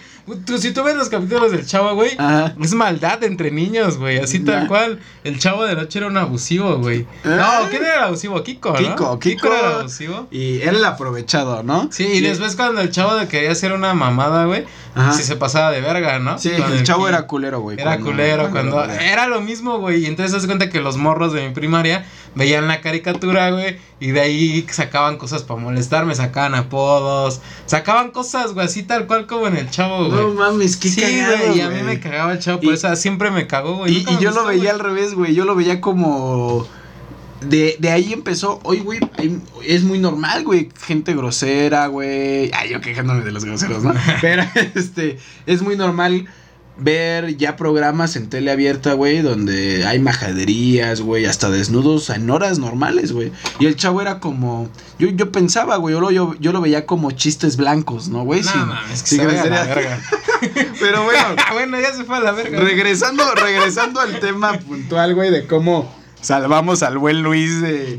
Tú, 0.46 0.56
si 0.58 0.72
tú 0.72 0.84
ves 0.84 0.94
los 0.94 1.08
capítulos 1.08 1.50
del 1.50 1.66
chavo, 1.66 1.94
güey, 1.94 2.12
Ajá. 2.16 2.54
es 2.60 2.74
maldad 2.74 3.24
entre 3.24 3.50
niños, 3.50 3.96
güey. 3.98 4.18
Así 4.18 4.38
tal 4.40 4.68
cual. 4.68 5.00
El 5.24 5.38
chavo 5.38 5.64
del 5.64 5.78
8 5.78 5.98
era 5.98 6.06
un 6.06 6.16
abusivo, 6.16 6.76
güey. 6.78 7.06
Ah. 7.24 7.62
No, 7.64 7.70
¿quién 7.70 7.82
era 7.82 7.96
el 7.96 8.02
abusivo? 8.04 8.42
Kiko, 8.42 8.70
¿no? 8.72 8.78
Kiko, 8.78 9.18
Kiko. 9.18 9.46
era 9.48 9.58
el 9.70 9.74
abusivo. 9.80 10.28
Y 10.30 10.60
era 10.60 10.76
el 10.76 10.84
aprovechado, 10.84 11.62
¿no? 11.64 11.88
Sí, 11.90 12.04
y 12.04 12.20
después 12.20 12.54
cuando 12.54 12.80
el 12.80 12.90
chavo 12.90 13.16
de 13.16 13.26
quería 13.26 13.50
hacer 13.50 13.72
una 13.72 13.94
mamada, 13.94 14.44
güey, 14.46 14.64
Ajá. 14.94 15.12
si 15.14 15.22
se 15.22 15.36
pasaba 15.36 15.70
de 15.70 15.80
verga, 15.80 16.18
¿no? 16.18 16.38
Sí, 16.38 16.50
Con 16.50 16.70
el 16.72 16.82
chavo 16.84 17.08
era 17.08 17.26
culero, 17.26 17.60
güey. 17.60 17.78
Era 17.80 17.92
cuando- 17.92 18.10
culero 18.10 18.50
cuando 18.50 18.84
era- 18.84 19.10
era 19.12 19.26
lo 19.26 19.40
mismo, 19.40 19.78
güey. 19.78 20.02
Y 20.02 20.06
entonces 20.06 20.40
se 20.42 20.46
cuenta 20.46 20.68
que 20.68 20.80
los 20.80 20.98
morros 20.98 21.32
de 21.32 21.48
mi 21.48 21.54
primaria 21.54 22.04
veían 22.34 22.68
la 22.68 22.80
caricatura, 22.82 23.50
güey, 23.50 23.78
y 24.00 24.08
de 24.10 24.20
ahí 24.20 24.66
sacaban 24.70 25.16
cosas 25.16 25.42
para 25.44 25.60
molestarme, 25.60 26.14
sacaban 26.14 26.54
apodos, 26.54 27.40
sacaban 27.66 28.10
cosas, 28.10 28.52
güey, 28.52 28.66
así 28.66 28.82
tal 28.82 29.06
cual 29.06 29.26
como 29.26 29.46
en 29.46 29.56
el 29.56 29.70
chavo, 29.70 30.08
güey. 30.10 30.20
No 30.20 30.28
mames, 30.34 30.76
qué 30.76 30.88
sí, 30.88 31.00
cagado, 31.00 31.36
güey, 31.46 31.58
y 31.58 31.60
a 31.62 31.68
mí 31.70 31.82
me 31.82 31.98
cagaba 31.98 32.32
el 32.32 32.38
chavo, 32.38 32.60
por 32.60 32.72
Y- 32.72 32.74
eso 32.76 32.94
siempre 32.96 33.30
me 33.30 33.46
cagó, 33.46 33.76
güey. 33.78 33.98
Y, 33.98 34.18
yo 34.20 34.30
lo 34.32 34.44
veía 34.44 34.58
güey. 34.62 34.68
al 34.68 34.78
revés, 34.80 35.14
güey. 35.14 35.34
Yo 35.34 35.44
lo 35.46 35.54
veía 35.54 35.80
como. 35.80 36.66
De, 37.48 37.76
de 37.78 37.90
ahí 37.90 38.12
empezó. 38.12 38.60
Oye, 38.64 38.80
güey, 38.80 39.00
es 39.64 39.82
muy 39.82 39.98
normal, 39.98 40.44
güey. 40.44 40.68
Gente 40.80 41.14
grosera, 41.14 41.86
güey. 41.86 42.50
Ay, 42.54 42.70
yo 42.70 42.80
quejándome 42.80 43.22
de 43.24 43.32
los 43.32 43.44
groseros, 43.44 43.82
¿no? 43.82 43.94
Pero 44.20 44.44
este. 44.74 45.18
Es 45.46 45.62
muy 45.62 45.76
normal 45.76 46.26
ver 46.78 47.36
ya 47.36 47.56
programas 47.56 48.16
en 48.16 48.30
tele 48.30 48.50
abierta, 48.50 48.94
güey, 48.94 49.20
donde 49.20 49.84
hay 49.86 49.98
majaderías, 49.98 51.02
güey, 51.02 51.26
hasta 51.26 51.50
desnudos 51.50 52.08
en 52.10 52.30
horas 52.30 52.58
normales, 52.58 53.12
güey. 53.12 53.30
Y 53.58 53.66
el 53.66 53.76
chavo 53.76 54.00
era 54.00 54.20
como. 54.20 54.68
Yo, 54.98 55.08
yo 55.08 55.30
pensaba, 55.32 55.76
güey, 55.76 55.94
yo 55.94 56.00
lo, 56.00 56.10
yo, 56.10 56.34
yo 56.40 56.52
lo 56.52 56.60
veía 56.60 56.86
como 56.86 57.10
chistes 57.10 57.56
blancos, 57.56 58.08
¿no, 58.08 58.24
güey? 58.24 58.42
No 58.42 58.52
Sin- 58.52 58.66
mames, 58.66 59.02
que 59.02 59.08
sin 59.08 59.20
se 59.20 59.50
la 59.50 59.64
verga. 59.64 60.00
Pero 60.80 61.04
bueno. 61.04 61.24
bueno, 61.52 61.80
ya 61.80 61.92
se 61.94 62.04
fue 62.04 62.16
a 62.16 62.20
la 62.20 62.32
verga. 62.32 62.60
Regresando, 62.60 63.24
regresando 63.34 64.00
al 64.00 64.18
tema 64.20 64.58
puntual, 64.58 65.14
güey, 65.14 65.30
de 65.30 65.46
cómo 65.46 66.01
salvamos 66.22 66.82
al 66.82 66.96
buen 66.96 67.22
Luis 67.22 67.60
de 67.60 67.96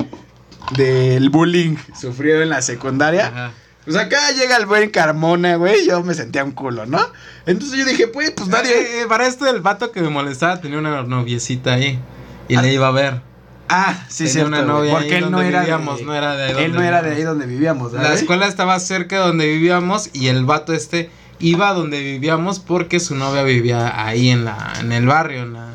del 0.75 1.29
bullying 1.29 1.75
sufrido 1.99 2.41
en 2.41 2.49
la 2.49 2.61
secundaria. 2.61 3.27
Ajá. 3.27 3.51
Pues 3.83 3.97
acá 3.97 4.31
llega 4.31 4.55
el 4.55 4.65
buen 4.65 4.89
Carmona, 4.89 5.57
güey, 5.57 5.85
yo 5.85 6.01
me 6.03 6.13
sentía 6.13 6.43
un 6.43 6.51
culo, 6.51 6.85
¿no? 6.85 6.99
Entonces 7.45 7.77
yo 7.77 7.85
dije, 7.85 8.07
pues, 8.07 8.31
pues 8.31 8.47
nadie... 8.47 8.71
Eh, 8.71 9.01
eh, 9.01 9.05
para 9.09 9.27
esto 9.27 9.45
el 9.45 9.59
vato 9.59 9.91
que 9.91 10.01
me 10.01 10.09
molestaba 10.09 10.61
tenía 10.61 10.77
una 10.77 11.03
noviecita 11.03 11.73
ahí 11.73 11.99
y 12.47 12.55
le 12.55 12.73
iba 12.73 12.87
a 12.87 12.91
ver. 12.91 13.21
Ah, 13.67 14.05
sí, 14.07 14.27
cierto, 14.27 14.47
una 14.49 14.61
novia 14.61 14.93
porque 14.93 15.17
él 15.17 15.31
no 15.31 15.41
era 15.41 15.61
vivíamos, 15.61 15.99
de, 15.99 16.05
no 16.05 16.15
era 16.15 16.35
de 16.35 16.43
ahí 16.43 16.49
él 16.51 16.71
donde 16.71 16.77
no 16.77 16.83
era 16.83 17.01
de 17.01 17.09
vivíamos. 17.09 17.17
ahí 17.17 17.23
donde 17.23 17.45
vivíamos, 17.45 17.93
La 17.93 18.13
escuela 18.13 18.47
estaba 18.47 18.79
cerca 18.79 19.17
de 19.17 19.21
donde 19.21 19.47
vivíamos 19.47 20.09
y 20.13 20.27
el 20.27 20.45
vato 20.45 20.73
este 20.73 21.09
iba 21.39 21.69
a 21.69 21.73
donde 21.73 22.01
vivíamos 22.01 22.59
porque 22.59 22.99
su 22.99 23.15
novia 23.15 23.43
vivía 23.43 24.05
ahí 24.05 24.29
en 24.29 24.45
la 24.45 24.73
en 24.79 24.91
el 24.93 25.07
barrio, 25.07 25.41
en 25.41 25.53
la, 25.53 25.69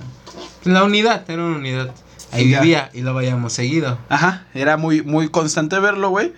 en 0.64 0.74
la 0.74 0.84
unidad, 0.84 1.28
era 1.28 1.44
una 1.44 1.56
unidad. 1.56 1.90
Ahí 2.32 2.50
Ya. 2.50 2.60
vivía 2.60 2.90
y 2.92 3.00
lo 3.02 3.14
veíamos 3.14 3.52
seguido. 3.52 3.98
Ajá, 4.08 4.46
era 4.54 4.76
muy, 4.76 5.02
muy 5.02 5.28
constante 5.28 5.78
verlo, 5.78 6.10
güey. 6.10 6.32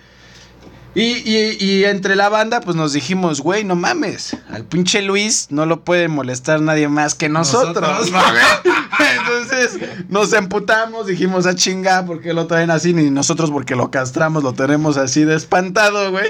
Y, 0.93 1.03
y, 1.03 1.55
y 1.57 1.85
entre 1.85 2.17
la 2.17 2.27
banda, 2.27 2.59
pues 2.59 2.75
nos 2.75 2.91
dijimos, 2.91 3.39
güey, 3.39 3.63
no 3.63 3.75
mames, 3.77 4.35
al 4.49 4.65
pinche 4.65 5.01
Luis 5.01 5.47
no 5.49 5.65
lo 5.65 5.85
puede 5.85 6.09
molestar 6.09 6.59
nadie 6.61 6.89
más 6.89 7.15
que 7.15 7.29
nosotros. 7.29 8.11
Nosotros. 8.11 8.39
Entonces 9.17 9.79
nos 10.09 10.33
emputamos, 10.33 11.07
dijimos, 11.07 11.45
a 11.45 11.55
chinga, 11.55 12.05
¿por 12.05 12.19
qué 12.19 12.33
lo 12.33 12.45
traen 12.47 12.71
así? 12.71 12.93
Ni 12.93 13.09
nosotros 13.09 13.51
porque 13.51 13.75
lo 13.77 13.89
castramos, 13.89 14.43
lo 14.43 14.51
tenemos 14.51 14.97
así 14.97 15.23
de 15.23 15.35
espantado, 15.35 16.11
güey. 16.11 16.27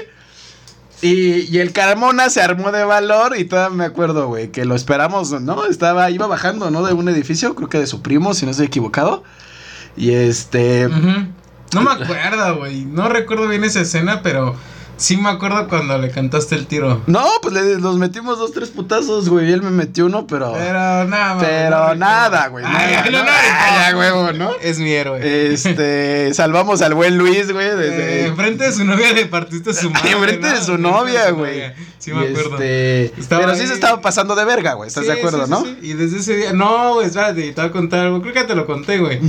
Y, 1.00 1.52
y 1.52 1.58
el 1.58 1.72
Carmona 1.72 2.30
se 2.30 2.40
armó 2.40 2.70
de 2.70 2.84
valor 2.84 3.36
y 3.36 3.44
todavía 3.44 3.76
me 3.76 3.84
acuerdo, 3.84 4.28
güey, 4.28 4.52
que 4.52 4.64
lo 4.64 4.76
esperamos, 4.76 5.32
¿no? 5.40 5.66
Estaba, 5.66 6.08
iba 6.12 6.28
bajando, 6.28 6.70
¿no? 6.70 6.84
De 6.84 6.92
un 6.92 7.08
edificio, 7.08 7.56
creo 7.56 7.68
que 7.68 7.78
de 7.80 7.88
su 7.88 8.00
primo, 8.02 8.32
si 8.34 8.44
no 8.44 8.52
estoy 8.52 8.66
equivocado. 8.66 9.24
Y 9.96 10.12
este... 10.12 10.88
No 11.74 11.80
me 11.80 11.90
acuerdo, 11.90 12.58
güey. 12.58 12.84
No 12.84 13.08
recuerdo 13.08 13.48
bien 13.48 13.64
esa 13.64 13.80
escena, 13.80 14.20
pero 14.22 14.54
sí 15.02 15.16
me 15.16 15.30
acuerdo 15.30 15.68
cuando 15.68 15.98
le 15.98 16.10
cantaste 16.10 16.54
el 16.54 16.66
tiro. 16.66 17.02
No, 17.06 17.26
pues 17.40 17.54
le, 17.54 17.78
nos 17.78 17.96
metimos 17.96 18.38
dos, 18.38 18.52
tres 18.52 18.70
putazos, 18.70 19.28
güey. 19.28 19.48
Y 19.48 19.52
él 19.52 19.62
me 19.62 19.70
metió 19.70 20.06
uno, 20.06 20.26
pero. 20.26 20.52
Pero 20.52 21.04
nada, 21.06 21.38
Pero 21.40 21.88
no 21.88 21.94
nada, 21.94 22.48
güey. 22.48 22.64
Ay, 22.66 23.10
no, 23.10 23.18
¿no? 23.18 23.24
no, 23.24 23.92
no. 23.92 23.98
huevo, 23.98 24.32
¿no? 24.32 24.50
Es 24.60 24.78
mi 24.78 24.92
héroe. 24.92 25.52
Este. 25.52 26.32
salvamos 26.34 26.82
al 26.82 26.94
buen 26.94 27.16
Luis, 27.16 27.50
güey. 27.50 27.68
Eh, 27.68 28.26
enfrente 28.26 28.64
de 28.64 28.72
su 28.72 28.84
novia 28.84 29.12
le 29.12 29.26
partiste 29.26 29.72
su 29.74 29.90
madre. 29.90 30.12
Enfrente 30.12 30.46
de 30.48 30.54
¿no? 30.54 30.64
su 30.64 30.78
novia, 30.78 31.30
güey. 31.30 31.72
Sí, 31.98 32.12
me 32.12 32.28
acuerdo. 32.28 32.58
Este, 32.60 33.12
pero 33.28 33.54
sí 33.54 33.66
se 33.66 33.74
estaba 33.74 34.00
pasando 34.00 34.34
de 34.34 34.44
verga, 34.44 34.74
güey. 34.74 34.88
¿Estás 34.88 35.06
de 35.06 35.12
acuerdo, 35.12 35.44
sí, 35.44 35.50
no? 35.50 35.62
sí, 35.62 35.76
sí. 35.80 35.90
Y 35.90 35.92
desde 35.94 36.18
ese 36.18 36.36
día. 36.36 36.52
No, 36.52 36.94
güey, 36.94 37.06
espérate, 37.06 37.52
te 37.52 37.60
voy 37.60 37.70
a 37.70 37.72
contar 37.72 38.00
algo. 38.00 38.20
Creo 38.20 38.34
que 38.34 38.44
te 38.44 38.54
lo 38.54 38.66
conté, 38.66 38.98
güey. 38.98 39.20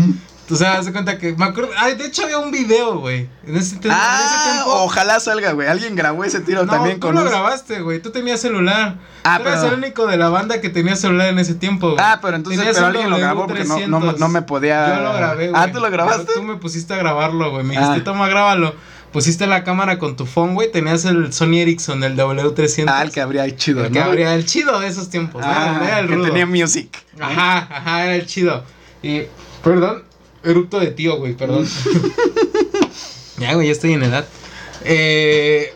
O 0.52 0.56
sea, 0.56 0.82
de 0.82 0.92
cuenta 0.92 1.18
que. 1.18 1.34
Me 1.34 1.46
acuerdo. 1.46 1.72
Ay, 1.78 1.96
de 1.96 2.06
hecho 2.08 2.24
había 2.24 2.38
un 2.38 2.52
video, 2.52 3.00
güey. 3.00 3.30
En 3.48 3.56
ese, 3.56 3.78
te- 3.78 3.88
en 3.88 3.94
ese 3.94 4.02
Ah, 4.04 4.52
tiempo. 4.52 4.72
ojalá 4.84 5.20
salga, 5.20 5.54
güey. 5.54 5.68
Alguien 5.70 5.96
grabó 5.96 6.24
ese 6.26 6.42
tiro 6.42 6.66
no, 6.66 6.72
también 6.74 7.00
tú 7.00 7.08
con 7.08 7.16
lo 7.16 7.22
un- 7.22 7.28
grabaste, 7.30 7.80
güey. 7.82 8.02
Tú 8.02 8.12
tenías 8.12 8.42
celular. 8.42 8.96
Ah, 9.24 9.40
tú 9.42 9.48
eras 9.48 9.62
pero- 9.62 9.74
el 9.74 9.80
único 9.80 10.06
de 10.06 10.18
la 10.18 10.28
banda 10.30 10.60
que 10.60 10.70
tenía 10.70 10.96
celular 10.98 11.28
en 11.30 11.40
ese 11.40 11.56
tiempo, 11.56 11.92
güey. 11.92 12.00
Ah, 12.04 12.20
pero 12.22 12.36
entonces, 12.36 12.60
Tenías 12.60 12.76
pero 12.76 12.88
alguien 12.88 13.10
lo 13.10 13.18
grabó 13.18 13.48
porque 13.48 13.64
no, 13.64 13.80
no, 13.88 14.00
W300. 14.02 14.18
no 14.20 14.28
me 14.28 14.42
podía. 14.42 14.98
Yo 14.98 15.02
lo 15.04 15.14
grabé, 15.14 15.50
güey. 15.50 15.62
Ah, 15.64 15.72
¿tú 15.72 15.80
lo 15.80 15.90
grabaste? 15.90 16.24
Pero 16.28 16.40
Tú 16.42 16.44
me 16.46 16.56
pusiste 16.58 16.94
a 16.94 16.98
grabarlo, 16.98 17.50
güey. 17.52 17.64
Me 17.64 17.76
dijiste, 17.76 18.00
Ah. 18.02 18.04
toma, 18.04 18.28
grábalo. 18.28 18.76
Pusiste 19.14 19.46
la 19.48 19.64
cámara 19.64 19.98
con 20.00 20.16
tu 20.18 20.26
phone, 20.26 20.56
güey. 20.56 20.72
Tenías 20.72 21.06
el 21.06 21.32
Sony 21.32 21.58
Ericsson, 21.60 22.04
el 22.04 22.18
W300. 22.18 22.86
Ah, 22.92 23.02
el 23.04 23.12
que 23.12 23.22
habría 23.22 23.50
chido, 23.56 23.86
El 23.86 23.92
que 23.94 24.00
¿no? 24.00 24.06
abría 24.06 24.34
el 24.36 24.44
chido 24.46 24.80
de 24.80 24.88
esos 24.88 25.10
tiempos, 25.10 25.42
¿no? 25.42 25.48
Ah, 25.50 25.80
Era 25.86 26.00
el 26.00 26.08
que 26.08 26.16
rudo. 26.16 26.26
tenía 26.26 26.46
music. 26.48 26.90
Ajá, 27.20 27.60
ajá, 27.72 28.04
era 28.06 28.16
el 28.16 28.26
chido. 28.26 28.64
Y, 29.04 29.22
perdón, 29.64 30.04
erupto 30.44 30.80
de 30.80 30.88
tío, 30.88 31.18
güey, 31.18 31.34
perdón. 31.36 31.68
ya, 33.38 33.54
güey, 33.54 33.68
ya 33.68 33.74
estoy 33.74 33.94
en 33.94 34.04
edad. 34.04 34.28
Eh, 34.84 35.74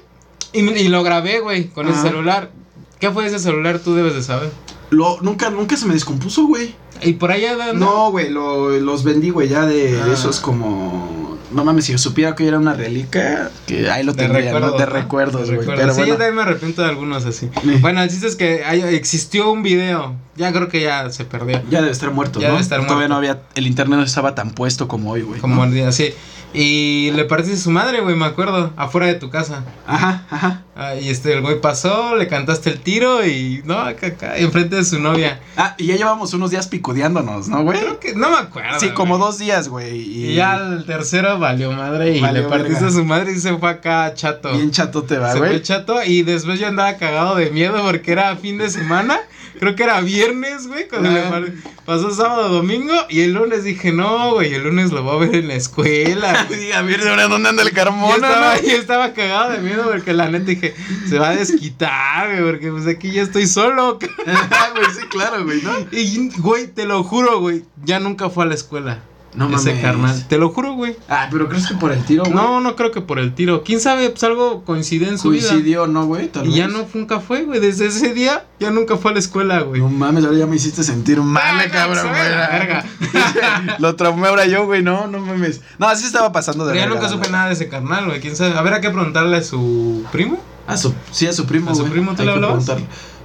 y, 0.53 0.59
y 0.59 0.87
lo 0.87 1.03
grabé, 1.03 1.39
güey, 1.39 1.69
con 1.69 1.87
ese 1.87 1.99
Ajá. 1.99 2.09
celular. 2.09 2.51
¿Qué 2.99 3.11
fue 3.11 3.25
ese 3.25 3.39
celular? 3.39 3.79
Tú 3.79 3.95
debes 3.95 4.15
de 4.15 4.23
saber. 4.23 4.51
Lo, 4.89 5.21
nunca, 5.21 5.49
nunca 5.49 5.75
se 5.77 5.85
me 5.85 5.93
descompuso, 5.93 6.45
güey. 6.47 6.73
Y 7.01 7.13
por 7.13 7.31
allá 7.31 7.51
anda. 7.53 7.73
No, 7.73 8.11
güey, 8.11 8.29
lo- 8.29 8.71
los 8.79 9.03
vendí, 9.03 9.29
güey, 9.29 9.47
ya 9.49 9.65
de, 9.65 9.99
Ah. 10.01 10.13
esos 10.13 10.39
como... 10.39 11.27
No 11.49 11.63
mames, 11.63 11.85
si 11.85 11.93
yo 11.93 11.97
supiera 11.97 12.35
que 12.35 12.45
era 12.45 12.57
una 12.59 12.73
reliquia, 12.73 13.49
que 13.67 13.89
ahí 13.89 14.03
lo 14.03 14.11
De 14.11 14.23
tendría, 14.23 14.51
¿no? 14.51 14.59
recuerdos, 14.59 14.79
De 14.79 14.85
¿no? 14.85 14.91
recuerdos, 14.93 15.49
güey. 15.51 15.65
Pero 15.65 15.93
sí, 15.93 15.99
bueno, 15.99 16.05
yo 16.05 16.13
también 16.17 16.35
me 16.35 16.41
arrepiento 16.41 16.81
de 16.81 16.89
algunos 16.89 17.25
así. 17.25 17.49
Sí. 17.63 17.69
Bueno, 17.79 18.03
el 18.03 18.09
chiste 18.09 18.27
es 18.27 18.35
que 18.35 18.65
hay- 18.65 18.81
existió 18.93 19.49
un 19.51 19.63
video. 19.63 20.13
Ya 20.35 20.51
creo 20.51 20.67
que 20.67 20.81
ya 20.81 21.09
se 21.09 21.23
perdió. 21.23 21.61
ya 21.69 21.79
debe 21.79 21.91
estar 21.91 22.11
muerto, 22.11 22.39
Ya 22.41 22.47
¿no? 22.49 22.53
debe 22.55 22.63
estar 22.63 22.79
Todavía 22.79 23.07
muerto. 23.07 23.09
no 23.13 23.15
había... 23.15 23.41
El 23.55 23.65
internet 23.65 23.97
no 23.97 24.03
estaba 24.03 24.35
tan 24.35 24.51
puesto 24.51 24.89
como 24.89 25.11
hoy, 25.11 25.21
güey. 25.21 25.39
Como 25.39 25.55
¿no? 25.55 25.63
el 25.63 25.73
día 25.73 25.87
así. 25.87 26.13
Y 26.53 27.11
le 27.13 27.25
partiste 27.25 27.57
su 27.57 27.71
madre, 27.71 28.01
güey, 28.01 28.15
me 28.15 28.25
acuerdo. 28.25 28.71
Afuera 28.77 29.07
de 29.07 29.15
tu 29.15 29.29
casa. 29.29 29.63
Ajá, 29.85 30.25
ajá. 30.29 30.63
Ah, 30.75 30.95
y 30.95 31.09
este, 31.09 31.33
el 31.33 31.41
güey 31.41 31.59
pasó, 31.59 32.15
le 32.15 32.27
cantaste 32.27 32.69
el 32.69 32.79
tiro 32.79 33.25
y. 33.25 33.61
No, 33.65 33.77
acá, 33.79 34.07
acá, 34.07 34.37
enfrente 34.37 34.75
de 34.77 34.85
su 34.85 34.99
novia. 34.99 35.39
Ah, 35.57 35.75
y 35.77 35.87
ya 35.87 35.95
llevamos 35.97 36.33
unos 36.33 36.51
días 36.51 36.67
picodeándonos, 36.87 37.47
¿no, 37.49 37.63
güey? 37.63 37.79
Creo 37.79 37.99
que. 37.99 38.15
No 38.15 38.29
me 38.29 38.37
acuerdo. 38.37 38.79
Sí, 38.79 38.89
como 38.91 39.17
güey. 39.17 39.27
dos 39.27 39.37
días, 39.39 39.67
güey. 39.69 39.97
Y, 40.01 40.25
Y 40.31 40.35
ya 40.35 40.55
el 40.55 40.85
tercero 40.85 41.37
valió 41.39 41.71
madre 41.71 42.15
y 42.15 42.21
Valió 42.21 42.43
le 42.43 42.47
partiste 42.49 42.73
verga. 42.75 42.87
a 42.87 42.91
su 42.91 43.05
madre 43.05 43.31
y 43.33 43.39
se 43.39 43.55
fue 43.57 43.69
acá 43.69 44.13
chato. 44.13 44.51
Bien 44.53 44.71
chato 44.71 45.03
te 45.03 45.17
va, 45.17 45.33
se 45.33 45.39
güey. 45.39 45.51
fue 45.51 45.61
chato 45.61 46.03
y 46.03 46.23
después 46.23 46.59
yo 46.59 46.67
andaba 46.67 46.95
cagado 46.97 47.35
de 47.35 47.51
miedo 47.51 47.81
porque 47.83 48.11
era 48.11 48.35
fin 48.37 48.57
de 48.57 48.69
semana. 48.69 49.19
Creo 49.59 49.75
que 49.75 49.81
era 49.81 49.99
viernes, 50.01 50.67
güey, 50.67 50.87
cuando 50.87 51.09
le 51.09 51.19
Ah. 51.19 51.29
par- 51.31 51.51
pasó 51.83 52.11
sábado, 52.13 52.49
domingo. 52.49 52.93
Y 53.09 53.21
el 53.21 53.33
lunes 53.33 53.63
dije, 53.63 53.91
no, 53.91 54.33
güey, 54.35 54.53
el 54.53 54.61
lunes 54.63 54.91
lo 54.91 55.01
voy 55.01 55.15
a 55.15 55.19
ver 55.27 55.35
en 55.39 55.47
la 55.47 55.55
escuela. 55.55 56.45
güey. 56.47 56.71
A 56.73 56.83
ver, 56.83 57.01
¿de 57.03 57.23
dónde 57.27 57.49
anda 57.49 57.63
el 57.63 57.69
Yo 57.69 57.73
Carmona, 57.75 58.13
estaba, 58.27 58.55
no? 58.55 58.61
yo 58.67 58.77
estaba 58.77 59.13
cagado 59.13 59.51
de 59.53 59.57
miedo 59.59 59.89
porque 59.91 60.13
la 60.13 60.29
neta 60.29 60.45
dije, 60.45 60.75
se 61.09 61.17
va 61.17 61.29
a 61.29 61.35
desquitar, 61.35 62.29
güey, 62.39 62.51
porque 62.51 62.69
pues 62.71 62.85
aquí 62.85 63.11
ya 63.11 63.23
estoy 63.23 63.47
solo. 63.47 63.97
Ah, 64.27 64.69
güey, 64.75 64.85
sí, 64.91 65.07
claro, 65.09 65.43
güey, 65.45 65.61
¿no? 65.61 65.71
Y, 65.91 66.29
güey, 66.39 66.67
te 66.77 66.85
lo 66.85 67.03
juro, 67.03 67.39
güey, 67.39 67.65
ya 67.83 67.99
nunca 67.99 68.29
fue 68.29 68.43
a 68.43 68.47
la 68.47 68.53
escuela. 68.53 68.99
No 69.33 69.47
ese 69.55 69.69
mames. 69.69 69.81
carnal. 69.83 70.27
Te 70.27 70.37
lo 70.37 70.49
juro, 70.49 70.73
güey. 70.73 70.95
Ah, 71.09 71.27
pero 71.31 71.49
¿crees 71.49 71.65
que 71.67 71.73
por 71.73 71.91
el 71.91 72.03
tiro, 72.05 72.21
güey? 72.23 72.35
No, 72.35 72.59
no 72.59 72.75
creo 72.75 72.91
que 72.91 73.01
por 73.01 73.17
el 73.17 73.33
tiro. 73.33 73.63
¿Quién 73.63 73.79
sabe? 73.81 74.09
Pues 74.11 74.23
algo 74.23 74.63
coincidió 74.63 75.07
en 75.09 75.17
su 75.17 75.29
vida. 75.31 75.47
Coincidió, 75.47 75.87
¿no, 75.87 76.05
güey? 76.05 76.27
Tal 76.27 76.47
Y 76.47 76.53
ya 76.53 76.67
no 76.67 76.85
nunca 76.93 77.19
fue, 77.19 77.43
güey. 77.45 77.59
Desde 77.59 77.87
ese 77.87 78.13
día 78.13 78.45
ya 78.59 78.69
nunca 78.69 78.95
fue 78.97 79.09
a 79.11 79.13
la 79.15 79.19
escuela, 79.19 79.61
güey. 79.61 79.81
No 79.81 79.89
mames, 79.89 80.23
ahora 80.23 80.37
ya 80.37 80.45
me 80.45 80.55
hiciste 80.55 80.83
sentir 80.83 81.19
mal, 81.19 81.59
Ah, 81.59 81.71
cabrón, 81.71 82.07
güey. 82.09 82.21
verga. 82.21 82.85
Lo 83.79 83.95
traumé 83.95 84.27
ahora 84.27 84.45
yo, 84.45 84.65
güey, 84.67 84.83
no, 84.83 85.07
no 85.07 85.19
mames. 85.19 85.61
No, 85.79 85.87
así 85.87 86.05
estaba 86.05 86.31
pasando 86.31 86.65
de 86.65 86.73
Pero 86.73 86.85
ya 86.85 86.89
nunca 86.93 87.09
supe 87.09 87.27
nada 87.29 87.47
de 87.47 87.53
ese 87.53 87.69
carnal, 87.69 88.05
güey. 88.05 88.19
¿Quién 88.21 88.35
sabe? 88.35 88.55
A 88.55 88.61
ver, 88.61 88.73
hay 88.75 88.81
que 88.81 88.91
preguntarle 88.91 89.37
a 89.37 89.43
su 89.43 90.05
primo. 90.11 90.39
A 90.67 90.77
su, 90.77 90.93
sí, 91.11 91.25
a 91.27 91.33
su 91.33 91.45
primo, 91.45 91.71
¿A 91.71 91.75
su 91.75 91.85
primo 91.85 92.13
tú 92.15 92.23
le 92.23 92.31
hablabas? 92.31 92.69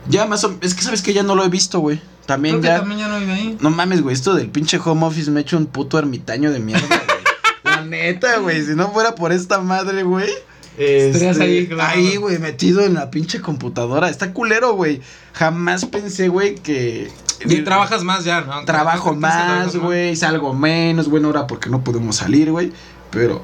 Ya 0.09 0.27
más 0.27 0.43
o 0.45 0.57
es 0.63 0.75
que 0.75 0.83
sabes 0.83 1.01
que 1.03 1.13
ya 1.13 1.23
no 1.23 1.35
lo 1.35 1.45
he 1.45 1.49
visto, 1.49 1.79
güey. 1.79 2.01
También 2.27 2.61
Creo 2.61 2.63
que 2.63 2.69
ya. 2.69 2.79
también 2.81 3.01
ya 3.01 3.09
no 3.09 3.19
vive 3.19 3.33
ahí. 3.33 3.59
No 3.61 3.71
mames, 3.71 4.03
güey, 4.03 4.15
esto 4.15 4.35
del 4.35 4.49
pinche 4.49 4.79
home 4.83 5.07
office 5.07 5.31
me 5.31 5.41
ha 5.41 5.43
hecho 5.43 5.57
un 5.57 5.67
puto 5.67 5.99
ermitaño 5.99 6.51
de 6.51 6.61
mierda, 6.61 6.87
güey. 6.87 7.23
La 7.65 7.85
neta, 7.85 8.39
güey, 8.39 8.65
si 8.65 8.75
no 8.75 8.91
fuera 8.93 9.15
por 9.15 9.33
esta 9.33 9.61
madre, 9.61 10.03
güey. 10.03 10.31
Estarías 10.79 11.37
este, 11.37 11.45
ahí, 11.45 11.67
claro. 11.67 11.91
ahí, 11.91 12.17
güey, 12.17 12.39
metido 12.39 12.83
en 12.83 12.95
la 12.95 13.11
pinche 13.11 13.41
computadora. 13.41 14.09
Está 14.09 14.33
culero, 14.33 14.73
güey. 14.75 15.03
Jamás 15.35 15.85
pensé, 15.85 16.29
güey, 16.29 16.55
que. 16.57 17.11
Y 17.45 17.63
trabajas 17.63 18.05
más 18.05 18.25
ya, 18.25 18.43
¿no? 18.43 18.65
Trabajo 18.65 19.15
más, 19.15 19.77
güey, 19.77 20.15
salgo 20.17 20.55
menos, 20.55 21.09
bueno, 21.09 21.29
ahora 21.29 21.47
porque 21.47 21.69
no 21.69 21.83
podemos 21.83 22.17
salir, 22.17 22.51
güey. 22.53 22.73
Pero, 23.11 23.43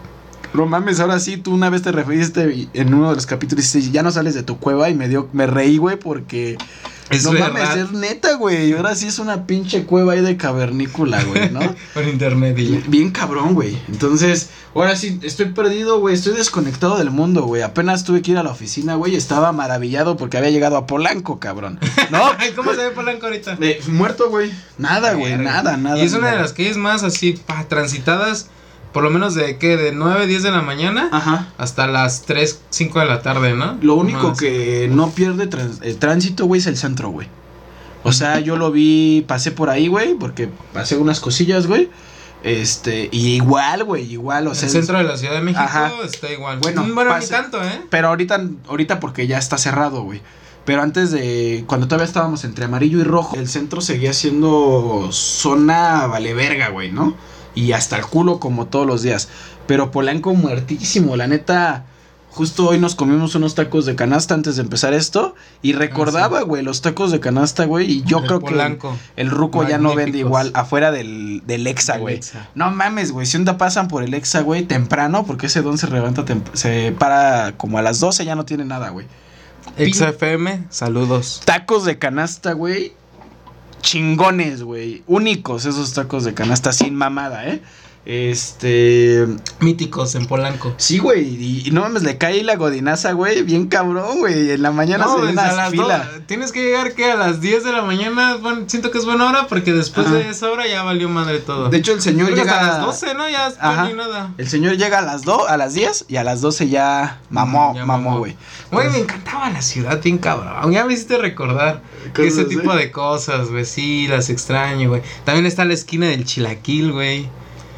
no 0.55 0.67
mames, 0.67 1.01
ahora 1.01 1.19
sí, 1.19 1.37
tú 1.37 1.53
una 1.53 1.69
vez 1.69 1.83
te 1.83 1.93
referiste 1.93 2.69
en 2.73 2.95
uno 2.95 3.11
de 3.11 3.17
los 3.17 3.27
capítulos 3.27 3.64
y 3.75 3.79
dijiste, 3.79 3.93
ya 3.93 4.03
no 4.03 4.11
sales 4.12 4.35
de 4.35 4.43
tu 4.43 4.59
cueva 4.59 4.88
y 4.88 4.95
me 4.95 5.09
dio, 5.09 5.29
me 5.33 5.47
reí, 5.47 5.79
güey, 5.79 5.99
porque 5.99 6.57
Es 7.11 7.25
no 7.25 7.33
verdad. 7.33 7.53
mames, 7.53 7.77
es 7.77 7.92
neta, 7.92 8.35
güey. 8.35 8.73
Ahora 8.75 8.94
sí 8.94 9.07
es 9.07 9.18
una 9.18 9.47
pinche 9.47 9.85
cueva 9.85 10.12
ahí 10.12 10.21
de 10.21 10.37
cavernícola, 10.37 11.23
güey, 11.25 11.51
¿no? 11.51 11.61
Por 11.94 12.05
internet 12.07 12.59
y 12.59 12.68
ya. 12.68 12.83
Bien, 12.87 13.11
cabrón, 13.11 13.55
güey. 13.55 13.79
Entonces, 13.88 14.51
ahora 14.75 14.94
sí, 14.97 15.18
estoy 15.23 15.47
perdido, 15.47 16.01
güey. 16.01 16.14
Estoy 16.14 16.35
desconectado 16.35 16.99
del 16.99 17.11
mundo, 17.11 17.42
güey. 17.44 17.62
Apenas 17.62 18.05
tuve 18.05 18.21
que 18.23 18.33
ir 18.33 18.38
a 18.38 18.42
la 18.42 18.51
oficina, 18.51 18.94
güey. 18.97 19.14
Estaba 19.16 19.53
maravillado 19.53 20.16
porque 20.16 20.37
había 20.37 20.51
llegado 20.51 20.77
a 20.77 20.87
Polanco, 20.87 21.38
cabrón. 21.40 21.81
¿No? 22.11 22.23
Ay, 22.38 22.53
¿Cómo 22.53 22.73
se 22.73 22.79
ve 22.79 22.90
Polanco 22.90 23.27
ahorita? 23.27 23.57
Eh, 23.61 23.81
muerto, 23.88 24.29
güey. 24.29 24.53
Nada, 24.77 25.14
güey. 25.14 25.37
Nada, 25.38 25.77
nada. 25.77 25.99
Y 25.99 26.03
es 26.03 26.12
una 26.12 26.33
de 26.33 26.38
las 26.38 26.53
calles 26.53 26.77
más 26.77 27.03
así, 27.05 27.33
pa, 27.33 27.64
transitadas, 27.68 28.49
por 28.99 29.05
lo 29.05 29.11
menos 29.11 29.37
de 29.37 29.59
qué, 29.59 29.77
de 29.77 29.93
9, 29.93 30.27
10 30.27 30.43
de 30.43 30.51
la 30.51 30.61
mañana 30.61 31.09
Ajá. 31.13 31.47
hasta 31.57 31.87
las 31.87 32.23
3, 32.23 32.63
5 32.71 32.99
de 32.99 33.07
la 33.07 33.23
tarde, 33.23 33.55
¿no? 33.55 33.79
Lo 33.81 33.95
único 33.95 34.31
Más. 34.31 34.39
que 34.41 34.89
no 34.91 35.11
pierde 35.11 35.47
trans- 35.47 35.79
eh, 35.83 35.95
tránsito, 35.95 36.47
güey, 36.47 36.61
es 36.61 36.67
el 36.67 36.77
centro, 36.77 37.11
güey. 37.11 37.29
O 38.03 38.11
sea, 38.11 38.41
yo 38.41 38.57
lo 38.57 38.73
vi, 38.73 39.25
pasé 39.29 39.53
por 39.53 39.71
ahí, 39.71 39.87
güey, 39.87 40.15
porque 40.15 40.49
pasé 40.73 40.97
unas 40.97 41.21
cosillas, 41.21 41.69
güey. 41.69 41.89
Este, 42.43 43.09
y 43.13 43.37
igual, 43.37 43.85
güey, 43.85 44.03
igual, 44.13 44.49
o 44.49 44.55
sea. 44.57 44.67
el 44.67 44.73
centro 44.73 44.99
de 44.99 45.05
la 45.05 45.17
Ciudad 45.17 45.35
de 45.35 45.43
México 45.43 45.63
Ajá. 45.63 45.93
está 46.05 46.33
igual. 46.33 46.59
Bueno, 46.61 46.83
Mm, 46.85 46.95
bueno, 46.97 47.11
ni 47.15 47.21
pase- 47.21 47.31
tanto, 47.35 47.63
¿eh? 47.63 47.83
Pero 47.91 48.09
ahorita, 48.09 48.41
ahorita 48.69 48.99
porque 48.99 49.29
ya 49.29 49.39
está 49.39 49.59
cerrado, 49.59 50.03
güey. 50.03 50.23
Pero 50.65 50.83
antes 50.83 51.13
de, 51.13 51.63
cuando 51.69 51.87
todavía 51.87 52.07
estábamos 52.07 52.43
entre 52.43 52.65
amarillo 52.65 52.99
y 52.99 53.05
rojo, 53.05 53.37
el 53.37 53.47
centro 53.49 53.81
seguía 53.81 54.13
siendo 54.13 55.09
zona 55.13 56.09
vale 56.09 56.35
verga, 56.35 56.71
güey, 56.71 56.91
¿no? 56.91 57.15
Y 57.59 57.73
hasta 57.73 57.97
el 57.97 58.07
culo 58.07 58.38
como 58.38 58.66
todos 58.66 58.87
los 58.87 59.03
días. 59.03 59.29
Pero 59.66 59.90
Polanco 59.90 60.33
muertísimo, 60.33 61.16
la 61.16 61.27
neta. 61.27 61.85
Justo 62.31 62.68
hoy 62.68 62.79
nos 62.79 62.94
comimos 62.94 63.35
unos 63.35 63.57
tacos 63.57 63.85
de 63.85 63.97
canasta 63.97 64.33
antes 64.35 64.55
de 64.55 64.62
empezar 64.62 64.94
esto. 64.94 65.35
Y 65.61 65.73
recordaba, 65.73 66.42
güey, 66.42 66.62
los 66.62 66.83
tacos 66.83 67.11
de 67.11 67.18
canasta, 67.18 67.64
güey. 67.64 67.90
Y 67.90 68.03
yo 68.05 68.18
El 68.18 68.27
creo 68.27 68.38
Polanco. 68.40 68.97
que 69.16 69.23
el 69.23 69.31
ruco 69.31 69.66
ya 69.66 69.79
no 69.79 69.97
vende 69.97 70.18
igual 70.18 70.53
afuera 70.55 70.92
del, 70.92 71.42
del 71.49 71.66
Exa, 71.66 71.99
güey. 71.99 72.21
No 72.55 72.71
mames, 72.71 73.11
güey. 73.11 73.27
Si 73.27 73.37
un 73.37 73.44
día 73.44 73.59
pasan 73.59 73.88
por 73.88 74.05
el 74.05 74.14
Exa, 74.14 74.42
güey, 74.42 74.62
temprano, 74.62 75.25
porque 75.27 75.47
ese 75.47 75.61
don 75.62 75.79
se 75.79 75.88
levanta, 75.88 76.25
se 76.53 76.94
para 76.97 77.55
como 77.57 77.79
a 77.79 77.83
las 77.83 77.99
12, 77.99 78.25
ya 78.25 78.37
no 78.37 78.44
tiene 78.44 78.64
nada, 78.64 78.90
güey. 78.90 79.07
XFM, 79.77 80.66
saludos. 80.71 81.42
Tacos 81.44 81.85
de 81.85 81.99
canasta, 81.99 82.53
güey. 82.53 82.92
Chingones, 83.81 84.62
güey. 84.62 85.03
Únicos 85.07 85.64
esos 85.64 85.93
tacos 85.93 86.25
de 86.25 86.35
canasta 86.35 86.73
sin 86.73 86.95
mamada, 86.95 87.47
¿eh? 87.49 87.61
Este. 88.09 89.27
Míticos 89.61 90.14
en 90.14 90.27
Polanco. 90.27 90.73
Sí, 90.79 90.99
güey. 90.99 91.27
Y, 91.27 91.68
y 91.68 91.71
no 91.73 91.83
mames, 91.83 92.03
le 92.03 92.16
cae 92.16 92.42
la 92.42 92.57
godinaza, 92.57 93.12
güey. 93.12 93.42
Bien 93.42 93.66
cabrón, 93.68 94.18
güey. 94.21 94.53
En 94.53 94.62
la 94.62 94.71
mañana 94.71 95.05
No, 95.05 95.16
se 95.18 95.27
ven 95.27 95.38
a 95.38 95.53
las 95.53 95.73
dos- 95.73 95.92
tienes 96.27 96.51
que 96.53 96.62
llegar 96.62 96.94
que 96.94 97.11
a 97.11 97.16
las 97.16 97.40
10 97.40 97.64
de 97.64 97.73
la 97.73 97.83
mañana, 97.83 98.37
bueno, 98.37 98.64
siento 98.66 98.90
que 98.90 98.99
es 98.99 99.05
buena 99.05 99.29
hora 99.29 99.47
porque 99.47 99.73
después 99.73 100.07
Ajá. 100.07 100.16
de 100.16 100.31
esa 100.31 100.51
hora 100.51 100.66
ya 100.66 100.83
valió 100.83 101.09
madre 101.09 101.38
todo. 101.40 101.68
De 101.68 101.77
hecho, 101.79 101.92
el 101.92 102.01
señor 102.01 102.27
Creo 102.31 102.38
llega 102.38 102.53
hasta 102.61 102.66
las 102.79 102.87
12, 102.87 103.14
¿no? 103.14 103.29
Ya 103.29 103.47
Ajá. 103.61 103.88
nada. 103.90 104.33
El 104.38 104.49
señor 104.49 104.77
llega 104.77 104.99
a 105.01 105.03
las 105.03 105.23
2, 105.23 105.49
a 105.49 105.57
las 105.57 105.75
10 105.75 106.07
y 106.09 106.16
a 106.16 106.25
las 106.25 106.40
12 106.40 106.68
ya 106.68 107.21
mamó, 107.31 107.73
ya 107.75 107.85
mamó, 107.85 108.18
güey. 108.18 108.37
Güey, 108.71 108.88
me 108.90 108.99
encantaba 108.99 109.51
la 109.51 109.61
ciudad, 109.62 110.01
bien 110.03 110.18
cabrón. 110.18 110.73
Ya 110.73 110.85
me 110.85 110.94
hiciste 110.94 111.18
recordar 111.18 111.83
que 112.14 112.27
ese 112.27 112.44
tipo 112.47 112.73
¿eh? 112.73 112.77
de 112.79 112.90
cosas, 112.90 113.51
güey. 113.51 113.64
Sí, 113.64 114.07
las 114.09 114.31
extraño, 114.31 114.88
güey. 114.88 115.03
También 115.25 115.47
está 115.47 115.64
la 115.64 115.75
esquina 115.75 116.07
del 116.07 116.25
chilaquil, 116.25 116.92
güey. 116.92 117.29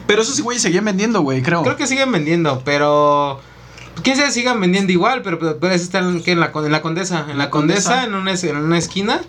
Pero 0.07 0.23
esos 0.23 0.41
güey 0.41 0.59
seguían 0.59 0.85
vendiendo, 0.85 1.21
güey, 1.23 1.43
creo. 1.43 1.63
Creo 1.63 1.77
que 1.77 1.87
siguen 1.87 2.11
vendiendo, 2.13 2.63
pero. 2.65 3.41
Quién 4.03 4.17
sabe 4.17 4.29
si 4.31 4.41
sigan 4.41 4.61
vendiendo 4.61 4.93
igual, 4.93 5.21
pero, 5.23 5.39
ese 5.71 5.85
está 5.85 5.99
en, 5.99 6.23
en, 6.25 6.41
la, 6.41 6.53
con- 6.53 6.65
en 6.65 6.73
la 6.73 6.81
Condesa. 6.81 7.27
En 7.29 7.37
la 7.39 7.51
Condesa, 7.51 8.01
Condesa. 8.01 8.05
en 8.05 8.15
una, 8.15 8.33
en 8.35 8.57
una 8.65 8.79
esquina, 8.79 9.21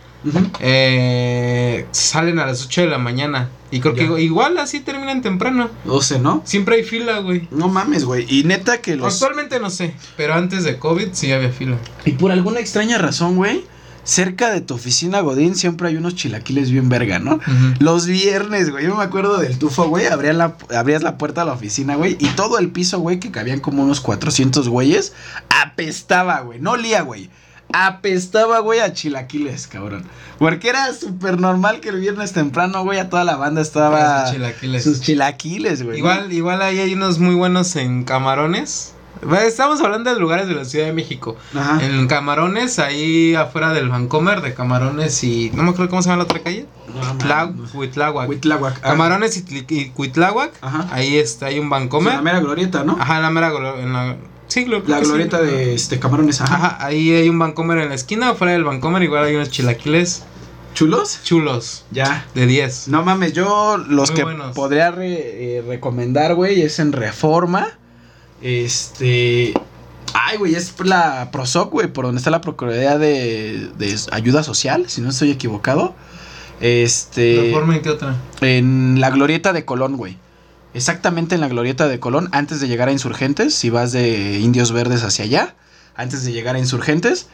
eh, 0.59 1.85
salen 1.91 2.39
a 2.39 2.45
las 2.45 2.65
8 2.65 2.81
de 2.81 2.87
la 2.87 2.97
mañana. 2.97 3.49
Y 3.71 3.79
creo 3.79 3.95
Ya. 3.95 4.07
que 4.07 4.21
igual 4.21 4.57
así 4.57 4.79
terminan 4.79 5.21
temprano. 5.21 5.69
12, 5.85 6.19
¿no? 6.19 6.41
Siempre 6.45 6.75
hay 6.77 6.83
fila, 6.83 7.19
güey. 7.19 7.47
No 7.51 7.67
mames, 7.69 8.05
güey. 8.05 8.25
Y 8.29 8.43
neta 8.43 8.81
que 8.81 8.95
los. 8.95 9.13
Actualmente 9.13 9.59
no 9.59 9.69
sé, 9.69 9.95
pero 10.17 10.33
antes 10.35 10.63
de 10.63 10.77
COVID 10.77 11.09
sí 11.13 11.31
había 11.31 11.49
fila. 11.51 11.77
Y 12.05 12.11
por 12.13 12.31
alguna 12.31 12.59
extraña 12.59 12.97
razón, 12.97 13.35
güey, 13.35 13.63
cerca 14.03 14.51
de 14.51 14.61
tu 14.61 14.73
oficina 14.73 15.19
Godín 15.21 15.55
siempre 15.55 15.89
hay 15.89 15.97
unos 15.97 16.15
chilaquiles 16.15 16.71
bien 16.71 16.89
verga, 16.89 17.19
¿no? 17.19 17.39
Los 17.79 18.05
viernes, 18.05 18.69
güey, 18.69 18.85
yo 18.85 18.95
me 18.95 19.03
acuerdo 19.03 19.37
del 19.37 19.57
tufo, 19.57 19.87
güey, 19.87 20.07
abrían 20.07 20.37
la, 20.37 20.55
abrías 20.75 21.03
la 21.03 21.17
puerta 21.17 21.43
a 21.43 21.45
la 21.45 21.53
oficina, 21.53 21.95
güey, 21.95 22.17
y 22.19 22.27
todo 22.29 22.59
el 22.59 22.69
piso, 22.69 22.99
güey, 22.99 23.19
que 23.19 23.31
cabían 23.31 23.59
como 23.59 23.83
unos 23.83 24.01
400 24.01 24.69
güeyes, 24.69 25.13
apestaba, 25.49 26.41
güey, 26.41 26.59
no 26.59 26.71
olía, 26.71 27.01
güey. 27.01 27.29
Apestaba, 27.73 28.59
güey, 28.59 28.81
a 28.81 28.91
chilaquiles, 28.91 29.67
cabrón. 29.67 30.03
Porque 30.37 30.67
era 30.67 30.93
súper 30.93 31.39
normal 31.39 31.79
que 31.79 31.87
el 31.87 32.01
viernes 32.01 32.33
temprano, 32.33 32.83
güey, 32.83 32.99
a 32.99 33.09
toda 33.09 33.23
la 33.23 33.37
banda 33.37 33.61
estaba... 33.61 34.23
Esos 34.23 34.33
chilaquiles. 34.33 34.83
Sus 34.83 34.99
chilaquiles, 34.99 35.83
güey. 35.83 35.99
Igual, 35.99 36.33
igual 36.33 36.61
ahí 36.61 36.79
hay 36.79 36.93
unos 36.93 37.19
muy 37.19 37.33
buenos 37.33 37.77
en 37.77 38.03
camarones. 38.03 38.93
Estamos 39.45 39.79
hablando 39.81 40.13
de 40.13 40.19
lugares 40.19 40.47
de 40.47 40.55
la 40.55 40.65
Ciudad 40.65 40.85
de 40.87 40.93
México. 40.93 41.35
Ajá. 41.55 41.83
En 41.85 42.07
Camarones, 42.07 42.79
ahí 42.79 43.35
afuera 43.35 43.71
del 43.73 43.89
Vancomer, 43.89 44.41
de 44.41 44.53
Camarones 44.53 45.23
y. 45.23 45.51
No 45.53 45.63
me 45.63 45.69
acuerdo 45.69 45.89
cómo 45.89 46.01
se 46.01 46.09
llama 46.09 46.17
la 46.19 46.23
otra 46.23 46.39
calle. 46.41 46.65
Huitláhuac. 47.73 48.29
Huitláhuac. 48.29 48.77
Ah, 48.77 48.81
Camarones 48.91 49.37
y, 49.37 49.65
y 49.69 49.89
Cuitláhuac. 49.89 50.51
Ajá. 50.61 50.87
Ahí 50.91 51.17
está, 51.17 51.47
hay 51.47 51.59
un 51.59 51.65
En 51.65 51.69
Vancomer. 51.69 52.13
la 52.15 52.21
mera 52.21 52.39
glorieta, 52.39 52.83
¿no? 52.83 52.97
Ajá, 52.99 53.17
en 53.17 53.21
la 53.23 53.29
mera. 53.31 53.51
glo- 53.51 53.79
En 53.79 53.93
la, 53.93 54.15
sí, 54.47 54.65
La 54.65 54.81
sí. 54.99 55.05
glorieta 55.05 55.41
de 55.41 55.73
este 55.75 55.99
camarones, 55.99 56.41
ajá. 56.41 56.55
Ajá, 56.55 56.85
ahí 56.85 57.11
hay 57.13 57.29
un 57.29 57.37
Vancomer 57.39 57.77
en 57.79 57.89
la 57.89 57.95
esquina. 57.95 58.29
Afuera 58.29 58.53
del 58.53 58.63
Vancomer, 58.63 59.03
igual 59.03 59.23
hay 59.25 59.35
unos 59.35 59.49
chilaquiles 59.51 60.23
¿Chulos? 60.73 61.19
chulos. 61.23 61.85
Ya. 61.91 62.25
De 62.33 62.45
10. 62.47 62.87
No 62.87 63.03
mames, 63.03 63.33
yo 63.33 63.77
los 63.77 64.09
Muy 64.11 64.17
que 64.17 64.23
buenos. 64.23 64.55
podría 64.55 64.89
re- 64.89 65.57
eh, 65.57 65.63
recomendar, 65.67 66.33
güey, 66.35 66.61
es 66.61 66.79
en 66.79 66.91
Reforma. 66.93 67.67
Este. 68.41 69.53
Ay, 70.13 70.37
güey, 70.37 70.55
es 70.55 70.73
la 70.83 71.29
Prosoc, 71.31 71.71
güey, 71.71 71.87
por 71.87 72.05
donde 72.05 72.19
está 72.19 72.31
la 72.31 72.41
Procuraduría 72.41 72.97
de, 72.97 73.69
de 73.77 73.99
Ayuda 74.11 74.43
Social, 74.43 74.89
si 74.89 75.01
no 75.01 75.09
estoy 75.09 75.31
equivocado. 75.31 75.95
Este. 76.59 77.41
¿Reforma 77.43 77.75
en 77.75 77.81
qué 77.81 77.89
otra? 77.89 78.15
En 78.41 78.99
la 78.99 79.09
glorieta 79.09 79.53
de 79.53 79.65
Colón, 79.65 79.97
güey. 79.97 80.17
Exactamente 80.73 81.35
en 81.35 81.41
la 81.41 81.49
glorieta 81.49 81.87
de 81.87 81.99
Colón, 81.99 82.29
antes 82.31 82.61
de 82.61 82.67
llegar 82.67 82.87
a 82.87 82.91
Insurgentes, 82.91 83.53
si 83.53 83.69
vas 83.69 83.91
de 83.91 84.39
Indios 84.39 84.71
Verdes 84.71 85.03
hacia 85.03 85.25
allá, 85.25 85.55
antes 85.95 86.23
de 86.23 86.31
llegar 86.31 86.55
a 86.55 86.59
Insurgentes. 86.59 87.27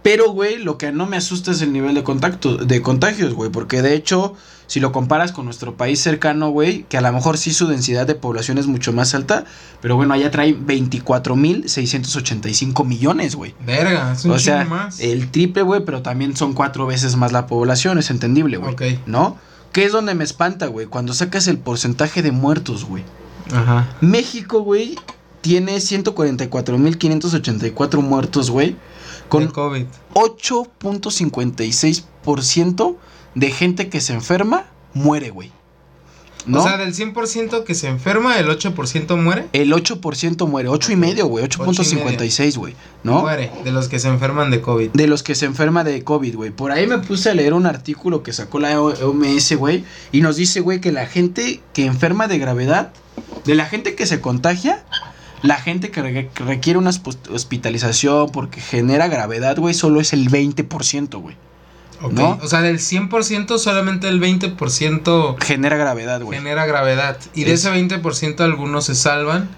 Pero, 0.02 0.30
güey, 0.30 0.56
lo 0.58 0.78
que 0.78 0.90
no 0.92 1.04
me 1.06 1.18
asusta 1.18 1.50
es 1.50 1.60
el 1.60 1.72
nivel 1.74 1.94
de 1.94 2.02
contacto, 2.04 2.56
de 2.56 2.80
contagios, 2.80 3.34
güey. 3.34 3.50
Porque 3.50 3.82
de 3.82 3.94
hecho, 3.94 4.34
si 4.68 4.78
lo 4.80 4.92
comparas 4.92 5.32
con 5.32 5.46
nuestro 5.46 5.76
país 5.76 5.98
cercano, 6.00 6.50
güey, 6.50 6.84
que 6.84 6.98
a 6.98 7.00
lo 7.00 7.10
mejor 7.10 7.38
sí 7.38 7.52
su 7.52 7.66
densidad 7.66 8.06
de 8.06 8.14
población 8.14 8.58
es 8.58 8.66
mucho 8.66 8.92
más 8.92 9.14
alta. 9.14 9.46
Pero 9.80 9.96
bueno, 9.96 10.12
allá 10.12 10.30
trae 10.30 10.54
24.685 10.54 12.84
millones, 12.84 13.34
güey. 13.34 13.54
Verga, 13.66 14.12
es 14.12 14.26
un 14.26 14.32
O 14.32 14.38
sea, 14.38 14.66
más. 14.66 15.00
el 15.00 15.30
triple, 15.30 15.62
güey, 15.62 15.86
pero 15.86 16.02
también 16.02 16.36
son 16.36 16.52
cuatro 16.52 16.86
veces 16.86 17.16
más 17.16 17.32
la 17.32 17.46
población, 17.46 17.96
es 17.98 18.10
entendible, 18.10 18.58
güey. 18.58 18.74
Ok. 18.74 18.82
¿No? 19.06 19.38
¿Qué 19.72 19.84
es 19.84 19.92
donde 19.92 20.14
me 20.14 20.24
espanta, 20.24 20.66
güey? 20.66 20.84
Cuando 20.86 21.14
sacas 21.14 21.48
el 21.48 21.56
porcentaje 21.58 22.20
de 22.22 22.32
muertos, 22.32 22.84
güey. 22.84 23.04
Ajá. 23.50 23.88
México, 24.02 24.60
güey, 24.60 24.98
tiene 25.40 25.76
144.584 25.78 28.02
muertos, 28.02 28.50
güey. 28.50 28.76
Con 29.30 29.44
Con 29.46 29.52
COVID. 29.52 29.86
8.56% 30.12 32.96
de 33.38 33.50
gente 33.50 33.88
que 33.88 34.00
se 34.00 34.12
enferma 34.14 34.64
muere, 34.94 35.30
güey. 35.30 35.52
¿No? 36.46 36.60
O 36.60 36.62
sea, 36.62 36.78
del 36.78 36.94
100% 36.94 37.64
que 37.64 37.74
se 37.74 37.88
enferma, 37.88 38.38
el 38.38 38.46
8% 38.48 39.16
muere. 39.22 39.46
el 39.52 39.70
8% 39.72 40.46
muere, 40.48 40.68
8 40.68 40.92
y 40.92 40.96
medio, 40.96 41.26
güey, 41.26 41.44
Ocho 41.44 41.62
y 41.62 41.66
medio. 41.66 42.18
8.56, 42.18 42.56
güey, 42.56 42.74
¿no? 43.02 43.20
Muere, 43.20 43.50
de 43.64 43.70
los 43.72 43.88
que 43.88 43.98
se 43.98 44.08
enferman 44.08 44.50
de 44.50 44.62
COVID. 44.62 44.90
De 44.92 45.06
los 45.06 45.22
que 45.22 45.34
se 45.34 45.44
enferma 45.44 45.84
de 45.84 46.02
COVID, 46.04 46.36
güey. 46.36 46.50
Por 46.50 46.72
ahí 46.72 46.86
me 46.86 46.98
puse 46.98 47.28
a 47.28 47.34
leer 47.34 47.52
un 47.52 47.66
artículo 47.66 48.22
que 48.22 48.32
sacó 48.32 48.60
la 48.60 48.80
OMS, 48.80 49.56
güey, 49.56 49.84
y 50.10 50.22
nos 50.22 50.36
dice, 50.36 50.60
güey, 50.60 50.80
que 50.80 50.90
la 50.90 51.06
gente 51.06 51.60
que 51.74 51.84
enferma 51.84 52.28
de 52.28 52.38
gravedad, 52.38 52.92
de 53.44 53.54
la 53.54 53.66
gente 53.66 53.94
que 53.94 54.06
se 54.06 54.20
contagia, 54.22 54.84
la 55.42 55.56
gente 55.56 55.90
que, 55.90 56.00
re- 56.02 56.30
que 56.32 56.44
requiere 56.44 56.78
una 56.78 56.90
hosp- 56.90 57.30
hospitalización 57.30 58.30
porque 58.30 58.60
genera 58.62 59.06
gravedad, 59.08 59.58
güey, 59.58 59.74
solo 59.74 60.00
es 60.00 60.14
el 60.14 60.30
20%, 60.30 61.20
güey. 61.20 61.36
¿No? 62.12 62.38
O 62.42 62.46
sea, 62.48 62.60
del 62.62 62.78
100% 62.78 63.58
solamente 63.58 64.08
el 64.08 64.20
20% 64.20 65.36
Genera 65.40 65.76
gravedad, 65.76 66.22
güey. 66.22 66.38
genera 66.38 66.66
gravedad. 66.66 67.18
Y 67.34 67.44
de 67.44 67.52
Es- 67.54 67.60
ese 67.64 67.70
20% 67.72 68.40
algunos 68.44 68.84
se 68.84 68.94
salvan. 68.94 69.48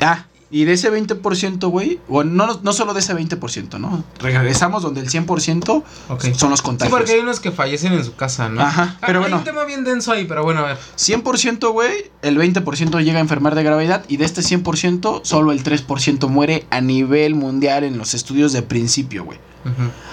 Ah, 0.00 0.26
y 0.50 0.66
de 0.66 0.74
ese 0.74 0.88
20%, 0.90 1.68
güey, 1.68 1.98
o 2.08 2.22
no, 2.22 2.60
no 2.62 2.72
solo 2.72 2.94
de 2.94 3.00
ese 3.00 3.12
20%, 3.12 3.78
¿no? 3.80 4.04
Regresamos 4.20 4.82
donde 4.84 5.00
el 5.00 5.08
100% 5.08 5.82
Ok. 6.08 6.24
son 6.36 6.50
los 6.50 6.60
Sí, 6.60 6.64
contagios. 6.64 6.96
porque 6.96 7.12
hay 7.12 7.18
unos 7.20 7.40
que 7.40 7.50
fallecen 7.50 7.92
en 7.92 8.04
su 8.04 8.14
casa, 8.14 8.48
¿no? 8.48 8.60
Ajá, 8.62 8.96
Ah, 9.00 9.04
pero 9.06 9.18
hay 9.18 9.22
bueno. 9.24 9.38
un 9.38 9.44
tema 9.44 9.64
bien 9.64 9.82
denso 9.82 10.12
ahí, 10.12 10.26
pero 10.26 10.44
bueno, 10.44 10.60
a 10.60 10.66
ver. 10.68 10.78
100%, 10.96 11.72
güey, 11.72 12.10
el 12.22 12.38
20% 12.38 13.00
llega 13.00 13.18
a 13.18 13.20
enfermar 13.22 13.54
de 13.56 13.64
gravedad 13.64 14.04
y 14.08 14.16
de 14.16 14.24
este 14.26 14.42
100%, 14.42 15.20
solo 15.24 15.50
el 15.50 15.62
3% 15.64 16.28
muere 16.28 16.66
a 16.70 16.80
nivel 16.80 17.34
mundial 17.34 17.82
en 17.82 17.98
los 17.98 18.14
estudios 18.14 18.52
de 18.52 18.62
principio, 18.62 19.24
güey. 19.24 19.38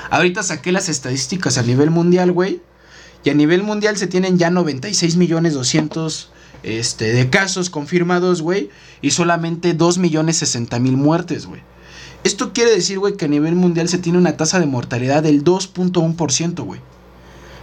Ahorita 0.10 0.44
saqué 0.44 0.72
las 0.72 0.88
estadísticas 0.90 1.58
a 1.58 1.64
nivel 1.64 1.90
mundial, 1.90 2.32
güey. 2.32 2.62
Y 3.24 3.30
a 3.30 3.34
nivel 3.34 3.64
mundial 3.64 3.98
se 3.98 4.08
tienen 4.08 4.38
ya 4.38 4.50
96 4.50 5.18
millones 5.18 5.54
200 5.54 6.32
este, 6.64 7.14
de 7.14 7.30
casos 7.30 7.70
confirmados, 7.70 8.42
güey. 8.42 8.70
Y 9.02 9.12
solamente 9.12 9.74
2 9.74 9.98
millones 9.98 10.38
60 10.38 10.80
mil 10.80 10.96
muertes, 10.98 11.46
güey. 11.46 11.62
Esto 12.24 12.54
quiere 12.54 12.72
decir, 12.72 13.00
güey, 13.00 13.18
que 13.18 13.26
a 13.26 13.28
nivel 13.28 13.56
mundial 13.56 13.90
se 13.90 13.98
tiene 13.98 14.18
una 14.18 14.38
tasa 14.38 14.58
de 14.60 14.68
mortalidad 14.68 15.24
del 15.24 15.44
2.1%, 15.44 16.64
güey. 16.64 16.80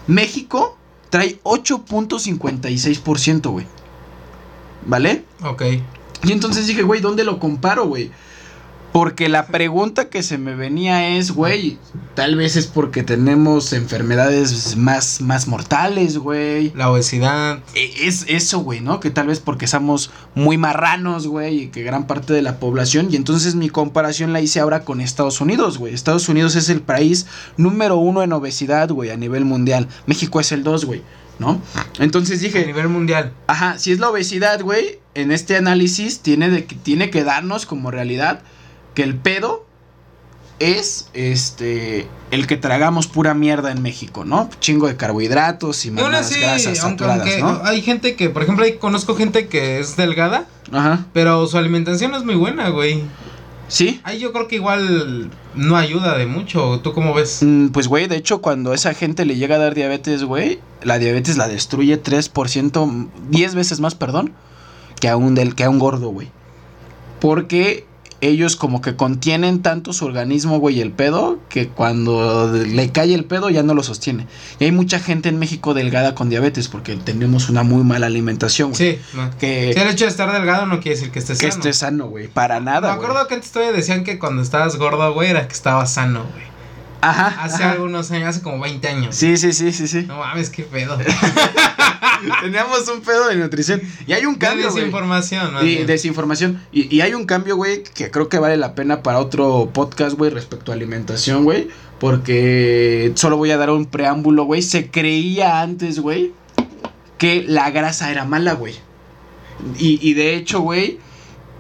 México 0.07 0.76
trae 1.11 1.41
8.56%, 1.43 3.51
güey. 3.51 3.66
¿Vale? 4.86 5.24
Ok. 5.43 5.62
Y 6.24 6.32
entonces 6.32 6.66
dije, 6.66 6.82
güey, 6.82 7.01
¿dónde 7.01 7.22
lo 7.24 7.39
comparo, 7.39 7.86
güey? 7.86 8.11
Porque 8.93 9.28
la 9.28 9.47
pregunta 9.47 10.09
que 10.09 10.22
se 10.22 10.39
me 10.39 10.55
venía 10.55 11.11
es, 11.16 11.30
güey, 11.30 11.76
tal 12.14 12.36
vez 12.36 12.57
es 12.57 12.66
porque 12.66 13.03
tenemos 13.03 13.72
enfermedades 13.74 14.76
más, 14.76 15.20
más 15.20 15.47
mortales, 15.47 16.16
güey. 16.18 16.72
La 16.74 16.91
obesidad. 16.91 17.59
E- 17.74 18.07
Es 18.09 18.24
eso, 18.28 18.61
güey, 18.61 18.80
¿no? 18.80 18.99
Que 18.99 19.11
tal 19.11 19.26
vez 19.26 19.41
porque 19.41 19.66
somos 19.66 20.11
muy 20.34 20.57
marranos, 20.57 21.26
güey, 21.26 21.64
y 21.64 21.68
que 21.68 21.82
gran 21.82 22.07
parte 22.07 22.32
de 22.32 22.41
la 22.43 22.59
población. 22.59 23.09
Y 23.11 23.16
entonces 23.16 23.55
mi 23.55 23.68
comparación 23.68 24.32
la 24.32 24.41
hice 24.41 24.59
ahora 24.59 24.84
con 24.84 25.01
Estados 25.03 25.41
Unidos, 25.43 25.76
güey. 25.78 25.93
Estados 25.93 26.28
Unidos 26.30 26.57
es 26.57 26.70
el 26.70 26.80
país 26.80 27.26
número 27.59 27.99
uno 27.99 28.22
en 28.22 28.32
obesidad, 28.32 28.89
güey, 28.91 29.11
a 29.11 29.16
nivel 29.16 29.45
mundial. 29.45 29.86
México 30.07 30.41
es 30.41 30.51
el 30.51 30.64
dos, 30.64 30.86
güey, 30.86 31.03
¿no? 31.39 31.61
Entonces 31.99 32.41
A 32.41 32.43
dije, 32.43 32.64
nivel 32.66 32.89
mundial. 32.89 33.32
Ajá, 33.49 33.78
si 33.78 33.93
es 33.93 33.99
la 33.99 34.09
obesidad, 34.09 34.62
güey, 34.62 34.99
en 35.14 35.30
este 35.30 35.57
análisis 35.57 36.20
tiene, 36.20 36.49
de, 36.49 36.62
tiene 36.62 37.11
que 37.11 37.22
darnos 37.22 37.66
como 37.66 37.91
realidad 37.91 38.41
que 38.99 39.05
el 39.05 39.14
pedo 39.14 39.64
es 40.59 41.09
este 41.14 42.09
el 42.32 42.49
que 42.49 42.57
tragamos 42.57 43.07
pura 43.07 43.32
mierda 43.32 43.70
en 43.70 43.80
México, 43.80 44.24
¿no? 44.24 44.51
Chingo 44.59 44.88
de 44.88 44.96
carbohidratos 44.96 45.86
y 45.86 45.92
mamadas 45.92 46.26
así, 46.32 46.40
grasas 46.40 46.66
aunque, 46.82 47.05
saturadas, 47.05 47.28
aunque 47.40 47.62
¿no? 47.62 47.64
hay 47.64 47.80
gente 47.80 48.16
que, 48.16 48.28
por 48.28 48.42
ejemplo, 48.42 48.64
ahí 48.64 48.72
conozco 48.78 49.14
gente 49.14 49.46
que 49.46 49.78
es 49.78 49.96
delgada, 49.96 50.46
Ajá. 50.72 51.07
pero 51.12 51.46
su 51.46 51.57
alimentación 51.59 52.12
es 52.16 52.24
muy 52.24 52.34
buena, 52.34 52.70
güey. 52.70 53.05
¿Sí? 53.68 54.01
Ahí 54.03 54.18
yo 54.18 54.32
creo 54.32 54.49
que 54.49 54.57
igual 54.57 55.30
no 55.55 55.76
ayuda 55.76 56.18
de 56.18 56.26
mucho. 56.26 56.80
¿Tú 56.80 56.92
cómo 56.92 57.14
ves? 57.14 57.38
Mm, 57.42 57.68
Pues, 57.68 57.86
güey, 57.86 58.09
de 58.09 58.16
hecho, 58.16 58.40
cuando 58.40 58.72
a 58.72 58.74
esa 58.74 58.94
gente 58.94 59.24
le 59.26 59.36
llega 59.36 59.55
a 59.55 59.59
dar 59.61 59.74
diabetes, 59.76 60.24
güey, 60.24 60.59
la 60.82 60.99
diabetes 60.99 61.36
la 61.36 61.46
destruye 61.46 62.03
3%, 62.03 63.09
10 63.30 63.55
veces 63.55 63.78
más, 63.78 63.94
perdón, 63.94 64.32
que 65.01 65.09
a 65.09 65.16
un, 65.16 65.36
del, 65.36 65.55
que 65.55 65.62
a 65.62 65.70
un 65.70 65.78
gordo, 65.78 66.09
güey. 66.09 66.32
Porque 67.20 67.86
ellos 68.20 68.56
como 68.56 68.80
que 68.80 68.96
contienen 68.96 69.62
tanto 69.62 69.92
su 69.92 70.04
organismo, 70.04 70.58
güey, 70.58 70.80
el 70.80 70.90
pedo, 70.90 71.38
que 71.48 71.68
cuando 71.68 72.50
le 72.52 72.90
cae 72.90 73.14
el 73.14 73.24
pedo 73.24 73.48
ya 73.50 73.62
no 73.62 73.74
lo 73.74 73.82
sostiene. 73.82 74.26
Y 74.58 74.64
hay 74.64 74.72
mucha 74.72 74.98
gente 74.98 75.28
en 75.28 75.38
México 75.38 75.72
delgada 75.74 76.14
con 76.14 76.28
diabetes 76.28 76.68
porque 76.68 76.96
tenemos 76.96 77.48
una 77.48 77.62
muy 77.62 77.84
mala 77.84 78.06
alimentación, 78.06 78.70
güey. 78.72 78.96
Sí, 78.96 79.00
no. 79.14 79.30
Que, 79.38 79.72
Sí, 79.74 79.80
el 79.80 79.88
hecho 79.88 80.04
de 80.04 80.10
estar 80.10 80.32
delgado 80.32 80.66
no 80.66 80.80
quiere 80.80 80.96
decir 80.96 81.12
que 81.12 81.20
estés 81.20 81.38
que 81.38 81.50
sano. 81.50 81.60
esté 81.60 81.72
sano, 81.72 82.08
güey. 82.08 82.28
Para 82.28 82.58
nada, 82.60 82.90
Me 82.92 82.96
güey. 82.96 83.06
acuerdo 83.10 83.28
que 83.28 83.34
antes 83.36 83.50
todavía 83.52 83.76
decían 83.76 84.02
que 84.04 84.18
cuando 84.18 84.42
estabas 84.42 84.76
gordo, 84.76 85.14
güey, 85.14 85.30
era 85.30 85.46
que 85.46 85.54
estabas 85.54 85.92
sano, 85.92 86.24
güey. 86.32 86.47
Ajá. 87.01 87.42
Hace 87.42 87.62
ajá. 87.62 87.72
algunos 87.72 88.11
años, 88.11 88.28
hace 88.28 88.42
como 88.42 88.59
20 88.61 88.88
años. 88.88 89.14
Sí, 89.16 89.36
sí, 89.36 89.53
sí, 89.53 89.72
sí, 89.72 89.86
sí. 89.88 90.05
No 90.07 90.18
mames, 90.18 90.51
qué 90.51 90.64
pedo. 90.64 90.99
Teníamos 92.42 92.88
un 92.88 93.01
pedo 93.01 93.28
de 93.28 93.36
nutrición. 93.36 93.80
Y 94.07 94.12
hay 94.12 94.24
un 94.26 94.34
cambio, 94.34 94.66
desinformación, 94.72 95.53
más 95.55 95.62
Y 95.62 95.66
bien. 95.66 95.86
desinformación. 95.86 96.62
Y, 96.72 96.94
y 96.94 97.01
hay 97.01 97.14
un 97.14 97.24
cambio, 97.26 97.57
güey, 97.57 97.82
que 97.82 98.11
creo 98.11 98.28
que 98.28 98.38
vale 98.38 98.57
la 98.57 98.74
pena 98.74 99.03
para 99.03 99.18
otro 99.20 99.70
podcast, 99.72 100.16
güey, 100.16 100.30
respecto 100.30 100.72
a 100.72 100.74
alimentación, 100.74 101.44
güey. 101.44 101.68
Porque 102.01 103.12
solo 103.14 103.36
voy 103.36 103.51
a 103.51 103.57
dar 103.57 103.70
un 103.70 103.86
preámbulo, 103.86 104.44
güey. 104.44 104.62
Se 104.62 104.90
creía 104.90 105.61
antes, 105.61 106.01
güey, 106.01 106.32
que 107.18 107.44
la 107.46 107.70
grasa 107.70 108.11
era 108.11 108.24
mala, 108.24 108.53
güey. 108.55 108.74
Y, 109.78 109.99
y 110.09 110.14
de 110.14 110.34
hecho, 110.36 110.61
güey, 110.61 110.99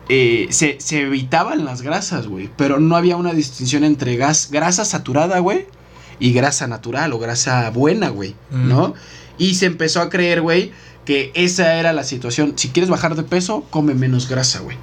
eh, 0.08 0.46
se, 0.50 0.76
se 0.80 1.02
evitaban 1.02 1.64
las 1.64 1.82
grasas, 1.82 2.26
güey. 2.26 2.48
Pero 2.56 2.80
no 2.80 2.96
había 2.96 3.16
una 3.16 3.32
distinción 3.32 3.84
entre 3.84 4.16
gas, 4.16 4.48
grasa 4.50 4.84
saturada, 4.84 5.38
güey, 5.40 5.66
y 6.18 6.32
grasa 6.32 6.66
natural 6.66 7.12
o 7.12 7.18
grasa 7.18 7.70
buena, 7.70 8.08
güey, 8.08 8.34
Mm. 8.50 8.68
¿no? 8.68 8.94
Y 9.38 9.54
se 9.54 9.66
empezó 9.66 10.00
a 10.00 10.08
creer, 10.10 10.40
güey, 10.42 10.72
que 11.04 11.30
esa 11.34 11.74
era 11.76 11.92
la 11.92 12.02
situación. 12.04 12.54
Si 12.56 12.68
quieres 12.70 12.90
bajar 12.90 13.14
de 13.14 13.22
peso, 13.22 13.64
come 13.70 13.94
menos 13.94 14.28
grasa, 14.28 14.60
güey. 14.60 14.76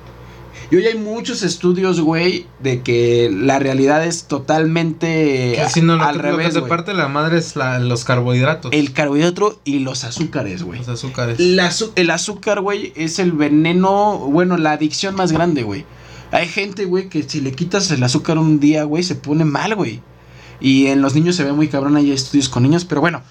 Y 0.71 0.75
hoy 0.77 0.85
hay 0.85 0.97
muchos 0.97 1.43
estudios, 1.43 1.99
güey, 2.01 2.47
de 2.61 2.81
que 2.81 3.29
la 3.31 3.59
realidad 3.59 4.05
es 4.05 4.25
totalmente 4.25 5.53
Que 5.55 5.69
si 5.69 5.81
no, 5.81 5.95
lo, 5.95 6.03
al 6.03 6.11
que, 6.15 6.17
lo 6.17 6.23
que 6.23 6.29
revés, 6.31 6.53
te 6.53 6.59
güey. 6.61 6.69
parte 6.69 6.93
la 6.93 7.07
madre 7.07 7.37
es 7.37 7.55
la- 7.55 7.79
los 7.79 8.03
carbohidratos. 8.03 8.71
El 8.73 8.91
carbohidrato 8.93 9.59
y 9.63 9.79
los 9.79 10.03
azúcares, 10.03 10.63
güey. 10.63 10.79
Los 10.79 10.89
azúcares. 10.89 11.39
El 11.39 12.09
azúcar, 12.09 12.61
güey, 12.61 12.93
es 12.95 13.19
el 13.19 13.31
veneno, 13.31 14.17
bueno, 14.17 14.57
la 14.57 14.71
adicción 14.71 15.15
más 15.15 15.31
grande, 15.31 15.63
güey. 15.63 15.85
Hay 16.31 16.47
gente, 16.47 16.85
güey, 16.85 17.09
que 17.09 17.23
si 17.23 17.41
le 17.41 17.51
quitas 17.51 17.89
el 17.91 18.03
azúcar 18.03 18.37
un 18.37 18.59
día, 18.59 18.83
güey, 18.83 19.03
se 19.03 19.15
pone 19.15 19.45
mal, 19.45 19.75
güey. 19.75 20.01
Y 20.59 20.87
en 20.87 21.01
los 21.01 21.13
niños 21.15 21.35
se 21.35 21.43
ve 21.43 21.51
muy 21.53 21.67
cabrón, 21.67 21.95
hay 21.95 22.11
estudios 22.11 22.49
con 22.49 22.63
niños, 22.63 22.85
pero 22.85 23.01
bueno. 23.01 23.21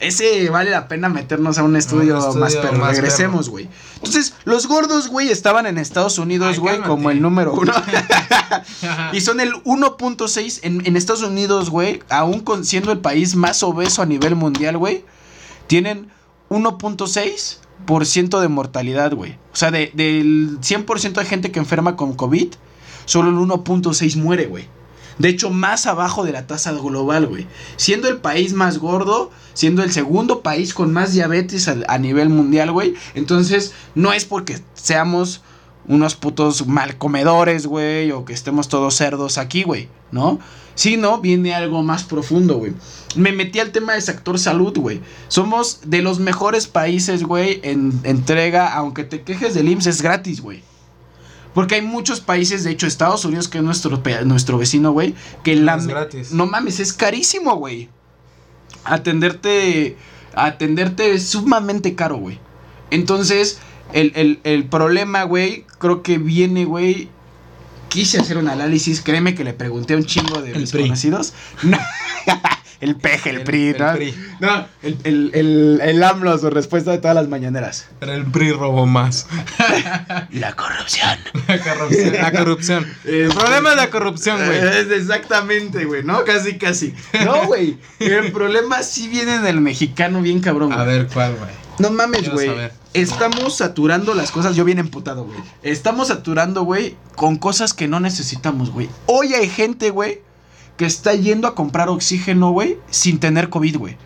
Ese 0.00 0.48
vale 0.48 0.70
la 0.70 0.88
pena 0.88 1.10
meternos 1.10 1.58
a 1.58 1.62
un 1.62 1.76
estudio, 1.76 2.16
estudio 2.18 2.40
más, 2.40 2.56
pero 2.56 2.72
más 2.78 2.96
regresemos, 2.96 3.50
güey. 3.50 3.68
Entonces, 3.96 4.34
los 4.44 4.66
gordos, 4.66 5.08
güey, 5.08 5.28
estaban 5.28 5.66
en 5.66 5.76
Estados 5.76 6.18
Unidos, 6.18 6.58
güey, 6.58 6.80
como 6.80 7.10
el 7.10 7.20
número 7.20 7.52
uno. 7.52 7.72
y 9.12 9.20
son 9.20 9.40
el 9.40 9.52
1.6 9.52 10.60
en, 10.62 10.86
en 10.86 10.96
Estados 10.96 11.22
Unidos, 11.22 11.68
güey, 11.68 12.02
aún 12.08 12.40
con- 12.40 12.64
siendo 12.64 12.92
el 12.92 12.98
país 12.98 13.36
más 13.36 13.62
obeso 13.62 14.00
a 14.00 14.06
nivel 14.06 14.36
mundial, 14.36 14.78
güey. 14.78 15.04
Tienen 15.66 16.10
1.6 16.48 17.58
de 18.40 18.48
mortalidad, 18.48 19.12
güey. 19.12 19.38
O 19.52 19.56
sea, 19.56 19.70
de, 19.70 19.90
del 19.94 20.58
100% 20.60 21.12
de 21.12 21.24
gente 21.24 21.50
que 21.50 21.58
enferma 21.58 21.96
con 21.96 22.14
COVID, 22.14 22.54
solo 23.04 23.30
el 23.30 23.36
1.6 23.36 24.16
muere, 24.16 24.46
güey. 24.46 24.68
De 25.20 25.28
hecho, 25.28 25.50
más 25.50 25.84
abajo 25.84 26.24
de 26.24 26.32
la 26.32 26.46
tasa 26.46 26.72
global, 26.72 27.26
güey. 27.26 27.46
Siendo 27.76 28.08
el 28.08 28.16
país 28.16 28.54
más 28.54 28.78
gordo, 28.78 29.30
siendo 29.52 29.82
el 29.82 29.92
segundo 29.92 30.40
país 30.40 30.72
con 30.72 30.94
más 30.94 31.12
diabetes 31.12 31.68
a, 31.68 31.98
nivel 31.98 32.30
mundial, 32.30 32.72
güey. 32.72 32.94
Entonces, 33.14 33.74
no 33.94 34.14
es 34.14 34.24
porque 34.24 34.62
seamos 34.72 35.42
unos 35.86 36.14
putos 36.14 36.66
mal 36.66 36.96
comedores, 36.96 37.66
güey, 37.66 38.12
o 38.12 38.24
que 38.24 38.32
estemos 38.32 38.68
todos 38.68 38.94
cerdos 38.94 39.36
aquí, 39.36 39.62
güey, 39.62 39.90
¿no? 40.10 40.38
Sino 40.74 41.20
viene 41.20 41.54
algo 41.54 41.82
más 41.82 42.04
profundo, 42.04 42.56
güey. 42.56 42.72
Me 43.14 43.32
metí 43.32 43.60
al 43.60 43.72
tema 43.72 43.92
de 43.92 44.00
sector 44.00 44.38
salud, 44.38 44.72
güey. 44.78 45.02
Somos 45.28 45.80
de 45.84 46.00
los 46.00 46.18
mejores 46.18 46.66
países, 46.66 47.24
güey, 47.24 47.60
en 47.62 47.92
entrega, 48.04 48.72
aunque 48.72 49.04
te 49.04 49.20
quejes 49.20 49.52
del 49.52 49.68
IMSS, 49.68 49.86
es 49.86 50.00
gratis, 50.00 50.40
güey. 50.40 50.62
Porque 51.54 51.76
hay 51.76 51.82
muchos 51.82 52.20
países, 52.20 52.62
de 52.64 52.70
hecho 52.70 52.86
Estados 52.86 53.24
Unidos, 53.24 53.48
que 53.48 53.58
es 53.58 53.64
nuestro, 53.64 54.00
nuestro 54.24 54.58
vecino, 54.58 54.92
güey, 54.92 55.14
que 55.42 55.56
la... 55.56 55.76
Es 55.76 55.86
gratis. 55.86 56.32
No 56.32 56.46
mames, 56.46 56.78
es 56.80 56.92
carísimo, 56.92 57.56
güey. 57.56 57.88
Atenderte... 58.84 59.96
Atenderte 60.34 61.12
es 61.12 61.26
sumamente 61.28 61.96
caro, 61.96 62.16
güey. 62.18 62.38
Entonces, 62.92 63.58
el, 63.92 64.12
el, 64.14 64.38
el 64.44 64.64
problema, 64.66 65.24
güey, 65.24 65.66
creo 65.78 66.02
que 66.02 66.18
viene, 66.18 66.64
güey. 66.64 67.08
Quise 67.88 68.20
hacer 68.20 68.38
un 68.38 68.48
análisis, 68.48 69.00
créeme 69.00 69.34
que 69.34 69.42
le 69.42 69.52
pregunté 69.54 69.94
a 69.94 69.96
un 69.96 70.04
chingo 70.04 70.40
de 70.40 70.52
El 70.52 70.60
mis 70.60 70.70
PRI. 70.70 70.82
conocidos. 70.82 71.34
No. 71.64 71.78
El 72.80 72.96
peje, 72.96 73.30
el, 73.30 73.36
El- 73.38 73.42
PRI, 73.44 73.68
el 73.68 73.78
¿no? 73.78 73.92
PRI. 73.92 74.14
No, 74.40 74.66
el, 74.82 74.98
el, 75.04 75.30
el, 75.34 75.80
el 75.82 76.02
AMLO, 76.02 76.38
su 76.38 76.48
respuesta 76.50 76.90
de 76.90 76.98
todas 76.98 77.14
las 77.14 77.28
mañaneras. 77.28 77.86
Pero 77.98 78.12
el 78.12 78.24
PRI 78.24 78.52
robó 78.52 78.86
más. 78.86 79.26
La 80.30 80.54
corrupción. 80.56 81.18
La 81.48 81.58
corrupción. 81.58 82.12
La 82.14 82.32
corrupción. 82.32 82.86
El 83.04 83.28
problema 83.28 83.70
es 83.70 83.76
la 83.76 83.90
corrupción, 83.90 84.38
güey. 84.44 84.58
Es 84.58 84.90
exactamente, 84.90 85.84
güey, 85.84 86.02
¿no? 86.04 86.24
Casi, 86.24 86.58
casi. 86.58 86.94
No, 87.24 87.46
güey. 87.46 87.78
El 87.98 88.32
problema 88.32 88.82
sí 88.82 89.08
viene 89.08 89.38
del 89.40 89.60
mexicano 89.60 90.20
bien 90.22 90.40
cabrón, 90.40 90.72
A 90.72 90.84
güey. 90.84 90.86
ver, 90.98 91.06
¿cuál, 91.12 91.34
güey? 91.36 91.50
No 91.78 91.90
mames, 91.90 92.30
güey. 92.30 92.50
Estamos 92.92 93.56
saturando 93.56 94.14
las 94.14 94.30
cosas. 94.30 94.56
Yo 94.56 94.64
bien 94.64 94.78
emputado, 94.78 95.24
güey. 95.24 95.38
Estamos 95.62 96.08
saturando, 96.08 96.62
güey, 96.64 96.96
con 97.14 97.36
cosas 97.36 97.72
que 97.72 97.88
no 97.88 98.00
necesitamos, 98.00 98.70
güey. 98.70 98.88
Hoy 99.06 99.32
hay 99.34 99.48
gente, 99.48 99.90
güey, 99.90 100.20
que 100.80 100.86
está 100.86 101.12
yendo 101.12 101.46
a 101.46 101.54
comprar 101.54 101.90
oxígeno, 101.90 102.52
güey, 102.52 102.78
sin 102.88 103.20
tener 103.20 103.50
COVID, 103.50 103.76
güey. 103.76 103.98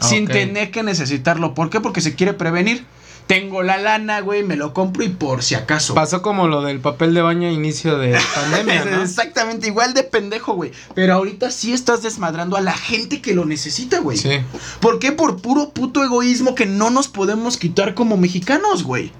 Sin 0.00 0.26
tener 0.26 0.70
que 0.70 0.82
necesitarlo. 0.82 1.52
¿Por 1.52 1.68
qué? 1.68 1.80
Porque 1.82 2.00
se 2.00 2.14
quiere 2.14 2.32
prevenir. 2.32 2.86
Tengo 3.26 3.62
la 3.62 3.76
lana, 3.76 4.20
güey, 4.22 4.42
me 4.42 4.56
lo 4.56 4.72
compro 4.72 5.04
y 5.04 5.10
por 5.10 5.42
si 5.42 5.54
acaso. 5.54 5.92
Pasó 5.92 6.22
como 6.22 6.48
lo 6.48 6.62
del 6.62 6.80
papel 6.80 7.12
de 7.12 7.20
baño 7.20 7.46
a 7.46 7.52
inicio 7.52 7.98
de 7.98 8.18
pandemia, 8.34 8.86
¿no? 8.86 9.02
Exactamente, 9.02 9.66
igual 9.66 9.92
de 9.92 10.02
pendejo, 10.02 10.54
güey. 10.54 10.72
Pero 10.94 11.12
ahorita 11.12 11.50
sí 11.50 11.74
estás 11.74 12.02
desmadrando 12.02 12.56
a 12.56 12.62
la 12.62 12.72
gente 12.72 13.20
que 13.20 13.34
lo 13.34 13.44
necesita, 13.44 13.98
güey. 13.98 14.16
Sí. 14.16 14.40
¿Por 14.80 15.00
qué? 15.00 15.12
Por 15.12 15.42
puro 15.42 15.74
puto 15.74 16.02
egoísmo 16.02 16.54
que 16.54 16.64
no 16.64 16.88
nos 16.88 17.08
podemos 17.08 17.58
quitar 17.58 17.92
como 17.92 18.16
mexicanos, 18.16 18.82
güey. 18.82 19.12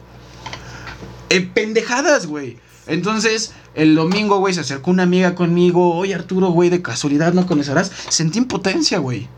Eh, 1.28 1.42
pendejadas, 1.42 2.26
güey. 2.26 2.64
Entonces, 2.87 3.53
el 3.74 3.95
domingo, 3.95 4.39
güey, 4.39 4.55
se 4.55 4.61
acercó 4.61 4.91
una 4.91 5.05
amiga 5.05 5.35
conmigo. 5.35 5.95
Oye, 5.95 6.14
Arturo, 6.14 6.49
güey, 6.49 6.70
de 6.70 6.82
casualidad 6.82 7.32
no 7.32 7.47
conocerás. 7.47 7.91
Sentí 8.09 8.39
impotencia, 8.39 8.99
güey. 8.99 9.28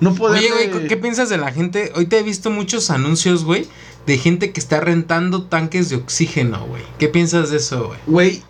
No 0.00 0.14
poder. 0.14 0.40
Oye, 0.40 0.70
güey, 0.70 0.88
¿qué 0.88 0.96
piensas 0.96 1.28
de 1.28 1.38
la 1.38 1.52
gente? 1.52 1.92
Hoy 1.94 2.06
te 2.06 2.18
he 2.18 2.22
visto 2.22 2.50
muchos 2.50 2.90
anuncios, 2.90 3.44
güey, 3.44 3.66
de 4.06 4.18
gente 4.18 4.52
que 4.52 4.60
está 4.60 4.80
rentando 4.80 5.44
tanques 5.44 5.88
de 5.88 5.96
oxígeno, 5.96 6.66
güey. 6.66 6.82
¿Qué 6.98 7.08
piensas 7.08 7.50
de 7.50 7.56
eso, 7.56 7.86
güey? 7.86 7.98
Güey, 8.06 8.42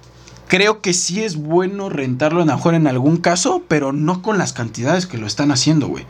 creo 0.48 0.80
que 0.80 0.92
sí 0.92 1.22
es 1.22 1.36
bueno 1.36 1.88
rentarlo 1.88 2.42
a 2.42 2.46
lo 2.46 2.52
mejor 2.52 2.74
en 2.74 2.86
algún 2.86 3.18
caso, 3.18 3.62
pero 3.68 3.92
no 3.92 4.22
con 4.22 4.38
las 4.38 4.52
cantidades 4.52 5.06
que 5.06 5.18
lo 5.18 5.26
están 5.26 5.52
haciendo, 5.52 5.86
güey. 5.86 6.04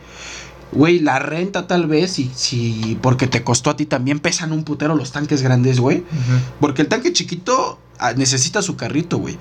Güey, 0.71 0.99
la 0.99 1.19
renta 1.19 1.65
tal 1.65 1.87
vez, 1.87 2.19
y 2.19 2.29
si 2.35 2.97
porque 3.01 3.27
te 3.27 3.43
costó 3.43 3.69
a 3.69 3.77
ti 3.77 3.85
también, 3.85 4.19
pesan 4.19 4.51
un 4.51 4.63
putero 4.63 4.95
los 4.95 5.11
tanques 5.11 5.41
grandes, 5.41 5.79
güey. 5.79 6.03
Porque 6.59 6.81
el 6.81 6.87
tanque 6.87 7.13
chiquito 7.13 7.79
necesita 8.15 8.61
su 8.61 8.75
carrito, 8.77 9.17
güey. 9.17 9.37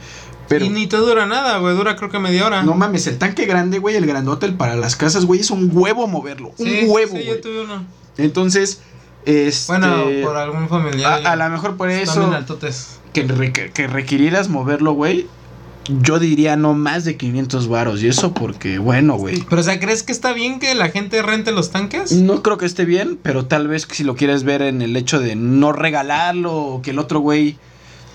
Pero 0.48 0.64
Y 0.64 0.68
ni 0.68 0.86
te 0.86 0.96
dura 0.96 1.26
nada, 1.26 1.58
güey. 1.58 1.74
Dura 1.76 1.96
creo 1.96 2.08
que 2.10 2.18
media 2.20 2.46
hora. 2.46 2.62
no 2.62 2.74
mames, 2.74 3.06
el 3.08 3.18
tanque 3.18 3.46
grande, 3.46 3.78
güey, 3.78 3.96
el 3.96 4.06
grandote, 4.06 4.46
el 4.46 4.54
para 4.54 4.76
las 4.76 4.94
casas, 4.94 5.24
güey, 5.24 5.40
es 5.40 5.50
un 5.50 5.70
huevo 5.72 6.06
moverlo. 6.06 6.52
Sí, 6.56 6.80
un 6.84 6.90
huevo, 6.90 7.16
Sí, 7.16 7.24
güey. 7.24 7.26
yo 7.26 7.40
tuve 7.40 7.64
uno. 7.64 7.84
Entonces, 8.16 8.80
este. 9.24 9.72
Bueno, 9.72 10.04
por 10.22 10.36
algún 10.36 10.68
familiar. 10.68 11.26
a, 11.26 11.32
a 11.32 11.36
lo 11.36 11.48
mejor 11.50 11.76
por 11.76 11.90
eso 11.90 12.30
que, 13.12 13.70
que 13.72 13.86
requirieras 13.86 14.48
moverlo, 14.48 14.92
güey. 14.92 15.26
Yo 15.88 16.18
diría 16.18 16.56
no 16.56 16.74
más 16.74 17.04
de 17.04 17.16
500 17.16 17.68
varos. 17.68 18.02
Y 18.02 18.08
eso 18.08 18.34
porque, 18.34 18.78
bueno, 18.78 19.14
güey. 19.16 19.42
Pero, 19.48 19.60
o 19.60 19.64
sea, 19.64 19.78
¿crees 19.78 20.02
que 20.02 20.10
está 20.12 20.32
bien 20.32 20.58
que 20.58 20.74
la 20.74 20.88
gente 20.90 21.22
rente 21.22 21.52
los 21.52 21.70
tanques? 21.70 22.10
No 22.12 22.42
creo 22.42 22.58
que 22.58 22.66
esté 22.66 22.84
bien, 22.84 23.18
pero 23.22 23.46
tal 23.46 23.68
vez 23.68 23.86
si 23.90 24.02
lo 24.02 24.16
quieres 24.16 24.42
ver 24.42 24.62
en 24.62 24.82
el 24.82 24.96
hecho 24.96 25.20
de 25.20 25.36
no 25.36 25.72
regalarlo 25.72 26.52
o 26.54 26.82
que 26.82 26.90
el 26.90 26.98
otro 26.98 27.20
güey 27.20 27.56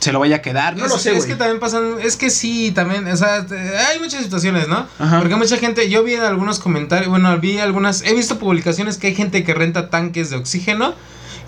se 0.02 0.12
lo 0.12 0.20
vaya 0.20 0.38
a 0.38 0.41
quedar. 0.41 0.76
No 0.76 0.86
es, 0.86 0.91
lo 0.91 0.97
sé, 0.97 1.16
es 1.16 1.26
que 1.26 1.36
también 1.36 1.60
pasan, 1.60 1.97
es 2.02 2.18
que 2.18 2.32
sí, 2.32 2.72
también, 2.72 3.08
o 3.08 3.16
sea, 3.16 3.45
hay 3.89 3.99
muchas 3.99 4.24
situaciones, 4.24 4.68
¿no? 4.68 4.88
Ajá. 4.97 5.20
Porque 5.20 5.36
mucha 5.36 5.58
gente, 5.58 5.89
yo 5.89 6.04
vi 6.04 6.16
en 6.16 6.24
algunos 6.24 6.60
comentarios, 6.60 7.10
bueno, 7.10 7.38
vi 7.38 7.60
algunas, 7.60 8.02
he 8.02 8.14
visto 8.16 8.39
publicaciones 8.39 8.97
que 8.97 9.08
hay 9.08 9.16
gente 9.16 9.43
que 9.43 9.54
renta 9.54 9.89
tanques 9.89 10.32
de 10.32 10.38
oxígeno 10.38 10.95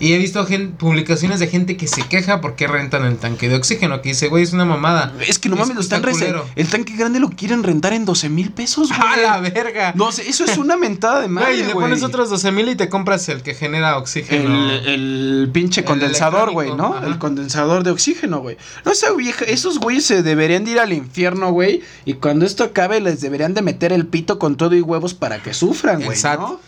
y 0.00 0.12
he 0.12 0.18
visto 0.18 0.46
publicaciones 0.78 1.40
de 1.40 1.46
gente 1.48 1.76
que 1.76 1.86
se 1.86 2.02
queja 2.06 2.40
porque 2.40 2.66
rentan 2.66 3.04
el 3.04 3.16
tanque 3.18 3.48
de 3.48 3.56
oxígeno, 3.56 4.02
que 4.02 4.10
dice, 4.10 4.28
güey, 4.28 4.42
es 4.42 4.52
una 4.52 4.64
mamada. 4.64 5.12
Es 5.26 5.38
que 5.38 5.48
no 5.48 5.54
Es- 5.56 5.60
mames, 5.62 5.74
lo 5.76 5.80
están 5.82 6.02
culero. 6.02 6.44
El 6.56 6.68
tanque 6.68 6.94
grande 6.96 7.20
lo 7.20 7.30
quieren 7.30 7.62
rentar 7.62 7.92
en 7.92 8.04
12 8.04 8.28
mil 8.28 8.50
pesos, 8.50 8.88
güey. 8.96 9.00
¡A 9.00 9.16
la 9.16 9.40
verga! 9.40 9.92
No 9.96 10.12
sé, 10.12 10.28
eso 10.28 10.44
es 10.44 10.56
una 10.58 10.76
mentada 10.76 11.20
de 11.20 11.28
madre, 11.28 11.48
Güey, 11.54 11.58
le 11.66 11.72
güey. 11.72 11.86
pones 11.86 12.02
otros 12.02 12.30
12 12.30 12.52
mil 12.52 12.68
y 12.68 12.74
te 12.76 12.88
compras 12.88 13.28
el 13.28 13.42
que 13.42 13.54
genera 13.54 13.98
oxígeno. 13.98 14.70
El, 14.70 14.88
el 14.88 15.50
pinche 15.52 15.80
El 15.82 15.86
condensador, 15.86 16.50
güey, 16.52 16.74
¿no? 16.74 16.94
ajá. 16.96 17.06
El 17.06 17.18
condensador 17.18 17.82
de 17.84 17.90
oxígeno, 17.90 18.40
güey. 18.40 18.56
No, 18.84 18.92
esa 18.92 19.12
vieja, 19.12 19.44
esos 19.44 19.78
güeyes 19.78 20.04
se 20.04 20.22
deberían 20.22 20.64
de 20.64 20.72
ir 20.72 20.78
al 20.80 20.92
infierno, 20.92 21.50
güey. 21.52 21.82
Y 22.04 22.14
cuando 22.14 22.44
esto 22.46 22.64
acabe, 22.64 23.00
les 23.00 23.20
deberían 23.20 23.54
de 23.54 23.62
meter 23.62 23.92
el 23.92 24.06
pito 24.06 24.38
con 24.38 24.56
todo 24.56 24.74
y 24.74 24.80
huevos 24.80 25.14
para 25.14 25.42
que 25.42 25.54
sufran, 25.54 26.02
güey. 26.02 26.18
¿no? 26.22 26.60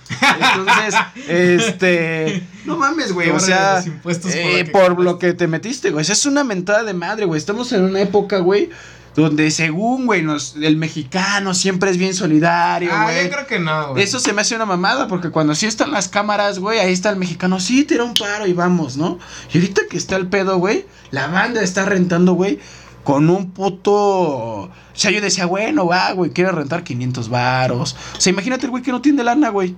Entonces, 0.57 0.95
este. 1.29 2.43
No 2.64 2.77
mames, 2.77 3.12
güey. 3.17 3.31
O 3.31 3.41
sea, 3.41 3.83
por 4.03 4.12
eh, 4.12 4.59
lo 4.59 4.64
que 4.64 4.71
por 4.71 5.01
lo 5.01 5.19
que 5.19 5.33
te 5.33 5.47
metiste, 5.49 5.91
güey. 5.91 6.03
Esa 6.03 6.12
es 6.12 6.27
una 6.27 6.45
mentada 6.45 6.85
de 6.85 6.95
madre, 6.95 7.25
güey. 7.25 7.39
Estamos 7.39 7.73
en 7.73 7.83
una 7.83 8.01
época, 8.01 8.39
güey. 8.39 8.71
Donde 9.17 9.51
según, 9.51 10.05
güey, 10.05 10.21
nos- 10.23 10.57
el 10.61 10.77
mexicano 10.77 11.55
siempre 11.55 11.91
es 11.91 11.97
bien 11.97 12.12
solidario, 12.12 12.91
Ah, 12.93 13.05
güey. 13.05 13.25
yo 13.25 13.31
creo 13.31 13.47
que 13.47 13.59
no, 13.59 13.93
güey. 13.93 14.03
Eso 14.05 14.21
se 14.21 14.35
me 14.35 14.43
hace 14.43 14.55
una 14.55 14.67
mamada, 14.67 15.09
porque 15.09 15.31
cuando 15.31 15.55
sí 15.55 15.64
están 15.64 15.91
las 15.91 16.09
cámaras, 16.09 16.59
güey, 16.59 16.79
ahí 16.81 16.93
está 16.93 17.09
el 17.09 17.17
mexicano, 17.17 17.59
sí, 17.59 17.85
tira 17.85 18.05
un 18.05 18.12
paro 18.12 18.47
y 18.47 18.53
vamos, 18.53 18.99
¿no? 18.99 19.19
Y 19.53 19.57
ahorita 19.57 19.83
que 19.89 19.97
está 19.97 20.17
el 20.17 20.27
pedo, 20.27 20.59
güey, 20.59 20.85
la 21.12 21.29
banda 21.29 21.62
está 21.62 21.87
rentando, 21.87 22.35
güey, 22.35 22.59
con 23.05 23.31
un 23.31 23.53
puto... 23.53 23.95
O 23.95 24.71
sea, 24.93 25.11
yo 25.11 25.21
decía, 25.23 25.47
bueno, 25.47 25.87
va, 25.87 26.12
güey, 26.12 26.31
quiere 26.33 26.53
rentar 26.53 26.85
500 26.85 27.29
varos. 27.31 27.97
O 28.17 28.21
sea, 28.21 28.31
imagínate 28.33 28.67
el 28.67 28.71
güey 28.71 28.83
que 28.83 28.93
no 28.93 29.01
tiene 29.01 29.25
lana, 29.25 29.49
güey, 29.49 29.75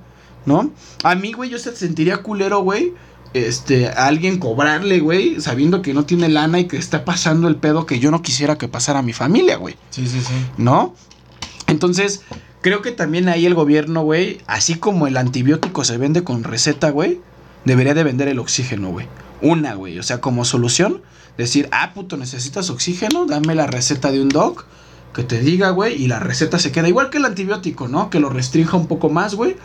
¿no? 0.46 0.72
A 1.04 1.14
mí, 1.14 1.32
güey, 1.32 1.48
yo 1.50 1.58
se 1.58 1.74
sentiría 1.76 2.18
culero, 2.24 2.60
güey, 2.62 2.92
este, 3.34 3.88
a 3.88 4.06
alguien 4.06 4.38
cobrarle, 4.38 5.00
güey, 5.00 5.40
sabiendo 5.40 5.82
que 5.82 5.94
no 5.94 6.04
tiene 6.04 6.28
lana 6.28 6.60
y 6.60 6.66
que 6.66 6.76
está 6.76 7.04
pasando 7.04 7.48
el 7.48 7.56
pedo 7.56 7.86
que 7.86 7.98
yo 7.98 8.10
no 8.10 8.22
quisiera 8.22 8.58
que 8.58 8.68
pasara 8.68 9.00
a 9.00 9.02
mi 9.02 9.12
familia, 9.12 9.56
güey. 9.56 9.76
Sí, 9.90 10.06
sí, 10.06 10.20
sí. 10.20 10.34
¿no? 10.56 10.94
Entonces, 11.66 12.22
creo 12.60 12.82
que 12.82 12.92
también 12.92 13.28
ahí 13.28 13.46
el 13.46 13.54
gobierno, 13.54 14.02
güey, 14.02 14.40
así 14.46 14.76
como 14.76 15.06
el 15.06 15.16
antibiótico 15.16 15.84
se 15.84 15.98
vende 15.98 16.24
con 16.24 16.44
receta, 16.44 16.90
güey, 16.90 17.20
debería 17.64 17.94
de 17.94 18.04
vender 18.04 18.28
el 18.28 18.38
oxígeno, 18.38 18.90
güey. 18.90 19.06
Una, 19.40 19.74
güey, 19.74 19.98
o 19.98 20.02
sea, 20.02 20.20
como 20.20 20.44
solución, 20.44 21.02
decir, 21.36 21.68
ah, 21.70 21.92
puto, 21.94 22.16
necesitas 22.16 22.70
oxígeno, 22.70 23.26
dame 23.26 23.54
la 23.54 23.66
receta 23.66 24.10
de 24.10 24.20
un 24.20 24.28
doc 24.28 24.66
que 25.14 25.22
te 25.22 25.40
diga, 25.40 25.70
güey, 25.70 26.02
y 26.02 26.08
la 26.08 26.18
receta 26.18 26.58
se 26.58 26.72
queda 26.72 26.88
igual 26.88 27.10
que 27.10 27.18
el 27.18 27.24
antibiótico, 27.24 27.88
¿no? 27.88 28.10
Que 28.10 28.20
lo 28.20 28.30
restrinja 28.30 28.76
un 28.76 28.86
poco 28.86 29.08
más, 29.08 29.34
güey, 29.34 29.56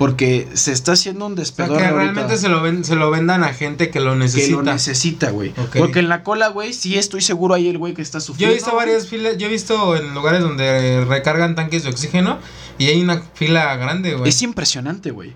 porque 0.00 0.48
se 0.54 0.72
está 0.72 0.92
haciendo 0.92 1.26
un 1.26 1.38
O 1.38 1.44
sea, 1.44 1.54
que 1.56 1.62
ahorita 1.74 1.90
realmente 1.90 2.38
se 2.38 2.48
lo, 2.48 2.62
ven, 2.62 2.86
se 2.86 2.94
lo 2.96 3.10
vendan 3.10 3.44
a 3.44 3.52
gente 3.52 3.90
que 3.90 4.00
lo 4.00 4.12
que 4.12 4.20
necesita. 4.20 4.56
lo 4.56 4.62
necesita, 4.62 5.30
güey. 5.30 5.52
Porque 5.76 5.98
en 5.98 6.08
la 6.08 6.22
cola, 6.22 6.48
güey, 6.48 6.72
sí 6.72 6.96
estoy 6.96 7.20
seguro 7.20 7.54
ahí 7.54 7.68
el 7.68 7.76
güey 7.76 7.92
que 7.92 8.00
está 8.00 8.16
Yo 8.16 8.22
sufriendo. 8.24 8.52
he 8.52 8.56
visto 8.56 8.74
varias 8.74 9.08
filas, 9.08 9.36
yo 9.36 9.46
he 9.48 9.50
visto 9.50 9.96
en 9.96 10.14
lugares 10.14 10.40
donde 10.40 11.04
recargan 11.04 11.54
tanques 11.54 11.82
de 11.82 11.90
oxígeno 11.90 12.38
y 12.78 12.86
hay 12.86 13.02
una 13.02 13.20
fila 13.34 13.76
grande, 13.76 14.14
güey. 14.14 14.30
Es 14.30 14.40
impresionante, 14.40 15.10
güey. 15.10 15.34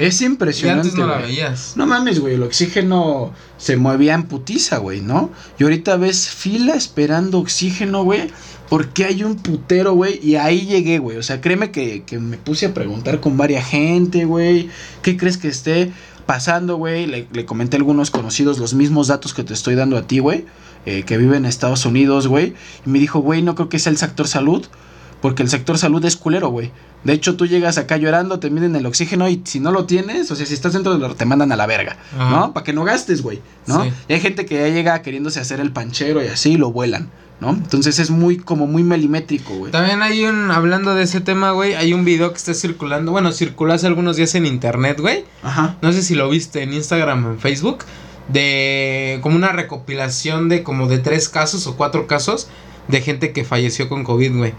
Es 0.00 0.22
Y 0.22 0.24
impresionante. 0.24 0.88
antes 0.88 0.98
no 0.98 1.06
la 1.06 1.18
veías. 1.18 1.74
No 1.76 1.86
mames, 1.86 2.18
güey, 2.18 2.36
el 2.36 2.42
oxígeno 2.42 3.34
se 3.58 3.76
movía 3.76 4.14
en 4.14 4.22
putiza, 4.22 4.78
güey, 4.78 5.02
¿no? 5.02 5.30
Y 5.58 5.64
ahorita 5.64 5.98
ves 5.98 6.30
fila 6.30 6.74
esperando 6.74 7.38
oxígeno, 7.38 8.02
güey, 8.02 8.30
porque 8.68 9.04
hay 9.04 9.24
un 9.24 9.36
putero, 9.36 9.94
güey, 9.94 10.18
y 10.22 10.36
ahí 10.36 10.66
llegué, 10.66 10.98
güey. 10.98 11.16
O 11.16 11.22
sea, 11.22 11.40
créeme 11.40 11.70
que, 11.70 12.02
que 12.04 12.18
me 12.18 12.36
puse 12.36 12.66
a 12.66 12.74
preguntar 12.74 13.20
con 13.20 13.36
varias 13.36 13.66
gente, 13.66 14.24
güey, 14.24 14.68
¿qué 15.02 15.16
crees 15.16 15.38
que 15.38 15.48
esté? 15.48 15.92
pasando, 16.26 16.76
güey, 16.76 17.06
le, 17.06 17.28
le 17.32 17.46
comenté 17.46 17.76
a 17.76 17.78
algunos 17.78 18.10
conocidos 18.10 18.58
los 18.58 18.74
mismos 18.74 19.06
datos 19.06 19.32
que 19.32 19.44
te 19.44 19.54
estoy 19.54 19.76
dando 19.76 19.96
a 19.96 20.02
ti, 20.02 20.18
güey, 20.18 20.44
eh, 20.84 21.04
que 21.04 21.16
vive 21.16 21.36
en 21.36 21.46
Estados 21.46 21.86
Unidos, 21.86 22.26
güey. 22.26 22.54
Y 22.84 22.90
me 22.90 22.98
dijo, 22.98 23.20
güey, 23.20 23.42
no 23.42 23.54
creo 23.54 23.68
que 23.68 23.78
sea 23.78 23.90
el 23.90 23.96
sector 23.96 24.26
salud, 24.28 24.66
porque 25.22 25.42
el 25.42 25.48
sector 25.48 25.78
salud 25.78 26.04
es 26.04 26.16
culero, 26.16 26.48
güey. 26.48 26.72
De 27.04 27.12
hecho, 27.12 27.36
tú 27.36 27.46
llegas 27.46 27.78
acá 27.78 27.96
llorando, 27.96 28.40
te 28.40 28.50
miden 28.50 28.74
el 28.74 28.84
oxígeno 28.84 29.28
y 29.28 29.40
si 29.44 29.60
no 29.60 29.70
lo 29.70 29.86
tienes, 29.86 30.30
o 30.32 30.36
sea, 30.36 30.44
si 30.44 30.54
estás 30.54 30.72
dentro 30.72 30.92
de 30.92 30.98
lo, 30.98 31.14
te 31.14 31.24
mandan 31.24 31.52
a 31.52 31.56
la 31.56 31.66
verga, 31.66 31.96
Ajá. 32.18 32.30
¿no? 32.30 32.52
Para 32.52 32.64
que 32.64 32.72
no 32.72 32.84
gastes, 32.84 33.22
güey, 33.22 33.40
¿no? 33.66 33.84
Sí. 33.84 33.92
Y 34.08 34.14
hay 34.14 34.20
gente 34.20 34.44
que 34.44 34.56
ya 34.56 34.68
llega 34.68 35.00
queriéndose 35.02 35.38
hacer 35.38 35.60
el 35.60 35.72
panchero 35.72 36.22
y 36.22 36.26
así 36.26 36.52
y 36.52 36.56
lo 36.56 36.72
vuelan, 36.72 37.10
¿no? 37.40 37.50
Entonces 37.50 37.98
es 37.98 38.10
muy, 38.10 38.36
como 38.38 38.66
muy 38.66 38.82
milimétrico, 38.82 39.54
güey. 39.54 39.72
También 39.72 40.02
hay 40.02 40.24
un, 40.24 40.50
hablando 40.50 40.94
de 40.94 41.02
ese 41.04 41.20
tema, 41.20 41.50
güey, 41.52 41.74
hay 41.74 41.92
un 41.92 42.04
video 42.04 42.30
que 42.30 42.38
está 42.38 42.54
circulando, 42.54 43.12
bueno, 43.12 43.32
circuló 43.32 43.72
hace 43.74 43.86
algunos 43.86 44.16
días 44.16 44.34
en 44.34 44.46
internet, 44.46 45.00
güey. 45.00 45.24
Ajá. 45.42 45.76
No 45.82 45.92
sé 45.92 46.02
si 46.02 46.14
lo 46.14 46.28
viste 46.30 46.62
en 46.62 46.72
Instagram 46.72 47.24
o 47.26 47.30
en 47.32 47.38
Facebook. 47.38 47.84
De 48.28 49.20
como 49.22 49.36
una 49.36 49.52
recopilación 49.52 50.48
de 50.48 50.62
como 50.64 50.88
de 50.88 50.98
tres 50.98 51.28
casos 51.28 51.66
o 51.68 51.76
cuatro 51.76 52.06
casos 52.08 52.48
de 52.88 53.00
gente 53.00 53.32
que 53.32 53.44
falleció 53.44 53.88
con 53.88 54.02
COVID, 54.04 54.36
güey. 54.36 54.52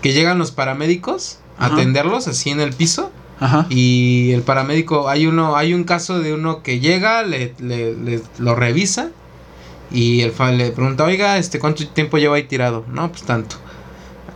Que 0.00 0.12
llegan 0.12 0.38
los 0.38 0.50
paramédicos 0.50 1.38
a 1.58 1.66
Ajá. 1.66 1.74
atenderlos 1.74 2.26
así 2.26 2.50
en 2.50 2.60
el 2.60 2.72
piso. 2.72 3.12
Ajá. 3.38 3.66
Y 3.70 4.32
el 4.32 4.42
paramédico, 4.42 5.08
hay 5.08 5.26
uno, 5.26 5.56
hay 5.56 5.72
un 5.74 5.84
caso 5.84 6.18
de 6.20 6.32
uno 6.34 6.62
que 6.62 6.80
llega, 6.80 7.22
le, 7.22 7.54
le- 7.60 7.94
le- 7.94 8.22
lo 8.38 8.54
revisa. 8.54 9.10
Y 9.92 10.22
el 10.22 10.32
fa- 10.32 10.50
le 10.52 10.70
pregunta, 10.70 11.04
oiga, 11.04 11.38
este, 11.38 11.58
¿cuánto 11.58 11.86
tiempo 11.88 12.18
lleva 12.18 12.36
ahí 12.36 12.44
tirado? 12.44 12.84
No, 12.88 13.10
pues 13.10 13.22
tanto. 13.24 13.56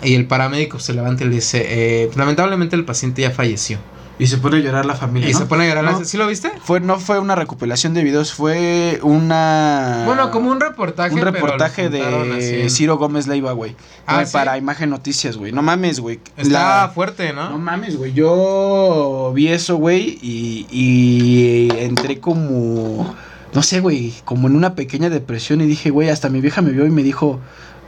Y 0.03 0.15
el 0.15 0.27
paramédico 0.27 0.79
se 0.79 0.93
levanta 0.93 1.25
y 1.25 1.29
le 1.29 1.37
dice, 1.37 1.65
eh, 1.67 2.11
lamentablemente 2.17 2.77
el 2.77 2.85
paciente 2.85 3.23
ya 3.23 3.31
falleció. 3.31 3.79
Y 4.19 4.29
se 4.29 4.39
pone 4.39 4.57
a 4.57 4.61
llorar 4.61 4.87
la 4.87 4.95
familia. 4.95 5.29
Y 5.29 5.33
¿no? 5.35 5.39
se 5.41 5.45
pone 5.45 5.65
a 5.65 5.69
llorar. 5.69 5.85
No. 5.85 6.03
¿Sí 6.05 6.17
lo 6.17 6.27
viste? 6.27 6.51
Fue, 6.63 6.81
no 6.81 6.99
fue 6.99 7.19
una 7.19 7.35
recopilación 7.35 7.93
de 7.93 8.03
videos, 8.03 8.33
fue 8.33 8.99
una. 9.03 10.05
Bueno, 10.07 10.31
como 10.31 10.51
un 10.51 10.59
reportaje. 10.59 11.15
Un 11.15 11.21
reportaje 11.21 11.83
así 11.87 11.91
de 11.93 12.67
Ciro 12.71 12.97
Gómez 12.97 13.27
Leiva, 13.27 13.53
güey. 13.53 13.77
Ah, 14.07 14.25
¿sí? 14.25 14.33
Para 14.33 14.57
Imagen 14.57 14.89
Noticias, 14.89 15.37
güey. 15.37 15.53
No 15.53 15.61
mames, 15.61 16.01
güey. 16.01 16.19
Está 16.39 16.85
La- 16.85 16.93
fuerte, 16.95 17.35
¿no? 17.35 17.51
No 17.51 17.59
mames, 17.59 17.97
güey. 17.99 18.15
Yo 18.15 19.33
vi 19.35 19.49
eso, 19.49 19.77
güey, 19.77 20.19
y, 20.23 20.67
y 20.71 21.69
entré 21.79 22.19
como. 22.19 23.15
No 23.57 23.63
sé, 23.63 23.81
güey. 23.81 24.13
Como 24.27 24.49
en 24.49 24.55
una 24.55 24.75
pequeña 24.75 25.09
depresión 25.09 25.63
y 25.63 25.67
dije, 25.67 25.89
güey, 25.89 26.11
hasta 26.11 26.29
mi 26.29 26.43
vieja 26.43 26.61
me 26.61 26.73
vio 26.73 26.85
y 26.85 26.91
me 26.91 27.03
dijo, 27.03 27.41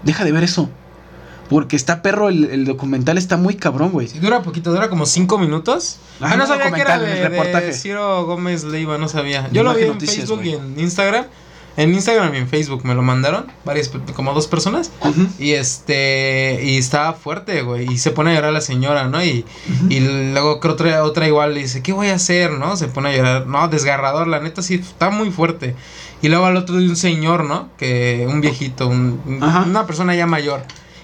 deja 0.02 0.24
de 0.24 0.32
ver 0.32 0.42
eso. 0.42 0.70
Porque 1.50 1.76
está 1.76 2.00
perro, 2.00 2.30
el, 2.30 2.46
el 2.46 2.64
documental 2.64 3.18
está 3.18 3.36
muy 3.36 3.54
cabrón, 3.54 3.90
güey. 3.90 4.08
Sí, 4.08 4.18
dura 4.18 4.42
poquito, 4.42 4.72
dura 4.72 4.88
como 4.88 5.04
cinco 5.04 5.36
minutos. 5.36 5.98
Ah, 6.22 6.30
no 6.30 6.38
no 6.38 6.46
sabía 6.46 6.72
que 6.72 6.80
era 6.80 6.98
de, 6.98 7.28
reportaje. 7.28 7.66
de 7.66 7.72
Ciro 7.74 8.24
Gómez 8.24 8.64
Leiva, 8.64 8.96
no 8.96 9.08
sabía. 9.08 9.50
Yo 9.52 9.62
lo 9.62 9.74
vi 9.74 9.82
en 9.82 9.88
Noticias, 9.88 10.16
Facebook 10.16 10.40
y 10.42 10.54
en 10.54 10.80
Instagram. 10.80 11.26
En 11.78 11.94
Instagram 11.94 12.34
y 12.34 12.38
en 12.38 12.48
Facebook 12.48 12.84
me 12.84 12.94
lo 12.94 13.02
mandaron, 13.02 13.46
varias, 13.64 13.90
como 14.14 14.34
dos 14.34 14.46
personas. 14.48 14.90
Y 15.38 15.52
este, 15.52 16.60
y 16.62 16.76
estaba 16.76 17.12
fuerte, 17.14 17.62
güey. 17.62 17.90
Y 17.90 17.98
se 17.98 18.10
pone 18.10 18.32
a 18.32 18.34
llorar 18.34 18.52
la 18.52 18.60
señora, 18.60 19.08
¿no? 19.08 19.24
Y, 19.24 19.44
y 19.88 20.00
luego 20.32 20.60
creo 20.60 20.74
otra, 20.74 21.04
otra 21.04 21.26
igual 21.26 21.54
le 21.54 21.60
dice, 21.62 21.82
¿qué 21.82 21.92
voy 21.92 22.08
a 22.08 22.16
hacer, 22.16 22.50
no? 22.52 22.76
Se 22.76 22.88
pone 22.88 23.10
a 23.10 23.16
llorar. 23.16 23.46
No, 23.46 23.68
desgarrador, 23.68 24.26
la 24.26 24.40
neta 24.40 24.60
sí, 24.60 24.74
está 24.74 25.10
muy 25.10 25.30
fuerte. 25.30 25.74
Y 26.20 26.28
luego 26.28 26.46
al 26.46 26.56
otro 26.56 26.76
de 26.76 26.88
un 26.88 26.96
señor, 26.96 27.44
¿no? 27.44 27.68
Que 27.78 28.26
un 28.28 28.40
viejito, 28.40 28.88
un- 28.88 29.20
una 29.66 29.86
persona 29.86 30.14
ya 30.16 30.26
mayor. 30.26 30.62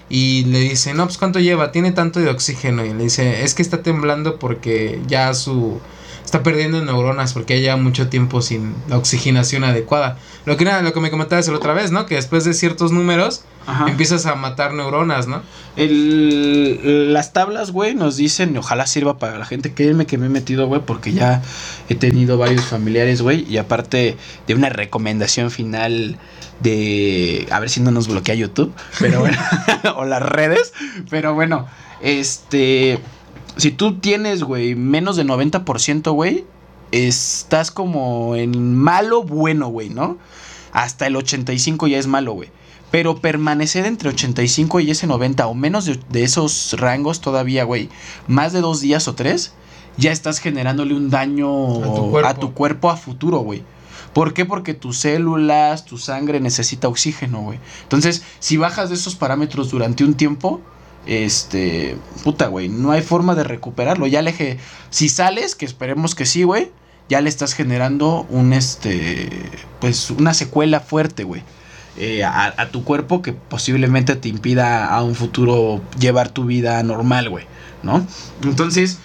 Y 0.09 0.43
le 0.45 0.59
dice, 0.59 0.93
no, 0.93 1.05
pues 1.05 1.17
¿cuánto 1.17 1.39
lleva? 1.39 1.71
Tiene 1.71 1.91
tanto 1.93 2.19
de 2.19 2.29
oxígeno. 2.29 2.85
Y 2.85 2.93
le 2.93 3.03
dice, 3.03 3.43
es 3.43 3.53
que 3.55 3.61
está 3.61 3.81
temblando 3.81 4.37
porque 4.39 4.99
ya 5.07 5.33
su... 5.33 5.79
Está 6.23 6.41
perdiendo 6.41 6.83
neuronas 6.83 7.33
porque 7.33 7.61
lleva 7.61 7.77
mucho 7.77 8.09
tiempo 8.09 8.41
sin 8.41 8.73
la 8.89 8.97
oxigenación 8.97 9.63
adecuada. 9.63 10.17
Lo 10.45 10.57
que, 10.57 10.63
era- 10.63 10.81
lo 10.81 10.93
que 10.93 10.99
me 10.99 11.09
comentabas 11.11 11.47
la 11.47 11.55
otra 11.55 11.73
vez, 11.73 11.91
¿no? 11.91 12.05
Que 12.05 12.15
después 12.15 12.43
de 12.45 12.53
ciertos 12.53 12.91
números 12.91 13.43
Ajá. 13.65 13.87
empiezas 13.89 14.25
a 14.27 14.35
matar 14.35 14.73
neuronas, 14.73 15.27
¿no? 15.27 15.41
El, 15.75 17.13
las 17.13 17.33
tablas, 17.33 17.71
güey, 17.71 17.95
nos 17.95 18.15
dicen, 18.17 18.55
ojalá 18.57 18.85
sirva 18.87 19.17
para 19.17 19.37
la 19.37 19.45
gente. 19.45 19.73
Créeme 19.73 20.05
que 20.05 20.17
me 20.17 20.27
he 20.27 20.29
metido, 20.29 20.67
güey, 20.67 20.81
porque 20.85 21.13
ya 21.13 21.41
he 21.89 21.95
tenido 21.95 22.37
varios 22.37 22.65
familiares, 22.65 23.21
güey. 23.21 23.45
Y 23.49 23.57
aparte 23.57 24.17
de 24.47 24.53
una 24.53 24.69
recomendación 24.69 25.51
final 25.51 26.17
de. 26.61 27.47
A 27.51 27.59
ver 27.59 27.69
si 27.69 27.81
no 27.81 27.91
nos 27.91 28.07
bloquea 28.07 28.35
YouTube. 28.35 28.73
Pero 28.99 29.19
bueno. 29.21 29.37
o 29.97 30.05
las 30.05 30.21
redes. 30.21 30.73
Pero 31.09 31.33
bueno, 31.33 31.67
este. 32.01 32.99
Si 33.57 33.71
tú 33.71 33.99
tienes, 33.99 34.43
güey, 34.43 34.75
menos 34.75 35.15
del 35.15 35.27
90%, 35.29 36.11
güey, 36.13 36.43
estás 36.91 37.71
como 37.71 38.35
en 38.35 38.75
malo 38.75 39.23
bueno, 39.23 39.67
güey, 39.67 39.89
¿no? 39.89 40.17
Hasta 40.71 41.07
el 41.07 41.15
85 41.15 41.87
ya 41.87 41.97
es 41.97 42.07
malo, 42.07 42.33
güey. 42.33 42.49
Pero 42.91 43.17
permanecer 43.17 43.85
entre 43.85 44.09
85 44.09 44.79
y 44.79 44.91
ese 44.91 45.07
90 45.07 45.47
o 45.47 45.53
menos 45.53 45.85
de, 45.85 45.99
de 46.09 46.23
esos 46.23 46.75
rangos 46.77 47.19
todavía, 47.19 47.63
güey, 47.63 47.89
más 48.27 48.53
de 48.53 48.61
dos 48.61 48.79
días 48.79 49.07
o 49.07 49.15
tres, 49.15 49.53
ya 49.97 50.11
estás 50.11 50.39
generándole 50.39 50.93
un 50.93 51.09
daño 51.09 51.83
A 51.83 51.95
tu 51.95 52.09
cuerpo. 52.11 52.29
a 52.29 52.33
tu 52.35 52.53
cuerpo 52.53 52.89
a 52.89 52.97
futuro, 52.97 53.39
güey. 53.39 53.63
¿Por 54.13 54.33
qué? 54.33 54.45
Porque 54.45 54.73
tus 54.73 54.97
células, 54.99 55.83
tu 55.85 55.97
sangre 55.97 56.39
necesita 56.39 56.87
oxígeno, 56.87 57.41
güey. 57.41 57.59
Entonces, 57.83 58.23
si 58.39 58.55
bajas 58.55 58.89
de 58.89 58.95
esos 58.95 59.15
parámetros 59.15 59.71
durante 59.71 60.05
un 60.05 60.13
tiempo, 60.13 60.61
este, 61.05 61.97
puta, 62.23 62.47
güey, 62.47 62.69
no 62.69 62.91
hay 62.91 63.01
forma 63.01 63.35
de 63.35 63.43
recuperarlo. 63.43 64.07
Ya 64.07 64.21
le, 64.21 64.59
si 64.89 65.09
sales, 65.09 65.55
que 65.55 65.65
esperemos 65.65 66.15
que 66.15 66.25
sí, 66.25 66.43
güey, 66.43 66.71
ya 67.09 67.21
le 67.21 67.29
estás 67.29 67.53
generando 67.53 68.25
un, 68.29 68.53
este, 68.53 69.29
pues, 69.79 70.09
una 70.11 70.33
secuela 70.33 70.79
fuerte, 70.79 71.23
güey. 71.23 71.43
eh, 71.97 72.23
a, 72.23 72.53
a 72.57 72.69
tu 72.71 72.83
cuerpo 72.83 73.21
que 73.21 73.33
posiblemente 73.33 74.15
te 74.15 74.27
impida 74.29 74.93
a 74.93 75.03
un 75.03 75.15
futuro 75.15 75.81
llevar 75.99 76.29
tu 76.29 76.45
vida 76.45 76.81
normal, 76.83 77.29
güey, 77.29 77.45
¿no? 77.83 78.05
Entonces, 78.43 78.99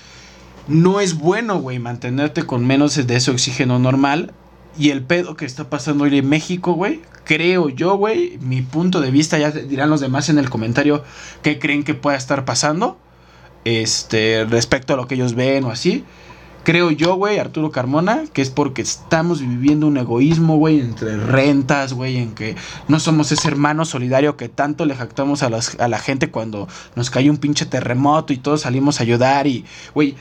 no 0.66 1.00
es 1.00 1.14
bueno, 1.18 1.60
güey, 1.60 1.78
mantenerte 1.78 2.44
con 2.44 2.66
menos 2.66 2.94
de 3.06 3.16
ese 3.16 3.30
oxígeno 3.30 3.78
normal. 3.78 4.32
Y 4.80 4.88
el 4.88 5.02
pedo 5.02 5.36
que 5.36 5.44
está 5.44 5.68
pasando 5.68 6.04
hoy 6.04 6.16
en 6.16 6.26
México, 6.26 6.72
güey, 6.72 7.02
creo 7.24 7.68
yo, 7.68 7.98
güey, 7.98 8.38
mi 8.40 8.62
punto 8.62 9.02
de 9.02 9.10
vista, 9.10 9.36
ya 9.36 9.50
dirán 9.50 9.90
los 9.90 10.00
demás 10.00 10.30
en 10.30 10.38
el 10.38 10.48
comentario 10.48 11.04
qué 11.42 11.58
creen 11.58 11.84
que 11.84 11.92
pueda 11.92 12.16
estar 12.16 12.46
pasando, 12.46 12.96
este, 13.66 14.46
respecto 14.48 14.94
a 14.94 14.96
lo 14.96 15.06
que 15.06 15.16
ellos 15.16 15.34
ven 15.34 15.64
o 15.64 15.70
así. 15.70 16.06
Creo 16.64 16.90
yo, 16.90 17.16
güey, 17.16 17.38
Arturo 17.38 17.70
Carmona, 17.70 18.24
que 18.32 18.40
es 18.40 18.48
porque 18.48 18.80
estamos 18.80 19.42
viviendo 19.42 19.86
un 19.86 19.98
egoísmo, 19.98 20.56
güey, 20.56 20.80
entre 20.80 21.14
rentas, 21.18 21.92
güey, 21.92 22.16
en 22.16 22.34
que 22.34 22.56
no 22.88 23.00
somos 23.00 23.32
ese 23.32 23.48
hermano 23.48 23.84
solidario 23.84 24.38
que 24.38 24.48
tanto 24.48 24.86
le 24.86 24.96
jactamos 24.96 25.42
a, 25.42 25.50
a 25.78 25.88
la 25.88 25.98
gente 25.98 26.30
cuando 26.30 26.68
nos 26.96 27.10
cae 27.10 27.28
un 27.28 27.36
pinche 27.36 27.66
terremoto 27.66 28.32
y 28.32 28.38
todos 28.38 28.62
salimos 28.62 28.98
a 28.98 29.02
ayudar 29.02 29.46
y, 29.46 29.66
güey, 29.92 30.16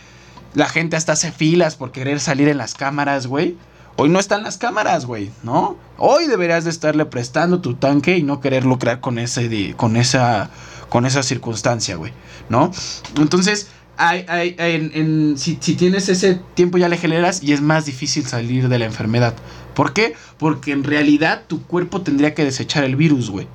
la 0.53 0.67
gente 0.67 0.97
hasta 0.97 1.13
hace 1.13 1.31
filas 1.31 1.77
por 1.77 1.93
querer 1.93 2.19
salir 2.19 2.49
en 2.49 2.57
las 2.57 2.73
cámaras, 2.73 3.25
güey. 3.25 3.55
Hoy 3.99 4.09
no 4.09 4.19
están 4.19 4.43
las 4.43 4.57
cámaras, 4.57 5.05
güey, 5.05 5.29
¿no? 5.43 5.75
Hoy 5.97 6.27
deberías 6.27 6.63
de 6.63 6.69
estarle 6.69 7.05
prestando 7.05 7.59
tu 7.59 7.73
tanque 7.75 8.17
y 8.17 8.23
no 8.23 8.39
querer 8.39 8.63
lucrar 8.65 9.01
con 9.01 9.19
ese 9.19 9.73
con 9.75 9.97
esa 9.97 10.49
con 10.87 11.05
esa 11.05 11.21
circunstancia, 11.21 11.97
güey, 11.97 12.13
¿no? 12.49 12.71
Entonces, 13.17 13.67
hay, 13.97 14.25
hay- 14.29 14.55
en- 14.57 14.91
en- 14.95 15.37
si, 15.37 15.57
si 15.61 15.75
tienes 15.75 16.07
ese 16.09 16.39
tiempo 16.53 16.77
ya 16.77 16.87
le 16.87 16.97
generas 16.97 17.43
y 17.43 17.51
es 17.53 17.61
más 17.61 17.85
difícil 17.85 18.25
salir 18.25 18.69
de 18.69 18.79
la 18.79 18.85
enfermedad. 18.85 19.33
¿Por 19.75 19.91
qué? 19.93 20.15
Porque 20.37 20.71
en 20.71 20.83
realidad 20.85 21.43
tu 21.47 21.61
cuerpo 21.63 22.01
tendría 22.01 22.33
que 22.33 22.43
desechar 22.45 22.85
el 22.85 22.95
virus, 22.95 23.29
güey. 23.29 23.47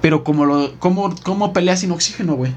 Pero 0.00 0.24
como 0.24 0.46
lo, 0.46 0.78
¿cómo, 0.78 1.14
cómo 1.22 1.52
peleas 1.52 1.80
sin 1.80 1.90
oxígeno, 1.92 2.34
güey? 2.34 2.52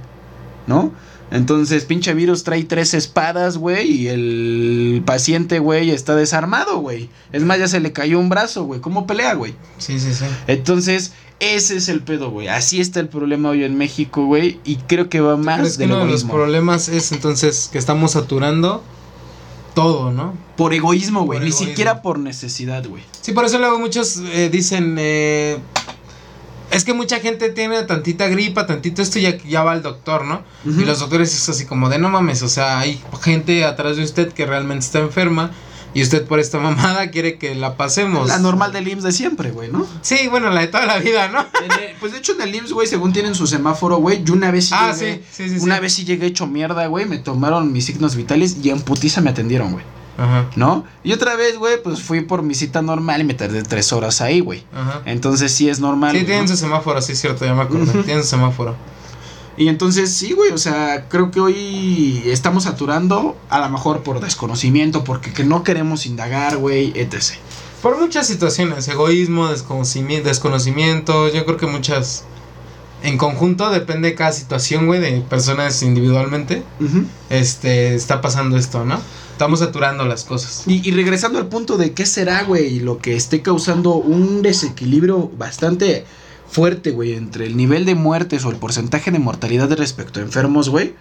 ¿No? 0.65 0.91
Entonces, 1.30 1.84
pinche 1.86 2.13
virus 2.13 2.43
trae 2.43 2.63
tres 2.63 2.93
espadas, 2.93 3.57
güey, 3.57 3.91
y 3.91 4.07
el 4.07 5.03
paciente, 5.05 5.59
güey, 5.59 5.91
está 5.91 6.15
desarmado, 6.15 6.78
güey. 6.80 7.09
Es 7.34 7.43
más, 7.43 7.59
ya 7.59 7.67
se 7.67 7.80
le 7.80 7.91
cayó 7.91 8.19
un 8.19 8.30
brazo, 8.30 8.63
güey. 8.63 8.80
¿Cómo 8.80 9.05
pelea, 9.05 9.34
güey? 9.34 9.53
Sí, 9.78 9.99
sí, 9.99 10.13
sí. 10.13 10.25
Entonces, 10.47 11.11
ese 11.39 11.78
es 11.78 11.89
el 11.89 12.01
pedo, 12.01 12.32
güey. 12.32 12.47
Así 12.47 12.80
está 12.80 12.99
el 12.99 13.09
problema 13.09 13.49
hoy 13.49 13.63
en 13.63 13.78
México, 13.78 14.25
güey. 14.25 14.59
Y 14.63 14.78
creo 14.78 15.09
que 15.09 15.19
va 15.19 15.34
¿Crees 15.34 15.45
más 15.45 15.78
que 15.78 15.84
del 15.84 15.91
uno 15.91 16.05
de 16.05 16.11
los 16.11 16.23
problemas 16.23 16.89
es 16.89 17.11
entonces 17.11 17.69
que 17.71 17.78
estamos 17.78 18.11
saturando 18.11 18.82
todo, 19.75 20.11
¿no? 20.11 20.34
Por 20.55 20.73
egoísmo, 20.73 21.25
güey. 21.25 21.39
Ni 21.39 21.47
egoísmo. 21.47 21.67
siquiera 21.67 22.01
por 22.01 22.17
necesidad, 22.17 22.88
güey. 22.88 23.03
Sí, 23.21 23.34
por 23.34 23.45
eso 23.45 23.59
luego 23.59 23.78
muchos 23.78 24.17
eh, 24.17 24.49
dicen, 24.49 24.95
eh, 24.97 25.59
es 26.72 26.84
que 26.84 26.93
mucha 26.93 27.20
gente 27.20 27.49
tiene 27.49 27.84
tantita 27.84 28.28
gripa, 28.28 28.65
tantito 28.68 29.01
esto 29.01 29.20
y 29.20 29.24
ya, 29.24 29.38
ya 29.38 29.63
va 29.63 29.72
al 29.72 29.82
doctor, 29.82 30.26
¿no? 30.26 30.43
Y 30.65 30.84
los 30.86 30.99
doctores 30.99 31.34
es 31.34 31.47
así 31.49 31.65
como 31.65 31.89
de 31.89 31.97
no 31.99 32.09
mames, 32.09 32.41
o 32.43 32.49
sea, 32.49 32.80
hay 32.80 33.01
gente 33.22 33.63
atrás 33.65 33.97
de 33.97 34.03
usted 34.03 34.32
que 34.34 34.45
realmente 34.45 34.86
está 34.86 34.99
enferma 34.99 35.51
y 35.93 36.03
usted 36.03 36.26
por 36.26 36.39
esta 36.39 36.59
mamada 36.59 37.09
quiere 37.09 37.38
que 37.38 37.55
la 37.55 37.78
pasemos. 37.78 38.28
La 38.28 38.38
normal 38.39 38.72
del 38.74 38.88
IMSS 38.88 39.03
de 39.03 39.11
siempre, 39.13 39.51
güey, 39.51 39.72
¿no? 39.72 39.88
Sí, 40.01 40.28
bueno, 40.30 40.49
la 40.51 40.61
de 40.61 40.68
toda 40.68 40.86
la 40.86 40.99
vida, 40.99 41.30
¿no? 41.30 41.39
El- 41.41 41.95
pues 41.99 42.11
de 42.11 42.20
hecho 42.20 42.34
en 42.34 42.41
el 42.41 42.53
IMSS, 42.53 42.74
güey, 42.74 42.88
según 42.88 43.13
tienen 43.13 43.34
su 43.34 43.47
semáforo, 43.47 43.97
güey, 43.97 44.24
yo 44.24 44.34
una 44.34 44.51
vez 44.51 44.65
sí 44.68 44.74
Ah, 44.78 44.93
llegué- 44.93 45.24
sí, 45.32 45.49
sí. 45.49 45.57
sí. 45.59 45.63
Una 45.63 45.80
vez 45.80 45.93
sí 45.93 46.05
llegué 46.05 46.28
hecho 46.28 46.45
mierda, 46.45 46.86
güey, 46.88 47.05
me 47.05 47.18
tomaron 47.18 47.72
mis 47.72 47.86
signos 47.86 48.15
vitales 48.15 48.57
y 48.61 48.70
en 48.70 48.82
putiza 48.82 49.22
me 49.22 49.30
atendieron, 49.32 49.72
güey. 49.72 49.86
Ajá. 50.18 50.47
¿no? 50.55 50.84
Y 51.03 51.13
otra 51.13 51.36
vez, 51.36 51.57
güey, 51.57 51.82
pues 51.82 52.01
fui 52.01 52.22
por 52.22 52.41
mi 52.41 52.55
cita 52.55 52.82
normal 52.82 53.22
y 53.22 53.24
me 53.24 53.34
tardé 53.36 53.61
tres 53.63 53.93
horas 53.93 54.20
ahí, 54.22 54.39
güey. 54.39 54.63
Entonces 55.05 55.51
sí 55.53 55.70
es 55.70 55.80
normal. 55.80 56.15
Sí, 56.18 56.24
tienen 56.26 56.45
¿no? 56.45 56.47
su 56.49 56.57
semáforo, 56.57 57.01
sí, 57.01 57.11
es 57.13 57.20
cierto, 57.22 57.45
ya 57.45 57.53
me 57.53 57.61
acordé. 57.61 58.03
Tienen 58.03 58.24
su 58.24 58.30
semáforo. 58.30 58.76
Y 59.57 59.70
entonces 59.70 60.13
sí, 60.13 60.34
güey, 60.34 60.51
o 60.51 60.57
sea, 60.59 61.07
creo 61.09 61.32
que 61.32 61.39
hoy 61.39 62.22
estamos 62.26 62.65
saturando, 62.65 63.36
a 63.49 63.59
lo 63.59 63.70
mejor 63.70 64.03
por 64.03 64.20
desconocimiento, 64.20 65.03
porque 65.03 65.34
que 65.34 65.43
no 65.43 65.63
queremos 65.63 66.05
indagar, 66.05 66.57
güey, 66.57 66.93
etc. 66.95 67.34
Por 67.82 67.99
muchas 67.99 68.28
situaciones, 68.28 68.88
egoísmo, 68.88 69.49
desconocimi- 69.49 70.22
desconocimiento, 70.22 71.28
yo 71.30 71.43
creo 71.45 71.57
que 71.57 71.65
muchas. 71.68 72.24
En 73.03 73.18
conjunto, 73.20 73.70
depende 73.70 74.09
de 74.09 74.15
cada 74.15 74.32
situación, 74.32 74.88
güey, 74.88 74.99
de 74.99 75.22
personas 75.22 75.82
individualmente. 75.84 76.63
Este, 77.30 77.93
está 77.95 78.22
pasando 78.22 78.57
esto, 78.57 78.84
¿no? 78.86 78.99
Estamos 79.38 79.59
saturando 79.59 80.03
las 80.03 80.23
cosas. 80.23 80.63
Y, 80.65 80.81
y 80.83 80.91
regresando 80.93 81.38
al 81.38 81.45
punto 81.45 81.77
de 81.77 81.93
qué 81.93 82.07
será, 82.07 82.41
güey, 82.41 82.79
lo 82.79 82.97
que 82.97 83.15
esté 83.15 83.43
causando 83.43 83.93
un 83.93 84.41
desequilibrio 84.41 85.29
bastante 85.38 86.05
fuerte, 86.49 86.89
güey, 86.89 87.13
entre 87.13 87.45
el 87.45 87.55
nivel 87.55 87.85
de 87.85 87.93
muertes 87.93 88.43
o 88.45 88.49
el 88.49 88.55
porcentaje 88.55 89.11
de 89.11 89.19
mortalidad 89.19 89.71
respecto 89.77 90.19
a 90.19 90.23
enfermos, 90.23 90.69
güey. 90.69 90.95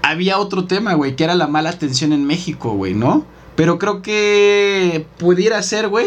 Había 0.00 0.38
otro 0.38 0.66
tema, 0.66 0.94
güey, 0.94 1.16
que 1.16 1.24
era 1.24 1.34
la 1.34 1.48
mala 1.48 1.70
atención 1.70 2.12
en 2.12 2.24
México, 2.24 2.74
güey, 2.74 2.94
¿no? 2.94 3.26
Pero 3.56 3.80
creo 3.80 4.00
que 4.00 5.04
pudiera 5.18 5.60
ser, 5.64 5.88
güey. 5.88 6.06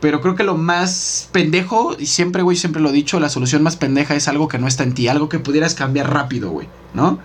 Pero 0.00 0.22
creo 0.22 0.34
que 0.34 0.44
lo 0.44 0.56
más 0.56 1.28
pendejo, 1.30 1.94
y 1.98 2.06
siempre, 2.06 2.40
güey, 2.40 2.56
siempre 2.56 2.80
lo 2.80 2.88
he 2.88 2.92
dicho, 2.92 3.20
la 3.20 3.28
solución 3.28 3.62
más 3.62 3.76
pendeja 3.76 4.14
es 4.14 4.28
algo 4.28 4.48
que 4.48 4.58
no 4.58 4.66
está 4.66 4.82
en 4.82 4.94
ti, 4.94 5.08
algo 5.08 5.28
que 5.28 5.40
pudieras 5.40 5.74
cambiar 5.74 6.10
rápido, 6.10 6.48
güey, 6.52 6.68
¿no? 6.94 7.18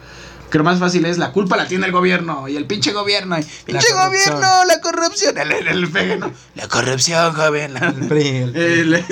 Que 0.53 0.59
lo 0.59 0.63
más 0.65 0.77
fácil 0.77 1.03
es 1.05 1.17
la 1.17 1.31
culpa 1.31 1.57
la 1.57 1.65
tiene 1.67 1.87
el 1.87 1.91
gobierno 1.91 2.47
y 2.47 2.57
el 2.57 2.67
pinche 2.67 2.91
gobierno. 2.93 3.39
Y, 3.39 3.43
pinche 3.65 3.87
corrupción. 3.91 4.35
gobierno, 4.35 4.65
la 4.67 4.81
corrupción. 4.81 5.37
El, 5.39 5.51
el, 5.51 6.19
¿no? 6.19 6.31
La 6.53 6.67
corrupción, 6.67 7.33
joven. 7.33 7.75
El 7.75 8.07
PRI, 8.07 8.27
el- 8.53 8.93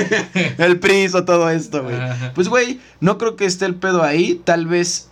El, 0.59 0.79
PRI 0.79 1.05
hizo 1.05 1.25
todo 1.25 1.49
esto, 1.49 1.81
güey. 1.81 1.95
Pues, 2.35 2.47
güey, 2.47 2.79
no 2.99 3.17
creo 3.17 3.37
que 3.37 3.45
esté 3.45 3.65
el 3.65 3.73
pedo 3.73 4.03
ahí. 4.03 4.39
Tal 4.45 4.67
vez 4.67 5.07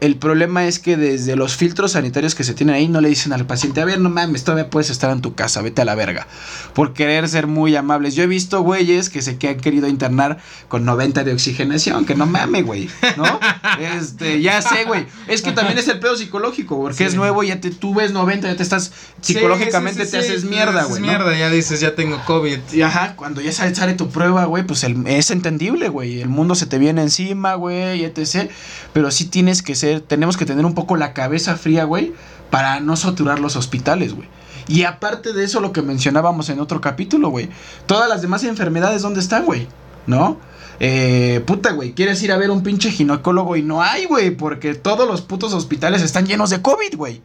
el 0.00 0.16
problema 0.16 0.64
es 0.66 0.78
que 0.78 0.96
desde 0.96 1.34
los 1.34 1.56
filtros 1.56 1.92
sanitarios 1.92 2.34
que 2.36 2.44
se 2.44 2.54
tienen 2.54 2.76
ahí 2.76 2.86
no 2.88 3.00
le 3.00 3.08
dicen 3.08 3.32
al 3.32 3.46
paciente, 3.46 3.80
a 3.80 3.84
ver, 3.84 3.98
no 4.00 4.10
mames, 4.10 4.44
todavía 4.44 4.70
puedes 4.70 4.90
estar 4.90 5.10
en 5.10 5.20
tu 5.22 5.34
casa, 5.34 5.60
vete 5.60 5.82
a 5.82 5.84
la 5.84 5.94
verga. 5.96 6.26
Por 6.74 6.92
querer 6.92 7.28
ser 7.28 7.46
muy 7.48 7.74
amables. 7.74 8.14
Yo 8.14 8.22
he 8.22 8.26
visto 8.28 8.60
güeyes 8.62 9.10
que 9.10 9.22
se 9.22 9.38
que 9.38 9.48
han 9.48 9.58
querido 9.60 9.88
internar 9.88 10.38
con 10.68 10.84
90 10.84 11.24
de 11.24 11.32
oxigenación, 11.32 12.04
que 12.06 12.14
no 12.14 12.26
mames, 12.26 12.64
güey, 12.64 12.88
¿no? 13.16 13.24
Este, 13.80 14.40
ya 14.40 14.60
sé, 14.62 14.84
güey. 14.84 15.06
Es 15.28 15.42
que 15.42 15.52
también 15.52 15.78
es 15.78 15.88
el 15.88 15.98
pedo 16.00 16.16
psicológico, 16.16 16.80
porque 16.80 16.96
Sí. 16.98 17.04
es 17.04 17.14
nuevo, 17.14 17.42
ya 17.42 17.60
te, 17.60 17.70
tú 17.70 17.94
ves 17.94 18.12
90, 18.12 18.48
ya 18.48 18.56
te 18.56 18.62
estás, 18.62 18.92
psicológicamente 19.20 20.00
Sí, 20.04 20.06
sí, 20.06 20.10
te 20.12 20.18
haces 20.18 20.44
mierda, 20.44 20.84
güey. 20.84 21.00
¿no? 21.00 21.06
mierda, 21.06 21.36
ya 21.36 21.50
dices, 21.50 21.80
ya 21.80 21.94
tengo 21.94 22.20
COVID. 22.24 22.58
Y 22.72 22.82
ajá, 22.82 23.14
cuando 23.16 23.40
ya 23.40 23.52
sale, 23.52 23.74
sale 23.74 23.94
tu 23.94 24.08
prueba, 24.10 24.44
güey, 24.46 24.64
pues 24.64 24.84
el- 24.84 25.06
es 25.06 25.30
entendible, 25.30 25.88
güey. 25.88 26.20
El 26.20 26.28
mundo 26.28 26.54
se 26.54 26.66
te 26.66 26.78
viene 26.78 27.02
encima, 27.02 27.54
güey, 27.54 28.04
etc. 28.04 28.50
Pero 28.92 29.10
sí 29.10 29.26
tienes 29.26 29.62
que 29.62 29.74
ser, 29.74 29.87
tenemos 30.06 30.36
que 30.36 30.46
tener 30.46 30.64
un 30.64 30.74
poco 30.74 30.96
la 30.96 31.12
cabeza 31.12 31.56
fría, 31.56 31.84
güey, 31.84 32.12
para 32.50 32.80
no 32.80 32.96
saturar 32.96 33.40
los 33.40 33.56
hospitales, 33.56 34.14
güey. 34.14 34.28
Y 34.68 34.84
aparte 34.84 35.32
de 35.32 35.44
eso, 35.44 35.60
lo 35.60 35.72
que 35.72 35.82
mencionábamos 35.82 36.50
en 36.50 36.60
otro 36.60 36.80
capítulo, 36.80 37.30
güey. 37.30 37.48
Todas 37.86 38.08
las 38.08 38.22
demás 38.22 38.44
enfermedades, 38.44 39.02
¿dónde 39.02 39.20
están, 39.20 39.46
güey? 39.46 39.66
¿No? 40.06 40.38
Eh, 40.80 41.42
puta, 41.46 41.72
güey, 41.72 41.92
quieres 41.92 42.22
ir 42.22 42.30
a 42.30 42.36
ver 42.36 42.50
un 42.50 42.62
pinche 42.62 42.90
ginecólogo 42.90 43.56
y 43.56 43.62
no 43.62 43.82
hay, 43.82 44.04
güey, 44.04 44.30
porque 44.30 44.74
todos 44.74 45.08
los 45.08 45.22
putos 45.22 45.52
hospitales 45.52 46.02
están 46.02 46.26
llenos 46.26 46.50
de 46.50 46.62
COVID, 46.62 46.96
güey. 46.96 47.20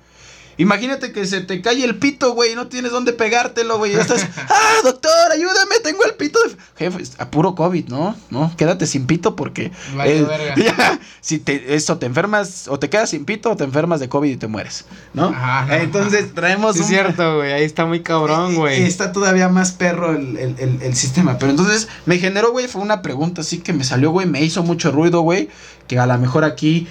Imagínate 0.58 1.12
que 1.12 1.26
se 1.26 1.42
te 1.42 1.62
cae 1.62 1.84
el 1.84 1.96
pito, 1.96 2.34
güey, 2.34 2.56
no 2.56 2.68
tienes 2.68 2.92
dónde 2.92 3.14
pegártelo, 3.14 3.78
güey. 3.78 3.94
Ya 3.94 4.02
estás, 4.02 4.28
ah, 4.50 4.74
doctor, 4.84 5.12
ayúdame, 5.32 5.76
tengo 5.84 6.04
el 6.06 6.14
pito 6.16 6.40
de... 6.48 6.56
Jefe, 6.78 7.04
a 7.18 7.30
puro 7.32 7.56
COVID, 7.56 7.88
¿no? 7.90 8.16
No, 8.30 8.54
quédate 8.58 8.86
sin 8.88 9.06
pito 9.08 9.36
porque... 9.36 9.72
Vale, 9.96 10.20
eh, 10.20 10.24
verga. 10.24 10.56
ya, 10.78 11.00
si 11.22 11.40
te, 11.40 11.76
esto 11.76 11.98
te 11.98 12.06
enfermas, 12.06 12.68
o 12.68 12.78
te 12.80 12.90
quedas 12.90 13.10
sin 13.10 13.26
pito, 13.26 13.52
o 13.52 13.56
te 13.56 13.64
enfermas 13.64 14.00
de 14.00 14.10
COVID 14.10 14.30
y 14.32 14.38
te 14.38 14.48
mueres, 14.48 14.86
¿no? 15.14 15.26
Ajá. 15.30 15.78
Entonces 15.82 16.34
traemos 16.34 16.76
Sí, 16.76 16.82
es 16.82 16.88
cierto, 16.88 17.38
güey, 17.38 17.52
ahí 17.54 17.64
está 17.64 17.86
muy 17.86 18.02
cabrón, 18.02 18.56
güey. 18.56 18.84
Está 18.84 19.12
todavía 19.12 19.50
más 19.50 19.72
perro 19.72 20.12
el, 20.16 20.38
el- 20.38 20.56
el- 20.60 20.82
el 20.82 20.96
sistema. 20.96 21.38
Pero 21.38 21.52
entonces 21.52 21.88
me 22.06 22.18
generó, 22.20 22.52
güey, 22.52 22.68
fue 22.68 22.82
una 22.82 23.02
pregunta 23.02 23.42
así 23.42 23.60
que 23.60 23.74
me 23.74 23.84
salió, 23.84 24.12
güey, 24.12 24.28
me 24.28 24.42
hizo 24.44 24.64
mucho 24.64 24.92
ruido, 24.92 25.22
güey. 25.22 25.50
Que 25.88 26.00
a 26.00 26.06
lo 26.06 26.18
mejor 26.18 26.44
aquí 26.46 26.88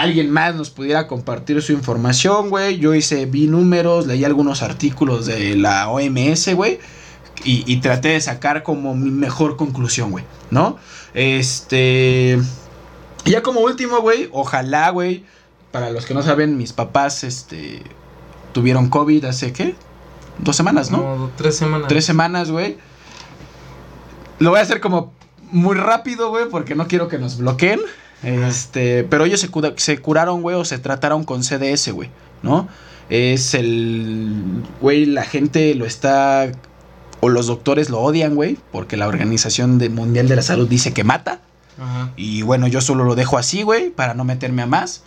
alguien 0.00 0.30
más 0.30 0.54
nos 0.54 0.70
pudiera 0.70 1.06
compartir 1.06 1.60
su 1.62 1.72
información, 1.72 2.48
güey. 2.48 2.78
Yo 2.78 2.94
hice, 2.94 3.26
vi 3.26 3.46
números, 3.46 4.06
leí 4.06 4.24
algunos 4.24 4.62
artículos 4.62 5.26
de 5.26 5.56
la 5.56 5.88
OMS, 5.90 6.54
güey. 6.54 6.78
Y, 7.44 7.64
y 7.70 7.80
traté 7.80 8.10
de 8.10 8.20
sacar 8.20 8.62
como 8.62 8.94
mi 8.94 9.10
mejor 9.10 9.56
conclusión, 9.56 10.10
güey, 10.10 10.24
¿no? 10.50 10.78
Este... 11.12 12.38
y 13.24 13.30
Ya 13.30 13.42
como 13.42 13.60
último, 13.60 14.00
güey, 14.00 14.28
ojalá, 14.32 14.90
güey. 14.90 15.24
Para 15.72 15.90
los 15.90 16.06
que 16.06 16.14
no 16.14 16.22
saben, 16.22 16.56
mis 16.56 16.72
papás, 16.72 17.24
este... 17.24 17.82
Tuvieron 18.52 18.88
COVID 18.88 19.24
hace, 19.24 19.52
¿qué? 19.52 19.74
Dos 20.38 20.56
semanas, 20.56 20.90
¿no? 20.90 20.98
Como 20.98 21.30
tres 21.36 21.56
semanas. 21.56 21.88
Tres 21.88 22.04
semanas, 22.04 22.50
güey. 22.50 22.76
Lo 24.38 24.50
voy 24.50 24.58
a 24.58 24.62
hacer 24.62 24.80
como 24.80 25.12
muy 25.50 25.76
rápido, 25.76 26.30
güey, 26.30 26.48
porque 26.48 26.74
no 26.74 26.86
quiero 26.86 27.08
que 27.08 27.18
nos 27.18 27.38
bloqueen. 27.38 27.80
Este, 28.22 29.04
pero 29.04 29.24
ellos 29.24 29.40
se, 29.40 29.48
cura- 29.48 29.74
se 29.76 29.98
curaron, 29.98 30.42
güey, 30.42 30.56
o 30.56 30.64
se 30.64 30.78
trataron 30.78 31.24
con 31.24 31.42
CDS, 31.42 31.90
güey, 31.92 32.08
¿no? 32.42 32.68
Es 33.10 33.54
el, 33.54 34.62
güey, 34.80 35.06
la 35.06 35.24
gente 35.24 35.74
lo 35.74 35.84
está, 35.86 36.50
o 37.20 37.28
los 37.28 37.46
doctores 37.46 37.90
lo 37.90 38.00
odian, 38.00 38.34
güey, 38.34 38.56
porque 38.70 38.96
la 38.96 39.08
Organización 39.08 39.78
de- 39.78 39.88
Mundial 39.90 40.28
de 40.28 40.36
la 40.36 40.42
Salud 40.42 40.68
dice 40.68 40.92
que 40.92 41.04
mata. 41.04 41.40
Ajá. 41.80 42.12
Y 42.16 42.42
bueno, 42.42 42.66
yo 42.68 42.80
solo 42.80 43.04
lo 43.04 43.14
dejo 43.14 43.38
así, 43.38 43.62
güey, 43.62 43.90
para 43.90 44.14
no 44.14 44.24
meterme 44.24 44.62
a 44.62 44.66
más. 44.66 45.02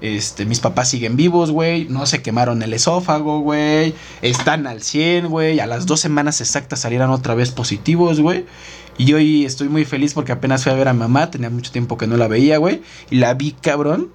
Este, 0.00 0.44
mis 0.44 0.60
papás 0.60 0.88
siguen 0.90 1.16
vivos, 1.16 1.50
güey. 1.50 1.86
No 1.88 2.04
se 2.06 2.20
quemaron 2.20 2.62
el 2.62 2.72
esófago, 2.74 3.40
güey. 3.40 3.94
Están 4.22 4.66
al 4.66 4.82
100, 4.82 5.28
güey. 5.28 5.60
A 5.60 5.66
las 5.66 5.86
dos 5.86 6.00
semanas 6.00 6.40
exactas 6.40 6.80
salieron 6.80 7.10
otra 7.10 7.34
vez 7.34 7.50
positivos, 7.52 8.20
güey. 8.20 8.44
Y 8.96 9.12
hoy 9.12 9.44
estoy 9.44 9.68
muy 9.68 9.84
feliz 9.84 10.14
porque 10.14 10.32
apenas 10.32 10.62
fui 10.62 10.72
a 10.72 10.76
ver 10.76 10.88
a 10.88 10.92
mamá. 10.92 11.30
Tenía 11.30 11.50
mucho 11.50 11.72
tiempo 11.72 11.98
que 11.98 12.06
no 12.06 12.16
la 12.16 12.28
veía, 12.28 12.58
güey. 12.58 12.82
Y 13.10 13.16
la 13.16 13.34
vi, 13.34 13.52
cabrón. 13.52 14.10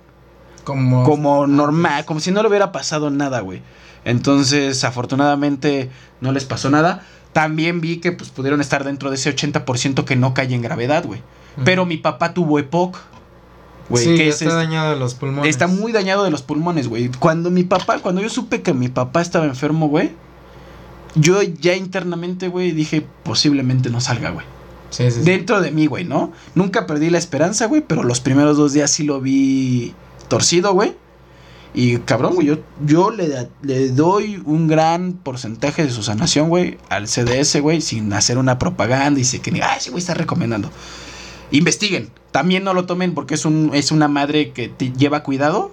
Como. 0.63 1.03
Como 1.03 1.47
normal, 1.47 2.05
como 2.05 2.19
si 2.19 2.31
no 2.31 2.41
le 2.41 2.49
hubiera 2.49 2.71
pasado 2.71 3.09
nada, 3.09 3.41
güey. 3.41 3.61
Entonces, 4.05 4.83
afortunadamente, 4.83 5.89
no 6.21 6.31
les 6.31 6.45
pasó 6.45 6.69
nada. 6.69 7.05
También 7.33 7.81
vi 7.81 7.97
que 7.97 8.11
pues 8.11 8.29
pudieron 8.29 8.61
estar 8.61 8.83
dentro 8.83 9.09
de 9.09 9.15
ese 9.15 9.35
80% 9.35 10.03
que 10.05 10.15
no 10.15 10.33
cae 10.33 10.53
en 10.53 10.61
gravedad, 10.61 11.05
güey. 11.05 11.21
Pero 11.65 11.85
mi 11.85 11.97
papá 11.97 12.33
tuvo 12.33 12.57
EPOC. 12.57 12.97
Güey, 13.89 14.03
sí, 14.03 14.15
que 14.15 14.29
es 14.29 14.41
está 14.41 14.55
dañado 14.55 14.91
de 14.91 14.99
los 14.99 15.15
pulmones. 15.15 15.49
Está 15.49 15.67
muy 15.67 15.91
dañado 15.91 16.23
de 16.23 16.31
los 16.31 16.41
pulmones, 16.41 16.87
güey. 16.87 17.09
Cuando 17.19 17.49
mi 17.49 17.63
papá, 17.63 17.99
cuando 17.99 18.21
yo 18.21 18.29
supe 18.29 18.61
que 18.61 18.73
mi 18.73 18.87
papá 18.87 19.21
estaba 19.21 19.45
enfermo, 19.45 19.87
güey, 19.87 20.11
yo 21.15 21.41
ya 21.41 21.75
internamente, 21.75 22.47
güey, 22.47 22.71
dije, 22.71 23.05
posiblemente 23.23 23.89
no 23.89 23.99
salga, 23.99 24.29
güey. 24.29 24.45
Dentro 24.97 25.61
de 25.61 25.71
mí, 25.71 25.85
güey, 25.85 26.03
¿no? 26.03 26.31
Nunca 26.55 26.87
perdí 26.87 27.09
la 27.09 27.17
esperanza, 27.17 27.67
güey, 27.67 27.81
pero 27.85 28.03
los 28.03 28.19
primeros 28.19 28.57
dos 28.57 28.73
días 28.73 28.89
sí 28.91 29.03
lo 29.03 29.21
vi 29.21 29.93
torcido, 30.27 30.73
güey. 30.73 30.95
Y 31.73 31.97
cabrón, 31.97 32.33
güey, 32.35 32.47
yo, 32.47 32.57
yo 32.83 33.11
le, 33.11 33.49
le 33.61 33.89
doy 33.89 34.41
un 34.45 34.67
gran 34.67 35.13
porcentaje 35.13 35.83
de 35.83 35.91
su 35.91 36.01
sanación, 36.01 36.49
güey, 36.49 36.77
al 36.89 37.07
CDS, 37.07 37.61
güey, 37.61 37.81
sin 37.81 38.11
hacer 38.13 38.39
una 38.39 38.57
propaganda 38.57 39.19
y 39.19 39.23
sé 39.23 39.39
que 39.39 39.51
ni, 39.51 39.61
ay, 39.61 39.77
ese 39.77 39.91
güey 39.91 39.99
está 39.99 40.15
recomendando. 40.15 40.71
Investiguen, 41.51 42.09
también 42.31 42.63
no 42.63 42.73
lo 42.73 42.85
tomen 42.85 43.13
porque 43.13 43.35
es, 43.35 43.45
un, 43.45 43.71
es 43.73 43.91
una 43.91 44.07
madre 44.07 44.51
que 44.51 44.67
te 44.67 44.91
lleva 44.91 45.23
cuidado, 45.23 45.71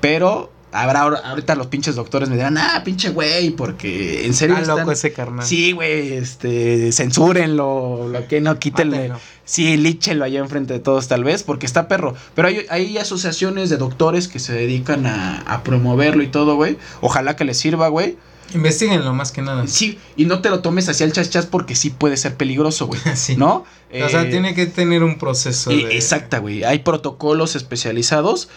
pero 0.00 0.52
habrá 0.72 1.02
ahor- 1.04 1.20
ahorita 1.24 1.54
los 1.54 1.66
pinches 1.68 1.94
doctores 1.96 2.28
me 2.28 2.36
dirán, 2.36 2.58
ah, 2.58 2.82
pinche 2.84 3.10
güey, 3.10 3.50
porque 3.50 4.26
en 4.26 4.34
serio 4.34 4.54
Está 4.56 4.62
están- 4.62 4.78
loco 4.80 4.92
ese 4.92 5.12
carnal. 5.12 5.44
Sí, 5.46 5.72
güey, 5.72 6.12
este, 6.14 6.92
censúrenlo, 6.92 8.08
lo 8.08 8.28
que 8.28 8.40
no, 8.40 8.58
quítenle. 8.58 8.96
Mátenlo. 8.96 9.20
Sí, 9.44 9.76
líchenlo 9.76 10.24
allá 10.24 10.40
enfrente 10.40 10.74
de 10.74 10.80
todos 10.80 11.08
tal 11.08 11.24
vez, 11.24 11.42
porque 11.42 11.66
está 11.66 11.88
perro. 11.88 12.14
Pero 12.34 12.48
hay, 12.48 12.66
hay 12.68 12.98
asociaciones 12.98 13.70
de 13.70 13.76
doctores 13.78 14.28
que 14.28 14.38
se 14.38 14.52
dedican 14.52 15.06
a, 15.06 15.40
a 15.40 15.62
promoverlo 15.62 16.22
y 16.22 16.28
todo, 16.28 16.56
güey. 16.56 16.76
Ojalá 17.00 17.34
que 17.36 17.44
les 17.44 17.56
sirva, 17.56 17.88
güey. 17.88 18.16
Investíguenlo 18.54 19.12
más 19.12 19.30
que 19.30 19.42
nada. 19.42 19.66
Sí, 19.66 19.98
y 20.16 20.24
no 20.24 20.40
te 20.40 20.48
lo 20.48 20.60
tomes 20.60 20.88
hacia 20.88 21.04
el 21.04 21.12
chas 21.12 21.28
chas 21.28 21.44
porque 21.44 21.74
sí 21.76 21.90
puede 21.90 22.16
ser 22.16 22.34
peligroso, 22.36 22.86
güey. 22.86 23.00
Sí. 23.14 23.36
¿No? 23.36 23.64
O 23.90 24.08
sea, 24.08 24.22
Eh, 24.22 24.26
tiene 24.30 24.54
que 24.54 24.66
tener 24.66 25.02
un 25.02 25.18
proceso 25.18 25.70
de. 25.70 25.96
Exacta, 25.96 26.38
güey. 26.38 26.64
Hay 26.64 26.78
protocolos 26.80 27.56
especializados. 27.56 28.48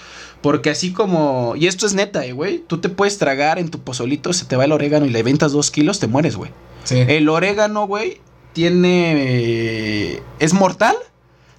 Porque 0.41 0.69
así 0.71 0.91
como. 0.93 1.53
Y 1.55 1.67
esto 1.67 1.85
es 1.85 1.93
neta, 1.93 2.25
eh, 2.25 2.31
güey. 2.31 2.59
Tú 2.67 2.79
te 2.79 2.89
puedes 2.89 3.17
tragar 3.19 3.59
en 3.59 3.69
tu 3.69 3.79
pozolito, 3.81 4.33
se 4.33 4.45
te 4.45 4.55
va 4.55 4.65
el 4.65 4.71
orégano 4.71 5.05
y 5.05 5.09
le 5.09 5.21
ventas 5.23 5.51
dos 5.51 5.69
kilos, 5.71 5.99
te 5.99 6.07
mueres, 6.07 6.35
güey. 6.35 6.51
Sí. 6.83 6.97
El 7.07 7.29
orégano, 7.29 7.85
güey, 7.85 8.19
tiene. 8.53 10.21
Es 10.39 10.53
mortal, 10.53 10.95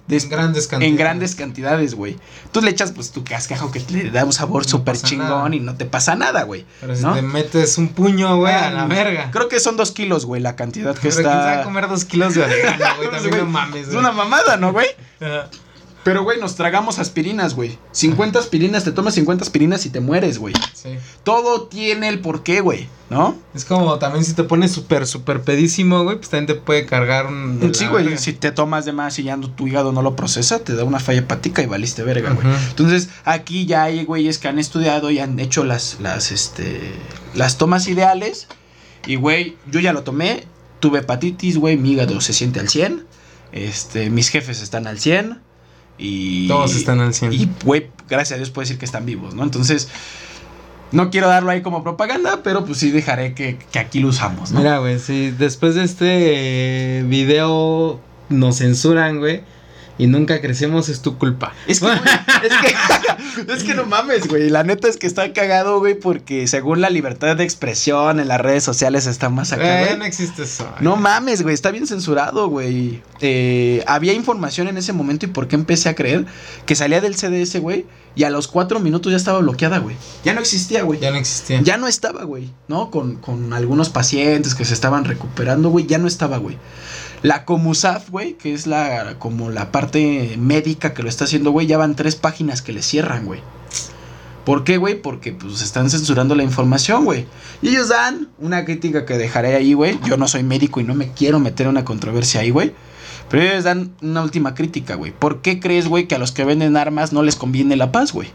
des- 0.07 0.25
En 0.25 0.29
grandes 0.29 0.67
cantidades. 0.67 0.91
en 0.91 0.97
grandes 0.97 1.35
cantidades, 1.35 1.95
güey. 1.95 2.17
Tú 2.51 2.61
le 2.61 2.71
echas 2.71 2.91
pues 2.91 3.11
tu 3.11 3.23
cascajo 3.23 3.71
que 3.71 3.79
le 3.89 4.11
da 4.11 4.25
un 4.25 4.33
sabor 4.33 4.63
No 4.63 4.69
súper 4.69 4.97
chingón 4.97 5.27
nada. 5.29 5.55
y 5.55 5.59
no 5.61 5.75
te 5.75 5.85
pasa 5.85 6.15
nada, 6.15 6.43
güey. 6.43 6.65
Pero 6.81 6.95
si 6.95 7.03
¿no? 7.03 7.13
te 7.13 7.21
metes 7.21 7.77
un 7.77 7.87
puño, 7.89 8.35
güey, 8.37 8.53
a 8.53 8.69
la 8.71 8.85
verga. 8.85 9.31
Creo 9.31 9.47
que 9.47 9.59
son 9.61 9.77
dos 9.77 9.91
kilos, 9.93 10.25
güey, 10.25 10.41
la 10.41 10.55
cantidad 10.57 10.93
que 10.93 11.01
Pero 11.09 11.15
¿quién 11.15 11.23
se 11.23 11.23
va 11.23 11.49
a 11.49 11.51
está. 11.53 11.63
comer 11.63 11.87
dos 11.87 12.03
kilos 12.05 12.35
de 12.35 12.43
orégano, 12.43 12.85
güey? 12.97 13.09
También 13.11 13.37
no 13.37 13.45
mames, 13.45 13.81
Es 13.83 13.87
güey. 13.87 13.99
una 13.99 14.11
mamada, 14.11 14.57
¿no, 14.57 14.73
güey? 14.73 14.87
Pero, 16.03 16.23
güey, 16.23 16.39
nos 16.39 16.55
tragamos 16.55 16.99
aspirinas, 16.99 17.55
güey. 17.55 17.77
50 17.91 18.37
aspirinas, 18.37 18.83
te 18.83 18.91
tomas 18.91 19.13
50 19.13 19.43
aspirinas 19.43 19.85
y 19.85 19.89
te 19.89 20.01
mueres, 20.01 20.37
güey. 20.37 20.53
Sí. 20.73 20.97
Todo 21.23 21.63
tiene 21.67 22.09
el 22.09 22.19
porqué, 22.19 22.59
güey, 22.59 22.89
¿no? 23.09 23.37
Es 23.55 23.63
como 23.63 23.97
también 23.99 24.25
si 24.25 24.33
te 24.33 24.43
pones 24.43 24.71
súper, 24.71 25.07
súper 25.07 25.41
pedísimo, 25.41 26.03
güey, 26.03 26.17
pues 26.17 26.29
también 26.29 26.47
te 26.47 26.55
puede 26.55 26.85
cargar 26.85 27.27
un. 27.27 27.71
Sí, 27.73 27.87
güey, 27.87 28.17
si 28.17 28.33
te 28.33 28.51
tomas 28.51 28.83
de 28.83 28.91
más 28.91 29.17
y 29.19 29.23
ya 29.23 29.37
tu 29.37 29.67
hígado 29.67 29.93
no 29.93 30.01
lo 30.01 30.15
procesa, 30.15 30.59
te 30.59 30.75
da 30.75 30.83
una 30.83 30.99
falla 30.99 31.19
hepática 31.19 31.61
y 31.61 31.67
valiste 31.67 32.03
verga, 32.03 32.31
güey. 32.31 32.47
Entonces, 32.69 33.09
aquí 33.23 33.65
ya 33.65 33.83
hay 33.83 34.03
güeyes 34.03 34.39
que 34.39 34.49
han 34.49 34.59
estudiado 34.59 35.09
y 35.09 35.19
han 35.19 35.39
hecho 35.39 35.63
las, 35.63 35.99
las, 36.01 36.31
este, 36.31 36.81
las 37.33 37.57
tomas 37.57 37.87
ideales. 37.87 38.47
Y, 39.05 39.15
güey, 39.15 39.57
yo 39.71 39.79
ya 39.79 39.93
lo 39.93 40.03
tomé, 40.03 40.47
tuve 40.79 40.99
hepatitis, 40.99 41.57
güey, 41.57 41.77
mi 41.77 41.93
hígado 41.93 42.19
se 42.19 42.33
siente 42.33 42.59
al 42.59 42.67
100. 42.67 43.05
Este, 43.53 44.09
mis 44.09 44.29
jefes 44.29 44.61
están 44.61 44.87
al 44.87 44.99
100. 44.99 45.39
Y... 45.97 46.47
Todos 46.47 46.75
están 46.75 46.99
al 46.99 47.13
100. 47.13 47.33
Y, 47.33 47.49
güey, 47.63 47.89
gracias 48.09 48.35
a 48.35 48.37
Dios 48.37 48.49
puedo 48.49 48.63
decir 48.63 48.77
que 48.77 48.85
están 48.85 49.05
vivos, 49.05 49.35
¿no? 49.35 49.43
Entonces, 49.43 49.89
no 50.91 51.09
quiero 51.09 51.27
darlo 51.27 51.49
ahí 51.49 51.61
como 51.61 51.83
propaganda, 51.83 52.41
pero 52.43 52.65
pues 52.65 52.77
sí 52.77 52.91
dejaré 52.91 53.33
que, 53.33 53.57
que 53.71 53.79
aquí 53.79 53.99
lo 53.99 54.09
usamos, 54.09 54.51
¿no? 54.51 54.59
Mira, 54.59 54.79
güey, 54.79 54.99
si 54.99 55.31
después 55.31 55.75
de 55.75 55.83
este 55.83 56.99
eh, 56.99 57.03
video 57.03 57.99
nos 58.29 58.57
censuran, 58.57 59.19
güey, 59.19 59.41
y 59.97 60.07
nunca 60.07 60.41
crecemos, 60.41 60.89
es 60.89 61.01
tu 61.01 61.17
culpa. 61.17 61.53
Es 61.67 61.79
que, 61.79 61.85
güey, 61.85 61.97
es 62.43 62.53
que, 63.45 63.53
es 63.53 63.63
que 63.63 63.73
no 63.75 63.85
mames, 63.85 64.27
güey. 64.27 64.49
La 64.49 64.63
neta 64.63 64.87
es 64.87 64.97
que 64.97 65.07
está 65.07 65.31
cagado, 65.33 65.79
güey, 65.79 65.93
porque 65.93 66.47
según 66.47 66.81
la 66.81 66.89
libertad 66.89 67.35
de 67.35 67.43
expresión 67.43 68.19
en 68.19 68.27
las 68.27 68.41
redes 68.41 68.63
sociales 68.63 69.05
está 69.05 69.29
más 69.29 69.51
acá, 69.53 69.83
Eh, 69.91 69.97
no 69.97 70.05
existe 70.05 70.43
eso. 70.43 70.67
No 70.79 70.95
mames, 70.95 71.41
güey, 71.43 71.53
está 71.53 71.71
bien 71.71 71.85
censurado, 71.87 72.47
güey. 72.49 73.01
Eh, 73.21 73.83
había 73.87 74.13
información 74.13 74.67
en 74.67 74.77
ese 74.77 74.93
momento 74.93 75.25
y 75.25 75.29
por 75.29 75.47
qué 75.47 75.55
empecé 75.55 75.89
a 75.89 75.95
creer 75.95 76.25
que 76.65 76.75
salía 76.75 76.99
del 77.01 77.15
CDS, 77.15 77.59
güey, 77.59 77.85
y 78.15 78.23
a 78.25 78.29
los 78.29 78.47
cuatro 78.47 78.79
minutos 78.79 79.11
ya 79.11 79.17
estaba 79.17 79.39
bloqueada, 79.39 79.79
güey. 79.79 79.95
Ya 80.23 80.33
no 80.33 80.39
existía, 80.41 80.83
güey. 80.83 80.99
Ya 80.99 81.11
no 81.11 81.17
existía. 81.17 81.61
Ya 81.61 81.77
no 81.77 81.87
estaba, 81.87 82.23
güey, 82.23 82.49
¿no? 82.67 82.91
Con, 82.91 83.15
con 83.17 83.53
algunos 83.53 83.89
pacientes 83.89 84.55
que 84.55 84.65
se 84.65 84.73
estaban 84.73 85.05
recuperando, 85.05 85.69
güey, 85.69 85.85
ya 85.87 85.97
no 85.97 86.07
estaba, 86.07 86.37
güey. 86.37 86.57
La 87.23 87.45
Comusaf, 87.45 88.09
güey, 88.09 88.33
que 88.33 88.53
es 88.53 88.67
la 88.67 89.15
como 89.17 89.49
la 89.49 89.71
parte 89.71 90.35
médica 90.37 90.93
que 90.93 91.03
lo 91.03 91.09
está 91.09 91.23
haciendo, 91.23 91.51
güey, 91.51 91.65
ya 91.65 91.77
van 91.77 91.95
tres 91.95 92.15
páginas 92.15 92.61
que 92.61 92.73
le 92.73 92.83
cierran, 92.83 93.25
güey. 93.25 93.39
¿Por 94.45 94.65
qué, 94.65 94.77
güey? 94.77 95.01
Porque 95.01 95.31
pues 95.31 95.61
están 95.61 95.89
censurando 95.89 96.35
la 96.35 96.43
información, 96.43 97.05
güey. 97.05 97.25
Y 97.61 97.69
ellos 97.69 97.87
dan 97.87 98.27
una 98.39 98.65
crítica 98.65 99.05
que 99.05 99.17
dejaré 99.17 99.55
ahí, 99.55 99.73
güey. 99.73 99.97
Yo 100.05 100.17
no 100.17 100.27
soy 100.27 100.43
médico 100.43 100.81
y 100.81 100.83
no 100.83 100.95
me 100.95 101.13
quiero 101.13 101.39
meter 101.39 101.65
en 101.65 101.71
una 101.71 101.85
controversia 101.85 102.41
ahí, 102.41 102.49
güey. 102.49 102.73
Pero 103.29 103.43
ellos 103.43 103.63
dan 103.63 103.95
una 104.01 104.21
última 104.21 104.53
crítica, 104.53 104.95
güey. 104.95 105.13
¿Por 105.13 105.41
qué 105.41 105.61
crees, 105.61 105.87
güey, 105.87 106.09
que 106.09 106.15
a 106.15 106.19
los 106.19 106.33
que 106.33 106.43
venden 106.43 106.75
armas 106.75 107.13
no 107.13 107.23
les 107.23 107.37
conviene 107.37 107.77
la 107.77 107.93
paz, 107.93 108.11
güey? 108.11 108.27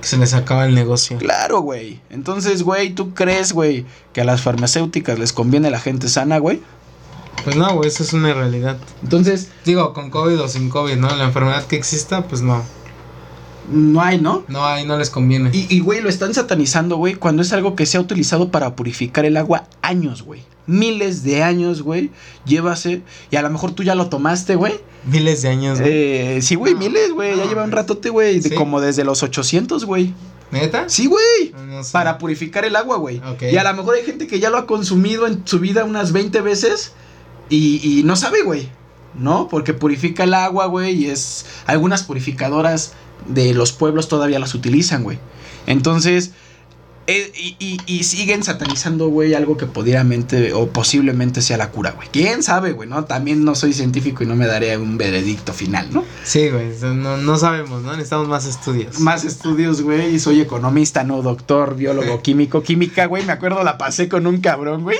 Que 0.00 0.06
se 0.06 0.18
les 0.18 0.34
acaba 0.34 0.66
el 0.66 0.74
negocio. 0.76 1.18
Claro, 1.18 1.60
güey. 1.60 2.00
Entonces, 2.10 2.62
güey, 2.62 2.94
¿tú 2.94 3.12
crees, 3.12 3.52
güey, 3.52 3.84
que 4.12 4.20
a 4.20 4.24
las 4.24 4.40
farmacéuticas 4.40 5.18
les 5.18 5.32
conviene 5.32 5.68
la 5.70 5.80
gente 5.80 6.08
sana, 6.08 6.38
güey? 6.38 6.62
Pues 7.44 7.56
no, 7.56 7.74
güey, 7.74 7.88
eso 7.88 8.02
es 8.02 8.12
una 8.12 8.32
realidad. 8.32 8.78
Entonces, 9.02 9.50
Digo, 9.64 9.92
con 9.92 10.10
COVID 10.10 10.40
o 10.40 10.48
sin 10.48 10.70
COVID, 10.70 10.96
¿no? 10.96 11.14
La 11.14 11.24
enfermedad 11.24 11.66
que 11.66 11.76
exista, 11.76 12.22
pues 12.26 12.40
no. 12.40 12.62
no 13.70 14.00
hay, 14.00 14.20
¿no? 14.20 14.44
No, 14.48 14.64
ahí 14.64 14.86
no 14.86 14.96
les 14.96 15.10
conviene. 15.10 15.50
Y, 15.52 15.66
y, 15.68 15.80
güey, 15.80 16.00
lo 16.00 16.08
están 16.08 16.32
satanizando, 16.32 16.96
güey, 16.96 17.14
cuando 17.14 17.42
es 17.42 17.52
algo 17.52 17.76
que 17.76 17.86
se 17.86 17.98
ha 17.98 18.00
utilizado 18.00 18.50
para 18.50 18.74
purificar 18.74 19.24
el 19.24 19.36
agua 19.36 19.64
años, 19.82 20.22
güey. 20.22 20.42
Miles 20.66 21.22
de 21.22 21.42
años, 21.42 21.82
güey. 21.82 22.10
Llévase. 22.46 23.02
Y 23.30 23.36
a 23.36 23.42
lo 23.42 23.50
mejor 23.50 23.72
tú 23.72 23.82
ya 23.82 23.94
lo 23.94 24.08
tomaste, 24.08 24.54
güey. 24.56 24.80
Miles 25.04 25.42
de 25.42 25.48
años, 25.50 25.80
güey. 25.80 25.92
Eh, 25.92 26.38
sí, 26.40 26.54
güey, 26.54 26.72
No, 26.72 26.80
miles, 26.80 27.12
güey. 27.12 27.36
Ya 27.36 27.44
lleva 27.44 27.64
un 27.64 27.72
ratote, 27.72 28.08
güey. 28.08 28.40
Como 28.54 28.80
desde 28.80 29.04
los 29.04 29.22
800, 29.22 29.84
güey. 29.84 30.14
¿Neta? 30.50 30.88
Sí, 30.88 31.06
güey. 31.06 31.52
No 31.66 31.84
sé. 31.84 31.92
Para 31.92 32.16
purificar 32.16 32.64
el 32.64 32.76
agua, 32.76 32.96
güey. 32.96 33.18
Ok. 33.18 33.42
Y 33.52 33.56
a 33.58 33.64
lo 33.64 33.74
mejor 33.74 33.96
hay 33.96 34.04
gente 34.04 34.26
que 34.26 34.40
ya 34.40 34.48
lo 34.48 34.56
ha 34.56 34.66
consumido 34.66 35.26
en 35.26 35.46
su 35.46 35.58
vida 35.58 35.84
unas 35.84 36.12
20 36.12 36.40
veces 36.40 36.92
y, 37.48 37.80
y 38.00 38.02
no 38.04 38.16
sabe, 38.16 38.42
güey. 38.42 38.68
¿No? 39.16 39.46
Porque 39.48 39.74
purifica 39.74 40.24
el 40.24 40.34
agua, 40.34 40.66
güey. 40.66 41.04
Y 41.04 41.06
es. 41.06 41.46
Algunas 41.66 42.02
purificadoras 42.02 42.94
de 43.28 43.54
los 43.54 43.72
pueblos 43.72 44.08
todavía 44.08 44.38
las 44.40 44.54
utilizan, 44.54 45.04
güey. 45.04 45.18
Entonces. 45.66 46.32
eh, 47.06 47.30
y, 47.36 47.54
y- 47.58 47.78
y 47.86 48.04
siguen 48.04 48.42
satanizando, 48.42 49.08
güey, 49.08 49.34
algo 49.34 49.58
que 49.58 49.66
posiblemente 49.66 50.54
o 50.54 50.68
posiblemente 50.70 51.42
sea 51.42 51.58
la 51.58 51.70
cura, 51.70 51.90
güey. 51.92 52.08
¿Quién 52.10 52.42
sabe, 52.42 52.72
güey? 52.72 52.88
¿No? 52.88 53.04
También 53.04 53.44
no 53.44 53.54
soy 53.54 53.74
científico 53.74 54.24
y 54.24 54.26
no 54.26 54.34
me 54.36 54.46
daré 54.46 54.76
un 54.78 54.96
veredicto 54.96 55.52
final, 55.52 55.86
¿no? 55.92 56.02
Sí, 56.24 56.48
güey. 56.48 56.70
No, 56.94 57.18
no 57.18 57.36
sabemos, 57.36 57.82
¿no? 57.82 57.92
Necesitamos 57.92 58.26
más 58.28 58.46
estudios. 58.46 58.98
Más 59.00 59.24
estudios, 59.24 59.82
güey. 59.82 60.18
Soy 60.18 60.40
economista, 60.40 61.04
no 61.04 61.20
doctor, 61.20 61.76
biólogo, 61.76 62.22
químico, 62.22 62.62
química, 62.62 63.04
güey. 63.04 63.24
Me 63.26 63.32
acuerdo, 63.32 63.62
la 63.62 63.76
pasé 63.76 64.08
con 64.08 64.26
un 64.26 64.40
cabrón, 64.40 64.82
güey. 64.82 64.98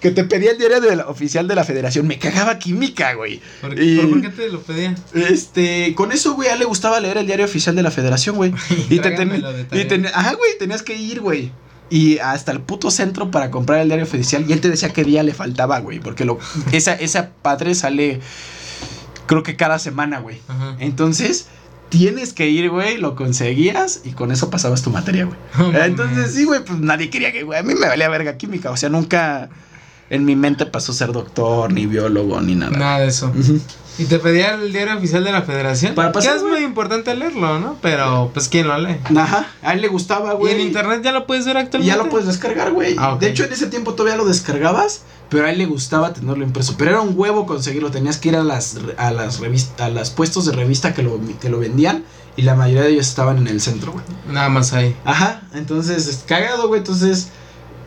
Que 0.00 0.10
te 0.10 0.24
pedía 0.24 0.52
el 0.52 0.58
diario 0.58 0.78
oficial 1.08 1.46
de 1.46 1.54
la 1.54 1.62
federación. 1.64 2.06
Me 2.06 2.18
cagaba 2.18 2.58
química, 2.58 3.12
güey. 3.14 3.40
¿Por, 3.60 3.78
Y- 3.78 3.96
¿por- 3.98 4.10
por 4.10 4.20
qué 4.22 4.28
te 4.30 4.48
lo 4.48 4.60
pedía? 4.62 4.94
Este, 5.14 5.94
con 5.94 6.10
eso, 6.12 6.34
güey, 6.34 6.48
a 6.48 6.54
él 6.54 6.58
le 6.60 6.64
gustaba 6.64 6.98
leer 7.00 7.18
el 7.18 7.26
diario 7.26 7.44
oficial 7.44 7.76
de 7.76 7.82
la 7.82 7.90
federación, 7.90 8.36
güey. 8.36 8.52
Y 8.88 8.98
te 8.98 9.10
ten- 9.10 9.14
Tráigamelo 9.28 9.52
de 9.52 9.60
y 9.62 9.64
tarea. 9.64 9.88
ten- 9.88 10.06
Ajá, 10.06 10.34
güey, 10.34 10.52
tenías 10.58 10.82
que 10.82 10.96
ir, 10.96 11.20
güey. 11.20 11.52
Y 11.90 12.18
hasta 12.18 12.52
el 12.52 12.60
puto 12.60 12.90
centro 12.90 13.30
para 13.30 13.50
comprar 13.50 13.80
el 13.80 13.88
diario 13.88 14.04
oficial. 14.04 14.44
Y 14.48 14.52
él 14.52 14.60
te 14.60 14.70
decía 14.70 14.90
qué 14.90 15.04
día 15.04 15.22
le 15.22 15.34
faltaba, 15.34 15.78
güey. 15.80 15.98
Porque 16.00 16.24
lo, 16.24 16.38
esa, 16.72 16.94
esa 16.94 17.30
padre 17.42 17.74
sale, 17.74 18.20
creo 19.26 19.42
que 19.42 19.56
cada 19.56 19.78
semana, 19.78 20.20
güey. 20.20 20.38
Ajá. 20.48 20.76
Entonces, 20.78 21.46
tienes 21.88 22.32
que 22.32 22.48
ir, 22.48 22.70
güey, 22.70 22.96
lo 22.98 23.16
conseguías 23.16 24.00
y 24.04 24.12
con 24.12 24.30
eso 24.32 24.48
pasabas 24.50 24.82
tu 24.82 24.90
materia, 24.90 25.24
güey. 25.26 25.38
Entonces, 25.84 26.32
sí, 26.34 26.44
güey, 26.44 26.64
pues 26.64 26.78
nadie 26.78 27.10
quería 27.10 27.32
que, 27.32 27.42
güey, 27.42 27.58
a 27.58 27.62
mí 27.62 27.74
me 27.74 27.86
valía 27.88 28.08
verga 28.08 28.36
química. 28.38 28.70
O 28.70 28.76
sea, 28.76 28.88
nunca 28.88 29.50
en 30.10 30.24
mi 30.24 30.36
mente 30.36 30.66
pasó 30.66 30.92
ser 30.92 31.12
doctor, 31.12 31.72
ni 31.72 31.86
biólogo, 31.86 32.40
ni 32.40 32.54
nada. 32.54 32.76
Nada 32.76 32.98
de 33.00 33.06
eso. 33.08 33.32
¿Y 33.98 34.04
te 34.04 34.18
pedía 34.18 34.54
el 34.54 34.72
diario 34.72 34.96
oficial 34.96 35.22
de 35.24 35.32
la 35.32 35.42
federación? 35.42 35.94
Para 35.94 36.10
pasar, 36.12 36.32
Que 36.32 36.38
es 36.38 36.42
muy 36.44 36.60
importante 36.64 37.14
leerlo, 37.14 37.60
¿no? 37.60 37.76
Pero, 37.82 38.30
pues, 38.32 38.48
¿quién 38.48 38.66
lo 38.66 38.78
lee? 38.78 38.96
Ajá, 39.16 39.46
a 39.62 39.72
él 39.74 39.82
le 39.82 39.88
gustaba, 39.88 40.32
Y 40.34 40.36
güey. 40.36 40.54
en 40.54 40.60
internet 40.60 41.02
ya 41.04 41.12
lo 41.12 41.26
puedes 41.26 41.44
ver 41.44 41.56
Y 41.56 41.58
actualmente. 41.60 41.96
ya 41.96 42.02
lo 42.02 42.08
puedes 42.10 42.26
descargar, 42.26 42.72
güey. 42.72 42.96
Ah, 42.98 43.14
ok. 43.14 43.20
De 43.20 43.28
hecho, 43.30 43.44
en 43.44 43.52
ese 43.52 43.66
tiempo 43.66 43.94
todavía 43.94 44.16
lo 44.16 44.24
descargabas, 44.26 45.02
pero 45.28 45.44
a 45.46 45.50
él 45.50 45.58
le 45.58 45.66
gustaba 45.66 46.12
tenerlo 46.14 46.42
impreso. 46.44 46.74
Pero 46.78 46.92
era 46.92 47.00
un 47.02 47.12
huevo 47.16 47.44
conseguirlo. 47.46 47.90
Tenías 47.90 48.16
que 48.16 48.30
ir 48.30 48.36
a 48.36 48.42
las, 48.42 48.78
a 48.96 49.10
las 49.10 49.38
revistas, 49.38 49.80
a 49.80 49.90
los 49.90 50.10
puestos 50.10 50.46
de 50.46 50.52
revista 50.52 50.94
que 50.94 51.02
lo, 51.02 51.20
que 51.40 51.50
lo 51.50 51.58
vendían. 51.58 52.04
Y 52.36 52.42
la 52.42 52.54
mayoría 52.54 52.82
de 52.82 52.90
ellos 52.90 53.06
estaban 53.06 53.36
en 53.38 53.48
el 53.48 53.60
centro, 53.60 53.92
güey. 53.92 54.04
Nada 54.32 54.48
más 54.48 54.72
ahí. 54.72 54.96
Ajá, 55.04 55.42
entonces, 55.52 56.06
es 56.06 56.24
cagado, 56.26 56.68
güey. 56.68 56.78
Entonces, 56.78 57.28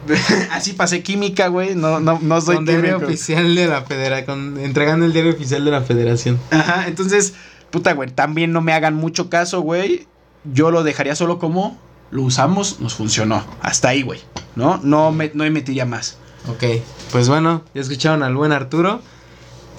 así 0.51 0.73
pasé 0.73 1.03
química, 1.03 1.47
güey. 1.47 1.75
No, 1.75 1.99
no, 1.99 2.19
no 2.21 2.41
soy 2.41 2.55
Con 2.55 2.65
diario 2.65 2.95
químico. 2.95 3.07
oficial 3.07 3.55
de 3.55 3.67
la 3.67 3.81
federación. 3.83 4.57
Entregando 4.59 5.05
el 5.05 5.13
diario 5.13 5.33
oficial 5.33 5.63
de 5.65 5.71
la 5.71 5.81
federación. 5.81 6.39
Ajá, 6.51 6.87
entonces, 6.87 7.33
puta, 7.71 7.93
güey. 7.93 8.09
También 8.09 8.51
no 8.51 8.61
me 8.61 8.73
hagan 8.73 8.95
mucho 8.95 9.29
caso, 9.29 9.61
güey. 9.61 10.07
Yo 10.45 10.71
lo 10.71 10.83
dejaría 10.83 11.15
solo 11.15 11.39
como 11.39 11.77
lo 12.11 12.21
usamos, 12.23 12.79
nos 12.79 12.93
funcionó. 12.93 13.43
Hasta 13.61 13.89
ahí, 13.89 14.03
güey. 14.03 14.21
¿No? 14.55 14.79
No, 14.83 15.11
me, 15.11 15.31
no 15.33 15.49
metiría 15.49 15.85
más. 15.85 16.17
Ok. 16.47 16.63
Pues 17.11 17.27
bueno, 17.27 17.63
ya 17.73 17.81
escucharon 17.81 18.21
al 18.23 18.35
buen 18.35 18.51
Arturo. 18.51 19.01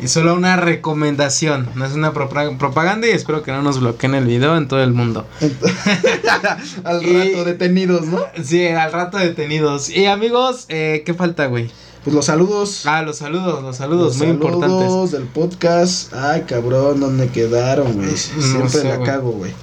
Y 0.03 0.09
solo 0.09 0.34
una 0.34 0.57
recomendación. 0.57 1.68
No 1.76 1.84
es 1.86 1.92
una 1.92 2.12
propa- 2.12 2.59
propaganda 2.59 3.07
y 3.07 3.11
espero 3.11 3.42
que 3.42 3.53
no 3.53 3.62
nos 3.62 3.80
bloqueen 3.80 4.14
el 4.14 4.24
video 4.26 4.57
en 4.57 4.68
todo 4.68 4.82
el 4.82 4.92
mundo. 4.92 5.26
Al 6.84 7.03
Y- 7.07 7.12
rato 7.32 7.45
detenidos, 7.45 8.07
¿no? 8.07 8.20
Sí, 8.42 8.66
al 8.66 8.92
rato 8.92 9.18
detenidos. 9.18 9.88
Y 9.90 10.07
amigos, 10.07 10.66
eh, 10.68 11.03
¿qué 11.07 11.14
falta, 11.14 11.47
güey? 11.47 11.70
Pues 12.03 12.14
los 12.14 12.26
saludos. 12.26 12.84
Ah, 12.86 13.03
los 13.03 13.16
saludos, 13.16 13.62
los 13.62 13.76
saludos, 13.76 14.09
Los 14.09 14.16
muy 14.18 14.28
importantes. 14.28 14.68
saludos 14.70 15.11
del 15.12 15.22
podcast. 15.24 16.12
Ay, 16.12 16.42
cabrón, 16.42 17.01
¿dónde 17.01 17.28
quedaron, 17.28 17.95
güey? 17.95 18.11
No 18.11 18.16
Siempre 18.16 18.68
sé, 18.68 18.84
la 18.84 19.01
cago, 19.03 19.30
güey. 19.30 19.53
O 19.53 19.55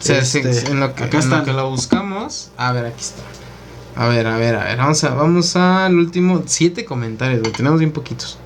sea, 0.00 0.22
sí, 0.24 0.40
Este, 0.44 0.70
en 0.70 0.80
lo 0.80 0.94
que, 0.94 1.04
acá 1.04 1.18
en 1.18 1.28
lo 1.30 1.36
están. 1.36 1.44
que 1.46 1.52
lo 1.54 1.70
buscamos. 1.70 2.50
A 2.58 2.72
ver, 2.72 2.84
aquí 2.86 3.00
está. 3.00 3.22
A 3.96 4.06
ver, 4.08 4.26
a 4.26 4.36
ver, 4.36 4.54
a 4.56 4.64
ver. 4.64 4.76
Vamos, 4.76 5.02
a, 5.04 5.14
vamos 5.14 5.56
al 5.56 5.96
último. 5.98 6.42
Siete 6.46 6.84
comentarios, 6.84 7.40
güey. 7.40 7.52
Tenemos 7.52 7.78
bien 7.78 7.92
poquitos. 7.92 8.38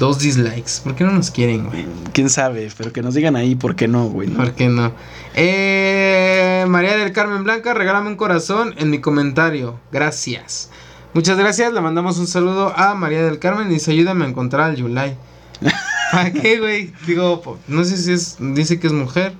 Dos 0.00 0.18
dislikes. 0.18 0.80
¿Por 0.82 0.94
qué 0.94 1.04
no 1.04 1.12
nos 1.12 1.30
quieren, 1.30 1.66
güey? 1.66 1.84
Quién 2.14 2.30
sabe, 2.30 2.70
pero 2.74 2.90
que 2.90 3.02
nos 3.02 3.12
digan 3.12 3.36
ahí 3.36 3.54
por 3.54 3.76
qué 3.76 3.86
no, 3.86 4.06
güey. 4.06 4.28
¿no? 4.28 4.38
¿Por 4.38 4.52
qué 4.54 4.66
no? 4.70 4.94
Eh, 5.34 6.64
María 6.68 6.96
del 6.96 7.12
Carmen 7.12 7.44
Blanca, 7.44 7.74
regálame 7.74 8.08
un 8.08 8.16
corazón 8.16 8.74
en 8.78 8.88
mi 8.88 9.02
comentario. 9.02 9.78
Gracias. 9.92 10.70
Muchas 11.12 11.36
gracias. 11.36 11.74
Le 11.74 11.82
mandamos 11.82 12.16
un 12.16 12.26
saludo 12.26 12.72
a 12.74 12.94
María 12.94 13.22
del 13.22 13.38
Carmen 13.38 13.70
y 13.70 13.74
dice: 13.74 13.90
Ayúdame 13.90 14.24
a 14.24 14.28
encontrar 14.28 14.70
al 14.70 14.76
Yulai. 14.76 15.18
¿Para 16.12 16.32
qué, 16.32 16.58
güey? 16.58 16.94
Digo, 17.06 17.58
no 17.68 17.84
sé 17.84 17.98
si 17.98 18.14
es. 18.14 18.38
Dice 18.40 18.80
que 18.80 18.86
es 18.86 18.94
mujer. 18.94 19.34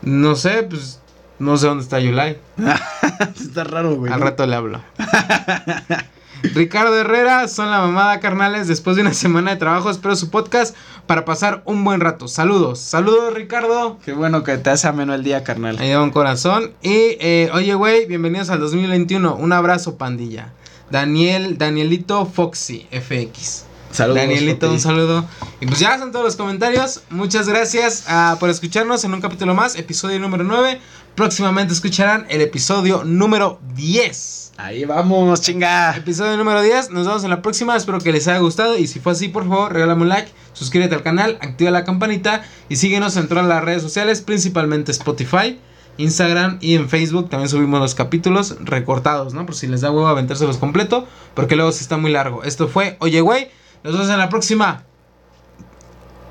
No 0.00 0.36
sé, 0.36 0.62
pues. 0.62 1.02
No 1.38 1.58
sé 1.58 1.66
dónde 1.66 1.84
está 1.84 2.00
Yulai. 2.00 2.38
Está 3.38 3.64
raro, 3.64 3.96
güey. 3.96 4.10
Al 4.10 4.22
rato 4.22 4.46
le 4.46 4.56
hablo. 4.56 4.82
Ricardo 6.42 6.96
Herrera, 6.96 7.48
son 7.48 7.70
la 7.70 7.80
mamada, 7.80 8.20
carnales. 8.20 8.68
Después 8.68 8.96
de 8.96 9.02
una 9.02 9.14
semana 9.14 9.50
de 9.50 9.56
trabajo, 9.56 9.90
espero 9.90 10.14
su 10.16 10.30
podcast 10.30 10.74
para 11.06 11.24
pasar 11.24 11.62
un 11.64 11.84
buen 11.84 12.00
rato. 12.00 12.28
Saludos, 12.28 12.78
saludos, 12.80 13.34
Ricardo. 13.34 13.98
Qué 14.04 14.12
bueno 14.12 14.44
que 14.44 14.56
te 14.58 14.70
hace 14.70 14.86
ameno 14.88 15.14
el 15.14 15.24
día, 15.24 15.42
carnal. 15.42 15.78
Ahí 15.78 15.94
un 15.94 16.10
corazón. 16.10 16.72
Y, 16.82 17.16
eh, 17.20 17.50
oye, 17.52 17.74
güey, 17.74 18.06
bienvenidos 18.06 18.50
al 18.50 18.60
2021. 18.60 19.34
Un 19.34 19.52
abrazo, 19.52 19.96
pandilla. 19.96 20.52
Daniel, 20.90 21.58
Danielito 21.58 22.24
Foxy, 22.26 22.86
FX. 22.90 23.64
Saludos. 23.90 24.16
Danielito, 24.16 24.70
un 24.70 24.80
saludo. 24.80 25.24
Y 25.60 25.66
pues 25.66 25.80
ya 25.80 25.98
son 25.98 26.12
todos 26.12 26.24
los 26.24 26.36
comentarios. 26.36 27.02
Muchas 27.10 27.48
gracias 27.48 28.04
ah, 28.06 28.36
por 28.38 28.50
escucharnos 28.50 29.02
en 29.04 29.14
un 29.14 29.20
capítulo 29.20 29.54
más, 29.54 29.76
episodio 29.76 30.18
número 30.20 30.44
9. 30.44 30.80
Próximamente 31.14 31.72
escucharán 31.72 32.26
el 32.28 32.42
episodio 32.42 33.02
número 33.04 33.58
10. 33.74 34.47
Ahí 34.60 34.84
vamos, 34.84 35.40
chinga. 35.40 35.96
Episodio 35.96 36.36
número 36.36 36.60
10. 36.60 36.90
Nos 36.90 37.06
vemos 37.06 37.22
en 37.22 37.30
la 37.30 37.42
próxima. 37.42 37.76
Espero 37.76 38.00
que 38.00 38.10
les 38.10 38.26
haya 38.26 38.40
gustado. 38.40 38.76
Y 38.76 38.88
si 38.88 38.98
fue 38.98 39.12
así, 39.12 39.28
por 39.28 39.48
favor, 39.48 39.72
regálame 39.72 40.02
un 40.02 40.08
like, 40.08 40.32
suscríbete 40.52 40.96
al 40.96 41.04
canal, 41.04 41.38
activa 41.40 41.70
la 41.70 41.84
campanita 41.84 42.42
y 42.68 42.74
síguenos 42.74 43.16
en 43.16 43.28
todas 43.28 43.46
las 43.46 43.62
redes 43.62 43.82
sociales, 43.82 44.20
principalmente 44.20 44.90
Spotify. 44.90 45.60
Instagram 45.96 46.58
y 46.60 46.74
en 46.74 46.88
Facebook 46.88 47.30
también 47.30 47.48
subimos 47.48 47.78
los 47.78 47.94
capítulos 47.94 48.56
recortados, 48.60 49.32
¿no? 49.32 49.46
Por 49.46 49.54
si 49.54 49.68
les 49.68 49.80
da 49.80 49.92
huevo 49.92 50.08
aventárselos 50.08 50.56
completo, 50.58 51.06
porque 51.34 51.54
luego 51.54 51.70
se 51.70 51.82
está 51.82 51.96
muy 51.96 52.10
largo. 52.10 52.42
Esto 52.42 52.66
fue 52.66 52.96
Oye, 52.98 53.20
güey. 53.20 53.50
Nos 53.84 53.92
vemos 53.92 54.10
en 54.10 54.18
la 54.18 54.28
próxima. 54.28 54.82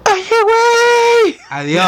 Oye, 0.06 0.44
güey. 0.44 1.38
Adiós. 1.50 1.76